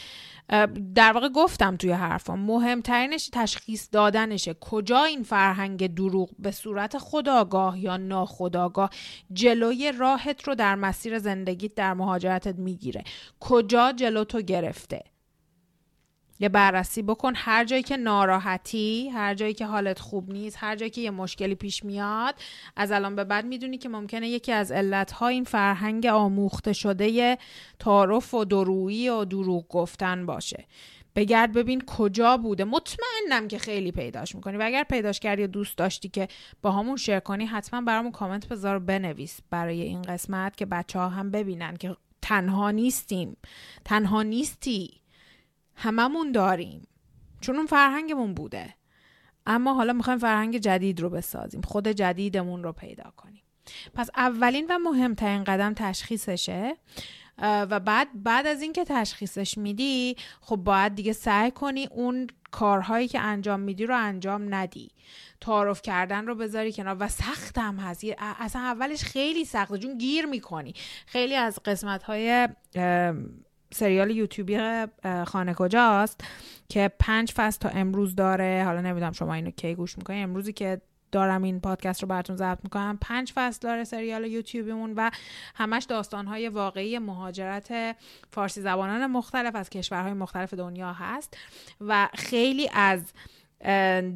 در 0.95 1.11
واقع 1.11 1.29
گفتم 1.29 1.75
توی 1.75 1.91
حرفم 1.91 2.39
مهمترینش 2.39 3.29
تشخیص 3.33 3.87
دادنشه 3.91 4.53
کجا 4.53 5.03
این 5.03 5.23
فرهنگ 5.23 5.93
دروغ 5.93 6.29
به 6.39 6.51
صورت 6.51 6.97
خداگاه 6.97 7.79
یا 7.79 7.97
ناخداگاه 7.97 8.89
جلوی 9.33 9.91
راهت 9.91 10.43
رو 10.43 10.55
در 10.55 10.75
مسیر 10.75 11.19
زندگیت 11.19 11.75
در 11.75 11.93
مهاجرتت 11.93 12.55
می‌گیره. 12.55 13.03
کجا 13.39 13.91
جلو 13.91 14.23
تو 14.23 14.41
گرفته؟ 14.41 15.14
یه 16.39 16.49
بررسی 16.49 17.01
بکن. 17.01 17.33
هر 17.35 17.65
جایی 17.65 17.83
که 17.83 17.97
ناراحتی 17.97 19.09
هر 19.09 19.33
جایی 19.33 19.53
که 19.53 19.65
حالت 19.65 19.99
خوب 19.99 20.31
نیست 20.31 20.57
هر 20.59 20.75
جایی 20.75 20.91
که 20.91 21.01
یه 21.01 21.11
مشکلی 21.11 21.55
پیش 21.55 21.83
میاد 21.83 22.35
از 22.75 22.91
الان 22.91 23.15
به 23.15 23.23
بعد 23.23 23.45
می‌دونی 23.45 23.77
که 23.77 23.89
ممکنه 23.89 24.29
یکی 24.29 24.51
از 24.51 24.71
علتها 24.71 25.27
این 25.27 25.43
فرهنگ 25.43 26.05
آموخته 26.05 26.73
شده 26.73 27.37
تعارف 27.79 28.33
و 28.33 28.45
درویی 28.45 29.09
و 29.09 29.25
دروغ 29.25 29.67
گفتن 29.67 30.25
باشه. 30.25 30.65
بگرد 31.15 31.53
ببین 31.53 31.81
کجا 31.81 32.37
بوده. 32.37 32.63
مطمئنم 32.63 33.47
که 33.47 33.57
خیلی 33.57 33.91
پیداش 33.91 34.35
می‌کنی. 34.35 34.57
و 34.57 34.61
اگر 34.63 34.83
پیداش 34.83 35.19
کردی 35.19 35.47
دوست 35.47 35.77
داشتی 35.77 36.09
که 36.09 36.27
با 36.61 36.71
همون 36.71 36.97
شیر 36.97 37.19
کنی 37.19 37.45
حتما 37.45 37.81
برامون 37.81 38.11
کامنت 38.11 38.47
بذار 38.47 38.79
بنویس 38.79 39.39
برای 39.49 39.81
این 39.81 40.01
قسمت 40.01 40.57
که 40.57 40.65
بچه 40.65 40.99
ها 40.99 41.09
هم 41.09 41.31
ببینن 41.31 41.77
که 41.77 41.95
تنها 42.21 42.71
نیستیم. 42.71 43.37
تنها 43.85 44.23
نیستی. 44.23 45.04
هممون 45.75 46.31
داریم. 46.31 46.87
چون 47.41 47.55
اون 47.55 47.65
فرهنگمون 47.65 48.33
بوده. 48.33 48.73
اما 49.45 49.73
حالا 49.73 49.93
می‌خوایم 49.93 50.19
فرهنگ 50.19 50.57
جدید 50.57 50.99
رو 50.99 51.09
بسازیم. 51.09 51.61
خود 51.61 51.87
جدیدمون 51.87 52.63
رو 52.63 52.71
پیدا 52.71 53.13
کنیم. 53.17 53.43
پس 53.93 54.09
اولین 54.15 54.67
و 54.69 54.77
مهمترین 54.77 55.43
قدم 55.43 55.73
تشخیصشه. 55.73 56.77
و 57.41 57.79
بعد 57.79 58.07
بعد 58.23 58.47
از 58.47 58.61
اینکه 58.61 58.83
تشخیصش 58.83 59.57
میدی 59.57 60.15
خب 60.41 60.55
باید 60.55 60.95
دیگه 60.95 61.13
سعی 61.13 61.51
کنی 61.51 61.87
اون 61.91 62.27
کارهایی 62.51 63.07
که 63.07 63.19
انجام 63.19 63.59
میدی 63.59 63.85
رو 63.85 63.97
انجام 63.97 64.55
ندی. 64.55 64.91
تعارف 65.41 65.81
کردن 65.81 66.27
رو 66.27 66.35
بذاری 66.35 66.73
کنار. 66.73 66.97
و 66.99 67.07
سخت 67.07 67.57
هم 67.57 67.77
هست. 67.77 68.03
اصلا 68.17 68.61
اولش 68.61 69.03
خیلی 69.03 69.45
سخته. 69.45 69.77
چون 69.77 69.97
گیر 69.97 70.25
می‌کنی. 70.25 70.73
خیلی 71.05 71.35
از 71.35 71.59
قسمت 71.65 72.03
های 72.03 72.47
سریال 73.73 74.11
یوتیوبی 74.11 74.85
خانه 75.27 75.53
کجاست؟ 75.53 76.21
که 76.69 76.91
پنج 76.99 77.31
فصل 77.31 77.59
تا 77.59 77.69
امروز 77.69 78.15
داره. 78.15 78.63
حالا 78.65 78.81
نمی‌دونم 78.81 79.11
شما 79.11 79.33
اینو 79.33 79.51
کی 79.51 79.75
گوش 79.75 79.97
می‌کنی. 79.97 80.23
امروزی 80.23 80.53
که 80.53 80.81
دارم 81.11 81.43
این 81.43 81.59
پادکست 81.59 82.01
رو 82.01 82.07
براتون 82.07 82.35
ضبط 82.35 82.59
می‌کنم. 82.63 82.97
پنج 83.01 83.31
فصل 83.35 83.59
داره 83.61 83.83
سریال 83.83 84.25
یوتیوبیمون 84.25 84.93
و 84.95 85.11
همش 85.55 85.83
داستانهای 85.83 86.49
واقعی 86.49 86.99
مهاجرت 86.99 87.95
فارسی 88.31 88.61
زبانان 88.61 89.07
مختلف 89.07 89.55
از 89.55 89.69
کشورهای 89.69 90.13
مختلف 90.13 90.53
دنیا 90.53 90.93
هست 90.93 91.37
و 91.81 92.09
خیلی 92.13 92.69
از 92.73 93.13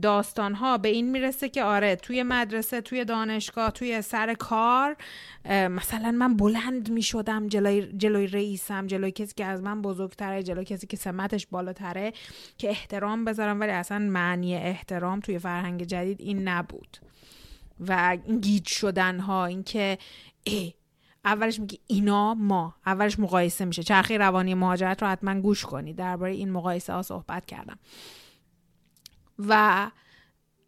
داستان 0.02 0.54
ها 0.56 0.78
به 0.78 0.90
این 0.90 1.12
می‌رسه 1.12 1.50
که 1.50 1.64
آره 1.64 1.96
توی 1.96 2.24
مدرسه 2.24 2.82
توی 2.82 3.06
دانشگاه 3.06 3.72
توی 3.72 4.02
سر 4.02 4.34
کار 4.34 4.96
مثلا 5.50 6.12
من 6.12 6.38
بلند 6.38 6.90
می‌شدم 6.90 7.48
جلوی, 7.48 7.94
جلوی 7.98 8.28
رئیسم 8.28 8.88
جلوی 8.88 9.12
کسی 9.12 9.34
که 9.36 9.46
از 9.46 9.62
من 9.62 9.82
بزرگتره 9.82 10.44
جلوی 10.44 10.66
کسی 10.66 10.88
که 10.88 10.98
سمتش 10.98 11.48
بالاتره 11.48 12.14
که 12.58 12.70
احترام 12.70 13.26
بذارم 13.26 13.60
ولی 13.60 13.72
اصلا 13.72 14.00
معنی 14.00 14.56
احترام 14.56 15.20
توی 15.20 15.40
فرهنگ 15.40 15.84
جدید 15.84 16.22
این 16.22 16.48
نبود. 16.48 16.98
و 17.80 18.18
این 18.26 18.40
گیج 18.40 18.68
شدن 18.68 19.20
ها 19.20 19.46
این 19.46 19.64
که 19.64 19.98
ای 20.44 20.74
اولش 21.26 21.60
میگی 21.60 21.80
اینا 21.88 22.34
ما 22.34 22.76
اولش 22.86 23.20
مقایسه 23.20 23.66
میشه. 23.66 23.84
چرخی 23.84 24.18
روانی 24.18 24.54
مهاجرت 24.54 25.02
رو 25.04 25.10
حتما 25.10 25.42
گوش 25.42 25.66
کنی. 25.66 25.94
درباره 25.94 26.32
این 26.32 26.52
مقایسه 26.52 26.94
ها 26.94 27.02
صحبت 27.02 27.46
کردم. 27.46 27.80
و 29.48 29.92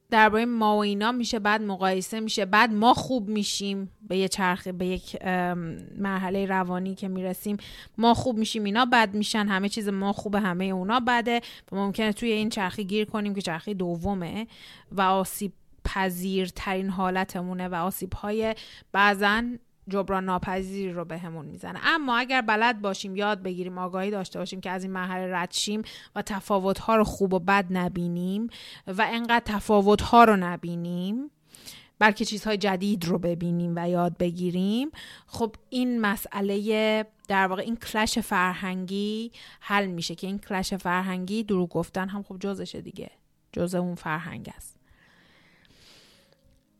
درباره 0.10 0.46
ما 0.46 0.76
و 0.76 0.80
اینا 0.80 1.12
میشه 1.12 1.40
بعد 1.40 1.62
مقایسه 1.62 2.20
میشه. 2.20 2.46
بعد 2.46 2.74
ما 2.74 2.94
خوب 2.94 3.30
میشیم 3.30 3.92
به 4.08 4.18
یه 4.18 4.28
چرخه 4.28 4.72
به 4.72 4.86
یک 4.86 5.26
مرحله 5.98 6.46
روانی 6.46 6.96
که 6.96 7.08
می‌رسیم. 7.08 7.58
ما 7.98 8.14
خوب 8.14 8.38
میشیم 8.38 8.64
اینا 8.64 8.86
بد 8.86 9.14
میشن. 9.14 9.48
همه 9.48 9.70
چیز 9.70 9.88
ما 9.88 10.14
خوبه 10.14 10.40
همه 10.40 10.66
اونا 10.66 11.02
بده. 11.08 11.42
و 11.72 11.76
ممکنه 11.76 12.14
توی 12.14 12.32
این 12.32 12.50
چرخه 12.50 12.84
گیر 12.84 13.06
کنیم 13.06 13.36
که 13.36 13.42
چرخه 13.42 13.74
دومه 13.74 14.48
و 14.92 15.02
آسیب 15.02 15.54
پذیرترین 15.86 16.90
حالتمونه 16.90 17.68
و 17.68 17.76
آسیب 17.76 18.14
های 18.14 18.56
بعضا 18.92 19.44
جبران 19.92 20.26
ناپذیری 20.26 20.94
رو 20.94 21.06
بهمون 21.06 21.46
به 21.46 21.52
می‌زنه. 21.52 21.80
اما 21.84 22.18
اگر 22.18 22.42
بلد 22.42 22.82
باشیم 22.82 23.16
یاد 23.16 23.44
بگیریم 23.44 23.78
آگاهی 23.78 24.12
داشته 24.12 24.40
باشیم 24.40 24.62
که 24.62 24.70
از 24.70 24.84
این 24.84 24.92
مرحله 24.92 25.36
رد 25.36 25.52
شیم 25.52 25.82
و 26.16 26.22
تفاوت 26.22 26.80
ها 26.80 26.96
رو 26.96 27.04
خوب 27.04 27.34
و 27.34 27.40
بد 27.40 27.66
نبینیم 27.70 28.48
و 28.88 29.08
انقدر 29.12 29.44
تفاوت 29.46 30.02
ها 30.02 30.24
رو 30.24 30.36
نبینیم 30.36 31.32
بلکه 32.00 32.26
چیزهای 32.26 32.58
جدید 32.58 33.06
رو 33.06 33.20
ببینیم 33.20 33.74
و 33.76 33.90
یاد 33.90 34.18
بگیریم 34.18 34.92
خب 35.28 35.56
این 35.70 36.02
مسئله 36.02 37.06
در 37.28 37.48
واقع 37.48 37.62
این 37.62 37.76
کلش 37.76 38.20
فرهنگی 38.20 39.32
حل 39.60 39.88
میشه 39.88 40.16
که 40.16 40.28
این 40.28 40.40
کلش 40.40 40.74
فرهنگی 40.74 41.44
دروغ 41.44 41.70
گفتن 41.70 42.10
هم 42.10 42.24
خب 42.24 42.38
جزشه 42.40 42.82
دیگه. 42.82 43.12
جزء 43.52 43.80
اون 43.80 43.96
فرهنگ 43.96 44.52
است. 44.56 44.81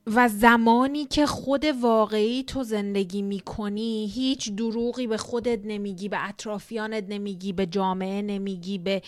و 0.08 0.30
زمانی 0.30 1.06
که 1.06 1.26
خود 1.26 1.66
واقعی 1.66 2.44
تو 2.44 2.64
زندگی 2.64 3.22
می‌کنی 3.22 4.12
هیچ 4.14 4.52
دروغی 4.52 5.08
به 5.08 5.18
خودت 5.18 5.60
نمیگی 5.64 6.10
به 6.10 6.30
اطرافیانت 6.30 7.06
نمیگی 7.10 7.54
به 7.54 7.66
جامعه 7.66 8.22
نمیگی 8.22 8.78
به 8.78 9.02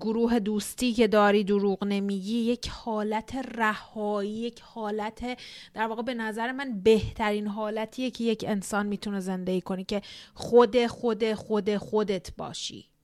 گروه 0.00 0.38
دوستی 0.38 0.92
که 0.92 1.08
داری 1.08 1.44
دروغ 1.44 1.84
نمیگی 1.84 2.38
یک 2.38 2.68
حالت 2.68 3.36
رهایی 3.54 4.30
یک 4.30 4.60
حالت 4.60 5.38
در 5.74 5.86
واقع 5.86 6.02
به 6.02 6.14
نظر 6.14 6.52
من 6.52 6.80
بهترین 6.80 7.46
حالتیه 7.46 8.10
که 8.10 8.24
یک 8.24 8.44
انسان 8.48 8.86
می‌تونه 8.86 9.20
زندگی 9.20 9.60
کنی 9.60 9.84
که 9.84 10.02
خود 10.34 10.86
خود 10.86 11.34
خود 11.34 11.76
خودت 11.76 12.36
باشی. 12.36 12.95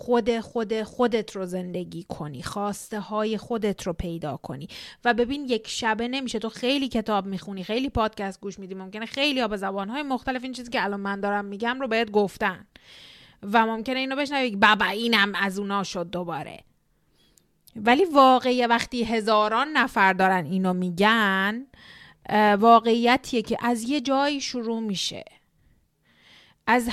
خود 0.00 0.40
خود 0.40 0.82
خودت 0.82 1.36
رو 1.36 1.46
زندگی 1.46 2.06
کنی 2.08 2.42
خواسته 2.42 3.00
های 3.00 3.38
خودت 3.38 3.82
رو 3.86 3.92
پیدا 3.92 4.36
کنی. 4.36 4.68
و 5.04 5.14
ببین 5.14 5.44
یک 5.44 5.68
شبه 5.68 6.08
نمیشه. 6.08 6.38
تو 6.38 6.48
خیلی 6.48 6.88
کتاب 6.88 7.26
می‌خونی 7.26 7.64
خیلی 7.64 7.88
پادکست 7.88 8.40
گوش 8.40 8.58
میدی. 8.58 8.74
ممکنه 8.74 9.06
خیلی 9.06 9.40
ها 9.40 9.48
به 9.48 9.58
های 9.68 10.02
مختلف 10.02 10.44
این 10.44 10.52
چیزی 10.52 10.70
که 10.70 10.84
الان 10.84 11.00
من 11.00 11.20
دارم 11.20 11.44
میگم 11.44 11.80
رو 11.80 11.88
بهت 11.88 12.10
گفتن. 12.10 12.66
و 13.52 13.66
ممکنه 13.66 13.98
اینو 13.98 14.16
بشنوی 14.16 14.56
بابا 14.56 14.84
اینم 14.84 15.32
از 15.34 15.58
اونا 15.58 15.82
شد 15.82 16.10
دوباره. 16.10 16.60
ولی 17.76 18.04
واقعی 18.04 18.66
وقتی 18.66 19.04
هزاران 19.04 19.68
نفر 19.68 20.12
دارن 20.12 20.44
اینو 20.44 20.72
میگن 20.72 21.66
واقعیتیه 22.58 23.42
که 23.42 23.56
از 23.62 23.82
یه 23.82 24.00
جایی 24.00 24.40
شروع 24.40 24.80
میشه. 24.80 25.24
از 26.66 26.90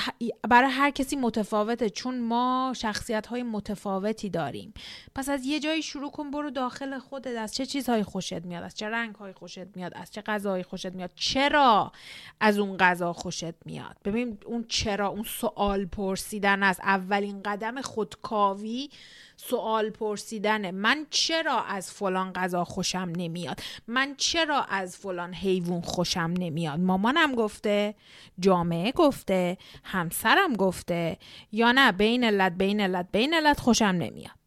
برای 0.50 0.72
هر 0.72 0.92
کسی 0.92 1.16
متفاوته 1.16 1.90
چون 1.90 2.20
ما 2.20 2.74
شخصیت 2.76 3.28
های 3.28 3.44
متفاوتی 3.44 4.30
داریم. 4.30 4.74
پس 5.16 5.30
از 5.30 5.46
یه 5.46 5.60
جایی 5.60 5.82
شروع 5.82 6.12
کن 6.12 6.32
برو 6.32 6.50
داخل 6.50 7.00
خودت. 7.00 7.38
از 7.38 7.56
چه 7.56 7.66
چیزهایی 7.66 8.04
خوشت 8.04 8.46
میاد؟ 8.46 8.64
از 8.64 8.76
چه 8.76 8.90
رنگ 8.90 9.16
های 9.16 9.34
خوشت 9.34 9.76
میاد؟ 9.76 9.92
از 9.96 10.12
چه 10.12 10.22
غذاهایی 10.22 10.64
خوشت 10.64 10.94
میاد؟ 10.94 11.12
چرا 11.16 11.92
از 12.40 12.60
اون 12.60 12.78
غذا 12.78 13.14
خوشت 13.14 13.66
میاد؟ 13.66 13.98
ببین 14.06 14.38
اون 14.46 14.66
چرا 14.68 15.08
اون 15.08 15.24
سوال 15.24 15.86
پرسیدن 15.86 16.64
از 16.64 16.80
اولین 16.84 17.42
قدم 17.44 17.82
خودکاوی 17.82 18.90
سوال 19.38 19.90
پرسیدن 19.90 20.72
من 20.72 21.08
چرا 21.10 21.64
از 21.64 21.92
فلان 21.92 22.34
غذا 22.34 22.64
خوشم 22.64 23.12
نمیاد؟ 23.18 23.60
من 23.88 24.16
چرا 24.18 24.64
از 24.64 24.98
فلان 24.98 25.34
حیوان 25.34 25.82
خوشم 25.82 26.34
نمیاد؟ 26.38 26.80
مامانم 26.80 27.36
گفته 27.36 27.96
جامعه 28.40 28.92
گفته 28.92 29.58
همسرم 29.84 30.54
گفته 30.54 31.18
یا 31.52 31.72
نه 31.72 31.92
بین 31.92 32.24
علت 32.24 32.52
بین 32.52 32.82
علت 32.82 33.08
بین 33.12 33.34
علت 33.34 33.60
خوشم 33.60 33.86
نمیاد. 33.86 34.38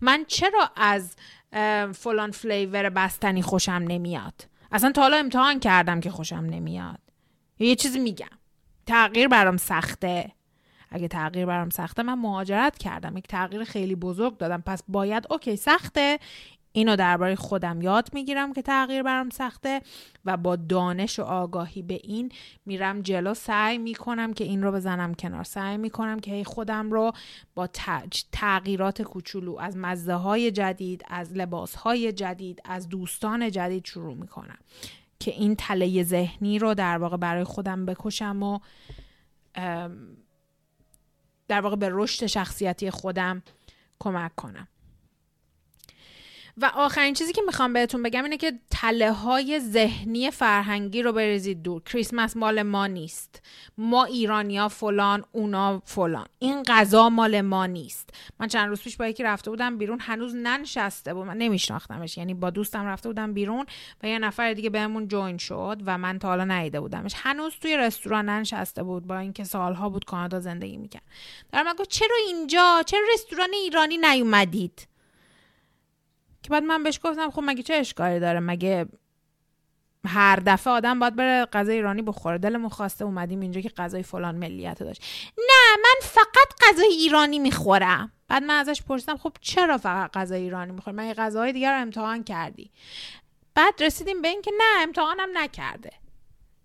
من 0.00 0.24
چرا 0.28 0.70
از 0.76 1.16
فلان 1.94 2.30
فلیور 2.30 2.90
بستنی 2.90 3.42
خوشم 3.42 3.72
نمیاد؟ 3.72 4.46
اصلا 4.72 4.92
تا 4.92 5.02
حالا 5.02 5.16
امتحان 5.16 5.60
کردم 5.60 6.00
که 6.00 6.10
خوشم 6.10 6.36
نمیاد. 6.36 6.98
یه 7.58 7.74
چیزی 7.74 7.98
میگم. 7.98 8.38
تغییر 8.86 9.28
برام 9.28 9.56
سخته. 9.56 10.32
اگه 10.90 11.08
تغییر 11.08 11.46
برام 11.46 11.70
سخته 11.70 12.02
من 12.02 12.14
مهاجرت 12.18 12.78
کردم. 12.78 13.16
یک 13.16 13.26
تغییر 13.26 13.64
خیلی 13.64 13.94
بزرگ 13.94 14.38
دادم. 14.38 14.62
پس 14.66 14.82
باید 14.88 15.26
اوکی 15.30 15.56
سخته. 15.56 16.18
اینو 16.72 16.96
درباره 16.96 17.34
خودم 17.34 17.82
یاد 17.82 18.08
می‌گیرم 18.12 18.52
که 18.52 18.62
تغییر 18.62 19.02
برام 19.02 19.30
سخته 19.30 19.80
و 20.24 20.36
با 20.36 20.56
دانش 20.56 21.18
و 21.18 21.22
آگاهی 21.22 21.82
به 21.82 22.00
این 22.04 22.32
میرم 22.66 23.02
جلو. 23.02 23.34
سعی 23.34 23.78
می‌کنم 23.78 24.32
که 24.32 24.44
این 24.44 24.62
رو 24.62 24.72
بزنم 24.72 25.14
کنار. 25.14 25.44
سعی 25.44 25.76
می‌کنم 25.76 26.20
که 26.20 26.44
خودم 26.44 26.90
رو 26.90 27.12
با 27.54 27.68
تغییرات 28.32 29.02
کوچولو 29.02 29.56
از 29.58 29.76
مزه 29.76 30.14
های 30.14 30.50
جدید 30.50 31.04
از 31.08 31.32
لباس 31.32 31.74
های 31.74 32.12
جدید 32.12 32.60
از 32.64 32.88
دوستان 32.88 33.50
جدید 33.50 33.84
شروع 33.84 34.14
می‌کنم 34.14 34.58
که 35.20 35.30
این 35.30 35.56
تله 35.56 36.02
ذهنی 36.02 36.58
رو 36.58 36.74
در 36.74 36.98
واقع 36.98 37.16
برای 37.16 37.44
خودم 37.44 37.86
بکشم 37.86 38.42
و 38.42 38.58
در 41.50 41.60
واقع 41.60 41.76
به 41.76 41.88
رشد 41.92 42.26
شخصیتی 42.26 42.90
خودم 42.90 43.42
کمک 43.98 44.34
کنم. 44.34 44.68
و 46.62 46.70
آخرین 46.74 47.14
چیزی 47.14 47.32
که 47.32 47.42
می‌خوام 47.46 47.72
بهتون 47.72 48.02
بگم 48.02 48.24
اینه 48.24 48.36
که 48.36 48.52
تله 48.70 49.12
های 49.12 49.60
ذهنی 49.60 50.30
فرهنگی 50.30 51.02
رو 51.02 51.12
بریزید 51.12 51.62
دور. 51.62 51.82
کریسمس 51.82 52.36
مال 52.36 52.62
ما 52.62 52.86
نیست. 52.86 53.42
ما 53.78 54.04
ایرانیا 54.04 54.68
فلان 54.68 55.24
اونا 55.32 55.82
فلان. 55.84 56.26
این 56.38 56.62
غذا 56.62 57.08
مال 57.08 57.40
ما 57.40 57.66
نیست. 57.66 58.10
من 58.40 58.48
چند 58.48 58.68
روز 58.68 58.80
پیش 58.82 58.96
با 58.96 59.06
یکی 59.06 59.22
رفته 59.22 59.50
بودم 59.50 59.78
بیرون 59.78 59.98
هنوز 60.00 60.34
ننشسته 60.34 61.14
بود. 61.14 61.26
من 61.26 61.36
نمیشناختمش. 61.36 62.18
یعنی 62.18 62.34
با 62.34 62.50
دوستم 62.50 62.86
رفته 62.86 63.08
بودم 63.08 63.34
بیرون 63.34 63.66
و 64.02 64.08
یه 64.08 64.18
نفر 64.18 64.52
دیگه 64.52 64.70
بهمون 64.70 65.08
جوین 65.08 65.38
شد 65.38 65.82
و 65.86 65.98
من 65.98 66.18
تا 66.18 66.28
حالا 66.28 66.44
ندیده 66.44 66.80
بودمش. 66.80 67.12
هنوز 67.16 67.52
توی 67.60 67.76
رستوران 67.76 68.28
ننشسته 68.28 68.82
بود 68.82 69.06
با 69.06 69.18
اینکه 69.18 69.44
سالها 69.44 69.88
بود 69.88 70.04
کانادا 70.04 70.40
زندگی 70.40 70.76
می‌کرد. 70.76 71.02
در 71.52 71.62
من 71.62 71.72
گفت 71.78 71.90
چرا 71.90 72.16
اینجا؟ 72.26 72.82
چرا 72.86 73.00
رستوران 73.14 73.50
ایرانی 73.52 73.98
نیومدید؟ 73.98 74.89
که 76.42 76.50
بعد 76.50 76.62
من 76.62 76.82
بهش 76.82 77.00
گفتم 77.02 77.30
خب 77.30 77.42
مگه 77.44 77.62
چه 77.62 77.74
اشکالی 77.74 78.20
داره؟ 78.20 78.40
مگه 78.40 78.86
هر 80.06 80.36
دفعه 80.46 80.72
آدم 80.72 80.98
باید 80.98 81.16
بره 81.16 81.44
غذای 81.44 81.76
ایرانی 81.76 82.02
بخوره؟ 82.02 82.38
دلمون 82.38 82.68
خواسته 82.68 83.04
اومدیم 83.04 83.40
اینجا 83.40 83.60
که 83.60 83.68
غذای 83.68 84.02
فلان 84.02 84.34
ملیت 84.34 84.82
داشت. 84.82 85.02
نه 85.38 85.76
من 85.82 85.94
فقط 86.02 86.68
غذای 86.68 86.86
ایرانی 86.86 87.38
می‌خورم. 87.38 88.12
بعد 88.28 88.42
من 88.42 88.54
ازش 88.54 88.82
پرسیدم 88.82 89.16
خب 89.16 89.32
چرا 89.40 89.78
فقط 89.78 90.10
غذای 90.12 90.42
ایرانی 90.42 90.72
می‌خوری؟ 90.72 90.96
من 90.96 91.12
غذاهای 91.12 91.52
دیگر 91.52 91.74
رو 91.74 91.82
امتحان 91.82 92.24
کردی؟ 92.24 92.70
بعد 93.54 93.82
رسیدیم 93.82 94.22
به 94.22 94.28
اینکه 94.28 94.50
نه 94.58 94.82
امتحانم 94.82 95.28
نکرده. 95.34 95.92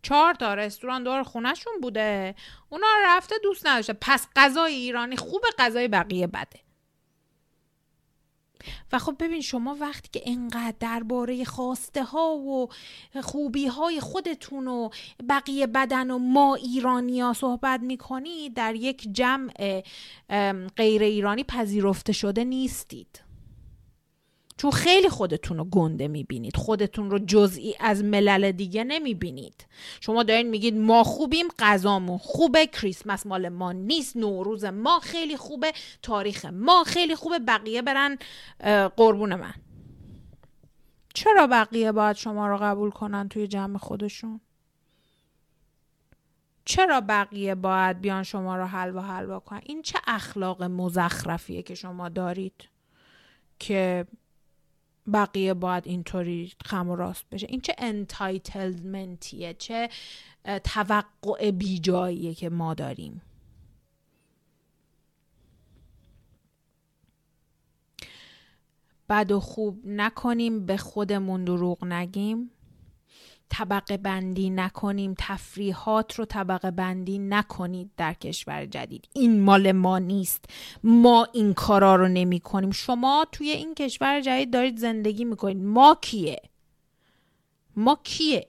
چهار 0.01 0.34
تا 0.34 0.53
رستوران 0.53 1.03
دور 1.03 1.23
خونهشون 1.23 1.73
بوده. 1.82 2.36
اونا 2.69 2.88
رفته 3.05 3.36
دوست 3.43 3.67
نداشته. 3.67 3.93
پس 4.01 4.28
غذای 4.36 4.73
ایرانی 4.73 5.17
خوب 5.17 5.41
غذای 5.59 5.88
بقیه 5.88 6.28
بده. 6.28 6.64
و 8.91 8.99
خب 8.99 9.16
ببین 9.20 9.41
شما 9.41 9.78
وقتی 9.80 10.09
که 10.11 10.22
انقدر 10.26 10.76
درباره 10.80 11.43
خواسته 11.43 12.03
ها 12.03 12.36
و 12.38 12.70
خوبی 13.22 13.68
های 13.68 13.99
خودتون 13.99 14.68
و 14.68 14.89
بقیه 15.30 15.68
بدن 15.68 16.11
و 16.11 16.18
ما 16.18 16.55
ایرانی 16.55 17.22
ها 17.22 17.34
صحبت 17.34 17.80
می‌کنید 17.80 18.53
در 18.53 18.76
یک 18.76 19.07
جمع 19.11 19.84
غیر 20.76 21.03
ایرانی 21.03 21.43
پذیرفته 21.43 22.13
شده 22.13 22.43
نیستید. 22.43 23.24
چون 24.57 24.71
خیلی 24.71 25.09
خودتون 25.09 25.57
رو 25.57 25.63
گنده 25.63 26.07
می‌بینید. 26.07 26.57
خودتون 26.57 27.11
رو 27.11 27.19
جزئی 27.19 27.75
از 27.79 28.03
ملل 28.03 28.51
دیگه 28.51 28.83
نمی‌بینید. 28.83 29.65
شما 30.01 30.23
دارین 30.23 30.49
میگید 30.49 30.77
ما 30.77 31.03
خوبیم 31.03 31.45
غذامون 31.59 32.17
خوبه 32.17 32.67
کریسمس 32.67 33.25
مال 33.25 33.49
ما 33.49 33.71
نیست 33.71 34.17
نوروز 34.17 34.65
ما 34.65 34.99
خیلی 34.99 35.37
خوبه 35.37 35.73
تاریخ 36.01 36.45
ما 36.45 36.83
خیلی 36.83 37.15
خوبه 37.15 37.39
بقیه 37.39 37.81
برن 37.81 38.17
قربون 38.97 39.35
من. 39.35 39.53
چرا 41.13 41.47
بقیه 41.47 41.91
باید 41.91 42.15
شما 42.15 42.47
رو 42.47 42.57
قبول 42.57 42.91
کنن 42.91 43.29
توی 43.29 43.47
جمع 43.47 43.77
خودشون؟ 43.77 44.41
چرا 46.65 47.01
بقیه 47.01 47.55
باید 47.55 48.01
بیان 48.01 48.23
شما 48.23 48.57
رو 48.57 48.65
حلوا 48.65 49.01
حلوا 49.01 49.39
کنن؟ 49.39 49.61
این 49.63 49.81
چه 49.81 49.99
اخلاق 50.07 50.63
مزخرفیه 50.63 51.61
که 51.61 51.75
شما 51.75 52.09
دارید 52.09 52.69
که 53.59 54.05
بقیه 55.13 55.53
باید 55.53 55.87
اینطوری 55.87 56.53
خم 56.65 56.89
و 56.89 56.95
راست 56.95 57.25
بشه. 57.31 57.47
این 57.49 57.61
چه 57.61 57.75
انتایتلمنتیه 57.77 59.53
چه 59.53 59.89
توقع 60.63 61.51
بیجاییه 61.51 62.33
که 62.33 62.49
ما 62.49 62.73
داریم. 62.73 63.21
بد 69.09 69.31
و 69.31 69.39
خوب 69.39 69.81
نکنیم 69.85 70.65
به 70.65 70.77
خودمون 70.77 71.45
دروغ 71.45 71.83
نگیم. 71.83 72.51
طبقه 73.49 73.97
بندی 73.97 74.49
نکنیم 74.49 75.15
تفریحات 75.17 76.15
رو 76.15 76.25
طبقه 76.25 76.71
بندی 76.71 77.19
نکنید 77.19 77.91
در 77.97 78.13
کشور 78.13 78.65
جدید. 78.65 79.09
این 79.13 79.41
مال 79.41 79.71
ما 79.71 79.99
نیست. 79.99 80.45
ما 80.83 81.27
این 81.33 81.53
کارا 81.53 81.95
رو 81.95 82.07
نمی 82.07 82.39
کنیم 82.39 82.71
شما 82.71 83.25
توی 83.31 83.49
این 83.49 83.75
کشور 83.75 84.21
جدید 84.21 84.53
دارید 84.53 84.77
زندگی 84.77 85.25
می‌کنید. 85.25 85.57
ما 85.57 85.97
کیه؟ 86.01 86.41
ما 87.75 87.99
کیه؟ 88.03 88.47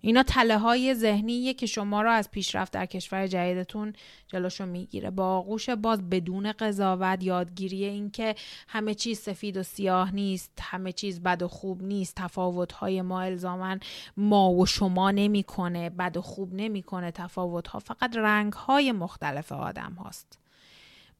اینا 0.00 0.22
تله 0.22 0.58
های 0.58 0.94
ذهنیه 0.94 1.54
که 1.54 1.66
شما 1.66 2.02
را 2.02 2.12
از 2.12 2.30
پیشرفت 2.30 2.72
در 2.72 2.86
کشور 2.86 3.26
جدیدتون 3.26 3.92
جلوشو 4.26 4.66
می‌گیره. 4.66 5.10
با 5.10 5.36
آغوش 5.36 5.70
باز 5.70 6.10
بدون 6.10 6.52
قضاوت 6.52 7.22
یادگیری 7.22 7.84
این 7.84 8.10
که 8.10 8.34
همه 8.68 8.94
چیز 8.94 9.18
سفید 9.18 9.56
و 9.56 9.62
سیاه 9.62 10.14
نیست 10.14 10.52
همه 10.60 10.92
چیز 10.92 11.22
بد 11.22 11.42
و 11.42 11.48
خوب 11.48 11.82
نیست 11.82 12.14
تفاوت 12.16 12.72
های 12.72 13.02
ما 13.02 13.20
الزامن 13.20 13.80
ما 14.16 14.50
و 14.50 14.66
شما 14.66 15.10
نمی‌کنه 15.10 15.90
بد 15.90 16.16
و 16.16 16.22
خوب 16.22 16.54
نمی‌کنه 16.54 17.10
تفاوت 17.10 17.68
ها 17.68 17.78
فقط 17.78 18.16
رنگ 18.16 18.52
های 18.52 18.92
مختلف 18.92 19.52
آدم 19.52 19.92
هاست. 19.92 20.38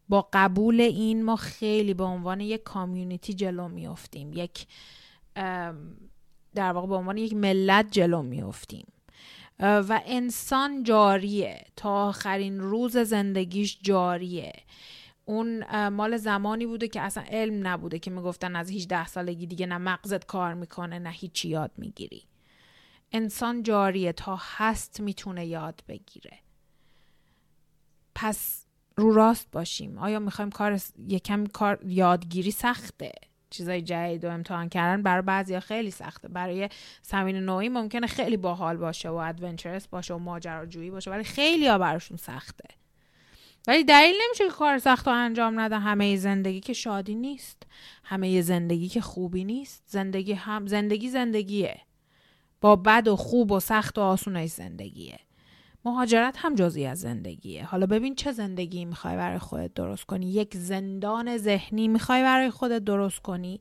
با 0.08 0.28
قبول 0.32 0.80
این 0.80 1.24
ما 1.24 1.36
خیلی 1.36 1.94
به 1.94 2.04
عنوان 2.04 2.40
یک 2.40 2.62
کامیونیتی 2.62 3.34
جلو 3.34 3.68
میافتیم. 3.68 4.32
یک 4.32 4.66
در 6.58 6.72
واقع 6.72 6.86
به 6.86 6.94
عنوان 6.94 7.16
یک 7.16 7.34
ملت 7.34 7.86
جلو 7.90 8.22
میفتیم 8.22 8.86
و 9.60 10.00
انسان 10.06 10.82
جاریه. 10.82 11.64
تا 11.76 12.08
آخرین 12.08 12.60
روز 12.60 12.96
زندگیش 12.96 13.78
جاریه. 13.82 14.52
اون 15.24 15.64
مال 15.88 16.16
زمانی 16.16 16.66
بوده 16.66 16.88
که 16.88 17.00
اصلا 17.00 17.24
علم 17.28 17.66
نبوده 17.66 17.98
که 17.98 18.10
می‌گفتن 18.10 18.56
از 18.56 18.70
18 18.70 19.06
سالگی 19.06 19.46
دیگه 19.46 19.66
نه 19.66 19.78
مغزت 19.78 20.26
کار 20.26 20.54
می‌کنه 20.54 20.98
نه 20.98 21.10
هیچی 21.10 21.48
یاد 21.48 21.70
می‌گیری. 21.76 22.22
انسان 23.12 23.62
جاریه. 23.62 24.12
تا 24.12 24.38
هست 24.40 25.00
می‌تونه 25.00 25.46
یاد 25.46 25.82
بگیره. 25.88 26.38
پس 28.14 28.66
رو 28.96 29.12
راست 29.12 29.50
باشیم. 29.52 29.98
آیا 29.98 30.18
می‌خوایم 30.18 30.50
کار 30.50 30.80
یکم 31.08 31.46
کار 31.46 31.78
یادگیری 31.86 32.50
سخته؟ 32.50 33.12
چیزای 33.50 33.82
جدید 33.82 34.24
و 34.24 34.30
امتحان 34.30 34.68
کردن 34.68 35.02
برای 35.02 35.22
بعضیا 35.22 35.60
خیلی 35.60 35.90
سخته. 35.90 36.28
برای 36.28 36.68
سمین 37.02 37.36
نوعی 37.36 37.68
ممکنه 37.68 38.06
خیلی 38.06 38.36
باحال 38.36 38.76
باشه 38.76 39.08
و 39.08 39.14
ادونچرس 39.14 39.88
باشه 39.88 40.14
و 40.14 40.18
ماجراجویی 40.18 40.90
باشه 40.90 41.10
ولی 41.10 41.24
خیلی 41.24 41.68
ها 41.68 41.78
براشون 41.78 42.16
سخته. 42.16 42.68
ولی 43.66 43.84
دلیل 43.84 44.14
نمیشه 44.26 44.44
که 44.44 44.50
کار 44.50 44.78
سخت 44.78 45.08
رو 45.08 45.14
انجام 45.14 45.60
نده 45.60 45.78
همه 45.78 46.16
زندگی 46.16 46.60
که 46.60 46.72
شادی 46.72 47.14
نیست. 47.14 47.62
همه 48.04 48.42
زندگی 48.42 48.88
که 48.88 49.00
خوبی 49.00 49.44
نیست. 49.44 49.82
زندگی 49.86 50.32
هم 50.32 50.66
زندگی 50.66 51.08
زندگیه. 51.08 51.80
با 52.60 52.76
بد 52.76 53.08
و 53.08 53.16
خوب 53.16 53.52
و 53.52 53.60
سخت 53.60 53.98
و 53.98 54.00
آسونش 54.00 54.50
زندگیه. 54.50 55.18
مهاجرت 55.84 56.34
هم 56.38 56.54
جزی 56.54 56.86
از 56.86 57.00
زندگیه. 57.00 57.64
حالا 57.64 57.86
ببین 57.86 58.14
چه 58.14 58.32
زندگی 58.32 58.84
می‌خوای 58.84 59.16
برای 59.16 59.38
خودت 59.38 59.74
درست 59.74 60.04
کنی. 60.04 60.30
یک 60.30 60.56
زندان 60.56 61.38
ذهنی 61.38 61.88
می‌خوای 61.88 62.22
برای 62.22 62.50
خودت 62.50 62.84
درست 62.84 63.18
کنی 63.18 63.60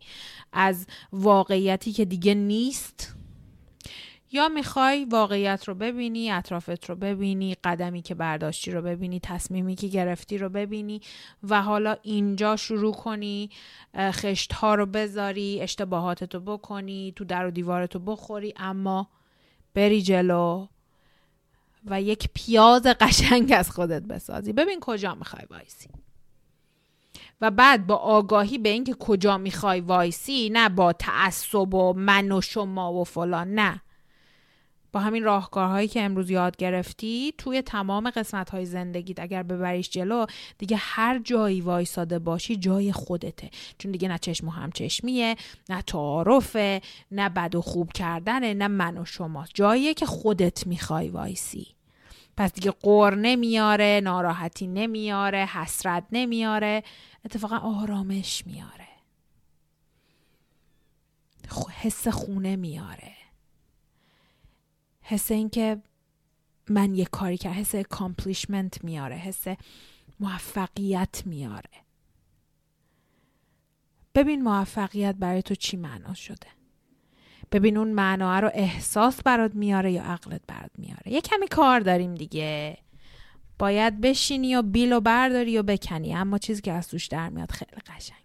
از 0.53 0.87
واقعیتی 1.11 1.91
که 1.91 2.05
دیگه 2.05 2.33
نیست؟ 2.33 3.13
یا 4.31 4.49
می‌خوای 4.49 5.05
واقعیت 5.05 5.63
رو 5.67 5.75
ببینی 5.75 6.31
اطرافت 6.31 6.85
رو 6.85 6.95
ببینی 6.95 7.55
قدمی 7.63 8.01
که 8.01 8.15
برداشتی 8.15 8.71
رو 8.71 8.81
ببینی 8.81 9.19
تصمیمی 9.19 9.75
که 9.75 9.87
گرفتی 9.87 10.37
رو 10.37 10.49
ببینی 10.49 11.01
و 11.43 11.61
حالا 11.61 11.97
اینجا 12.01 12.55
شروع 12.55 12.93
کنی 12.93 13.49
خشت 13.97 14.53
ها 14.53 14.75
رو 14.75 14.85
بذاری 14.85 15.61
اشتباهاتت 15.61 16.35
رو 16.35 16.41
بکنی 16.41 17.13
تو 17.15 17.25
در 17.25 17.45
و 17.45 17.51
دیوارت 17.51 17.95
رو 17.95 18.01
بخوری 18.01 18.53
اما 18.57 19.09
بری 19.73 20.01
جلو. 20.01 20.67
و 21.89 22.01
یک 22.01 22.29
پیاز 22.33 22.83
قشنگ 22.83 23.53
از 23.55 23.71
خودت 23.71 24.01
بسازی. 24.01 24.53
ببین 24.53 24.79
کجا 24.79 25.15
می‌خوای 25.15 25.43
وایسی. 25.49 25.89
و 27.41 27.51
بعد 27.51 27.87
با 27.87 27.95
آگاهی 27.95 28.57
به 28.57 28.69
اینکه 28.69 28.93
کجا 28.93 29.37
می‌خوای 29.37 29.81
وایسی 29.81 30.49
نه 30.53 30.69
با 30.69 30.93
تعصب 30.93 31.73
و 31.73 31.93
من 31.93 32.31
و 32.31 32.41
شما 32.41 32.93
و 32.93 33.03
فلان 33.03 33.53
نه. 33.53 33.81
با 34.91 34.99
همین 34.99 35.23
راهکارهایی 35.23 35.87
که 35.87 36.01
امروز 36.01 36.29
یاد 36.29 36.57
گرفتی 36.57 37.33
توی 37.37 37.61
تمام 37.61 38.09
قسمت 38.09 38.49
های 38.49 38.65
زندگیت 38.65 39.19
اگر 39.19 39.43
ببریش 39.43 39.89
جلو 39.89 40.25
دیگه 40.57 40.77
هر 40.79 41.19
جایی 41.19 41.61
وایساده 41.61 42.19
باشی 42.19 42.55
جای 42.55 42.91
خودته. 42.91 43.49
چون 43.77 43.91
دیگه 43.91 44.07
نه 44.07 44.17
چشم 44.17 44.47
و 44.47 44.51
همچشمیه 44.51 45.35
نه 45.69 45.81
تعارفه 45.81 46.81
نه 47.11 47.29
بد 47.29 47.55
و 47.55 47.61
خوب 47.61 47.93
کردنه 47.93 48.53
نه 48.53 48.67
من 48.67 48.97
و 48.97 49.05
شما 49.05 49.45
جاییه 49.53 49.93
که 49.93 50.05
خودت 50.05 50.67
می‌خوای 50.67 51.09
وایسی. 51.09 51.76
پس 52.37 52.53
دیگه 52.53 52.71
غر 52.71 53.15
نمیاره 53.15 54.01
ناراحتی 54.03 54.67
نمیاره 54.67 55.45
حسرت 55.45 56.03
نمیاره 56.11 56.83
اتفاقا 57.25 57.57
آرامش 57.57 58.47
میاره. 58.47 58.87
حس 61.81 62.07
خونه 62.07 62.55
میاره. 62.55 63.13
حس 65.01 65.31
اینکه 65.31 65.81
من 66.69 66.95
یه 66.95 67.05
کاری 67.05 67.37
که 67.37 67.49
حس 67.49 67.75
accomplishment 67.75 68.83
میاره 68.83 69.15
حس 69.15 69.45
موفقیت 70.19 71.23
میاره. 71.25 71.69
ببین 74.15 74.43
موفقیت 74.43 75.15
برای 75.15 75.41
تو 75.41 75.55
چی 75.55 75.77
معنا 75.77 76.13
شده؟ 76.13 76.56
ببین 77.51 77.77
اون 77.77 77.87
معنا 77.87 78.39
رو 78.39 78.51
احساس 78.53 79.21
برات 79.21 79.55
میاره 79.55 79.91
یا 79.91 80.03
عقلت 80.03 80.41
برات 80.47 80.71
میاره. 80.77 81.11
یه 81.11 81.21
کمی 81.21 81.47
کار 81.47 81.79
داریم 81.79 82.15
دیگه. 82.15 82.77
باید 83.59 84.01
بشینی 84.01 84.55
و 84.55 84.61
بیل 84.61 84.93
و 84.93 84.99
برداری 84.99 85.57
و 85.57 85.63
بکنی. 85.63 86.15
اما 86.15 86.37
چیزی 86.37 86.61
که 86.61 86.71
از 86.71 86.87
توش 86.87 87.07
در 87.07 87.29
میاد 87.29 87.51
خیلی 87.51 87.81
قشنگه. 87.87 88.17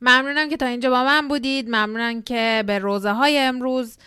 ممنونم 0.00 0.48
که 0.48 0.56
تا 0.56 0.66
اینجا 0.66 0.90
با 0.90 1.04
من 1.04 1.28
بودید. 1.28 1.68
ممنونم 1.68 2.22
که 2.22 2.64
به 2.66 2.78
روزه 2.78 3.12
های 3.12 3.38
امروز 3.38 3.98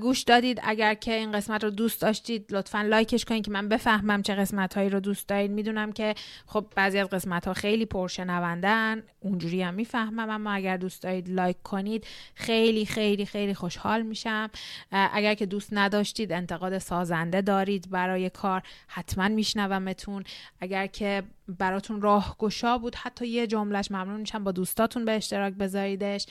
گوش 0.00 0.22
دادید. 0.22 0.60
اگر 0.62 0.94
که 0.94 1.14
این 1.14 1.32
قسمت 1.32 1.64
رو 1.64 1.70
دوست 1.70 2.02
داشتید 2.02 2.46
لطفا 2.50 2.82
لایکش 2.82 3.24
کنید 3.24 3.44
که 3.44 3.50
من 3.50 3.68
بفهمم 3.68 4.22
چه 4.22 4.34
قسمت 4.34 4.74
هایی 4.74 4.90
رو 4.90 5.00
دوست 5.00 5.28
دارید. 5.28 5.50
می‌دونم 5.50 5.92
که 5.92 6.14
خب 6.46 6.66
بعضی 6.76 6.98
از 6.98 7.08
قسمت 7.08 7.46
ها 7.46 7.54
خیلی 7.54 7.86
پرشنوندن 7.86 9.02
اونجوری 9.20 9.62
هم 9.62 9.74
می‌فهمم. 9.74 10.30
اما 10.30 10.52
اگر 10.52 10.76
دوست 10.76 11.02
دارید 11.02 11.28
لایک 11.28 11.62
کنید 11.62 12.06
خیلی 12.34 12.86
خیلی 12.86 13.26
خیلی 13.26 13.54
خوشحال 13.54 14.02
میشم. 14.02 14.50
اگر 14.90 15.34
که 15.34 15.46
دوست 15.46 15.68
نداشتید 15.72 16.32
انتقاد 16.32 16.78
سازنده 16.78 17.40
دارید 17.40 17.90
برای 17.90 18.30
کار 18.30 18.62
حتما 18.86 19.28
میشنومتون. 19.28 20.24
اگر 20.60 20.86
که 20.86 21.22
براتون 21.48 22.00
راهگشا 22.00 22.78
بود 22.78 22.94
حتی 22.94 23.28
یه 23.28 23.46
جملهش 23.46 23.90
ممنون 23.90 24.20
میشم 24.20 24.44
با 24.44 24.52
دوستاتون 24.52 25.04
به 25.04 25.12
اشتراک 25.12 25.54
بذاریدش. 25.54 26.26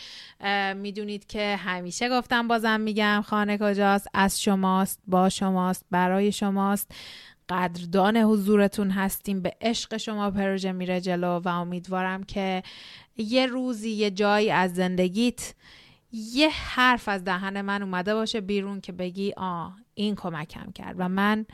می‌دونید 0.76 1.28
که 1.28 1.55
همیشه 1.55 2.09
گفتم 2.09 2.47
بازم 2.47 2.80
میگم. 2.82 3.12
خانه 3.22 3.57
کجاست؟ 3.57 4.07
از 4.14 4.41
شماست 4.41 4.99
با 5.07 5.30
شماست 5.30 5.86
برای 5.91 6.32
شماست. 6.32 6.91
قدردان 7.49 8.18
حضورتون 8.18 8.91
هستیم 8.91 9.41
به 9.41 9.55
عشق 9.61 9.97
شما 9.97 10.32
پروژه 10.32 10.72
میره 10.72 11.01
جلو 11.01 11.39
و 11.39 11.47
امیدوارم 11.47 12.24
که 12.24 12.64
یه 13.18 13.45
روزی 13.45 13.89
یه 13.89 14.11
جایی 14.11 14.51
از 14.51 14.76
زندگیت 14.76 15.53
یه 16.11 16.49
حرف 16.49 17.09
از 17.09 17.24
دهن 17.24 17.61
من 17.61 17.84
اومده 17.84 18.14
باشه 18.14 18.41
بیرون 18.41 18.82
که 18.82 18.91
بگی 18.91 19.34
آه 19.38 19.78
این 19.93 20.16
کمکم 20.16 20.72
کرد 20.72 20.95
و 20.97 21.09
من 21.09 21.45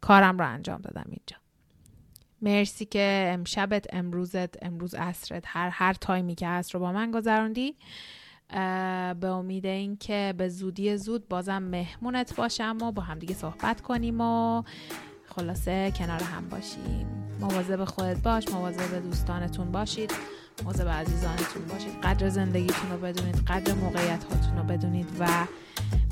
کارم 0.00 0.38
رو 0.38 0.48
انجام 0.48 0.80
دادم 0.80 1.04
اینجا. 1.06 1.36
مرسی 2.42 2.84
که 2.84 3.30
امشبت 3.34 3.86
امروزت 3.92 4.64
امروز 4.64 4.94
عصرت 4.94 5.44
هر 5.46 5.68
هر 5.68 5.92
تایمی 5.92 6.34
که 6.34 6.48
هست 6.48 6.74
رو 6.74 6.80
با 6.80 6.92
من 6.92 7.10
گذروندی. 7.10 7.76
به 9.20 9.26
امید 9.26 9.66
اینکه 9.66 10.34
به 10.36 10.48
زودی 10.48 10.96
زود 10.96 11.28
بازم 11.28 11.62
مهمونت 11.62 12.36
باشم 12.36 12.78
و 12.82 12.92
با 12.92 13.02
همدیگه 13.02 13.34
صحبت 13.34 13.80
کنیم 13.80 14.20
و 14.20 14.62
خلاصه 15.26 15.92
کنار 15.96 16.22
هم 16.22 16.48
باشیم. 16.48 17.06
مواظب 17.40 17.84
خودت 17.84 18.22
باش 18.22 18.48
مواظب 18.48 19.02
دوستانتون 19.04 19.72
باشید 19.72 20.12
مواظب 20.64 20.88
عزیزانتون 20.88 21.64
باشید. 21.72 22.00
قدر 22.02 22.28
زندگیتون 22.28 22.90
رو 22.90 22.98
بدونید 22.98 23.36
قدر 23.36 23.74
موقعیت 23.74 24.24
هاتون 24.24 24.58
رو 24.58 24.64
بدونید 24.64 25.08
و 25.18 25.26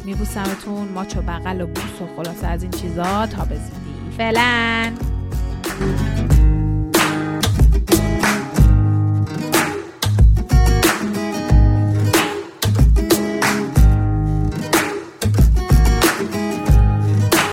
میبوسمتون 0.05 0.89
ماچ 0.89 1.17
و 1.17 1.23
بغل 1.23 1.61
و 1.61 1.67
بوس 1.67 2.01
و 2.03 2.17
خلاصه 2.17 2.47
از 2.47 2.63
این 2.63 2.73
چیزا 2.73 3.27
تا 3.27 3.45
بزیدی 3.45 4.11
فعلا. 4.17 4.93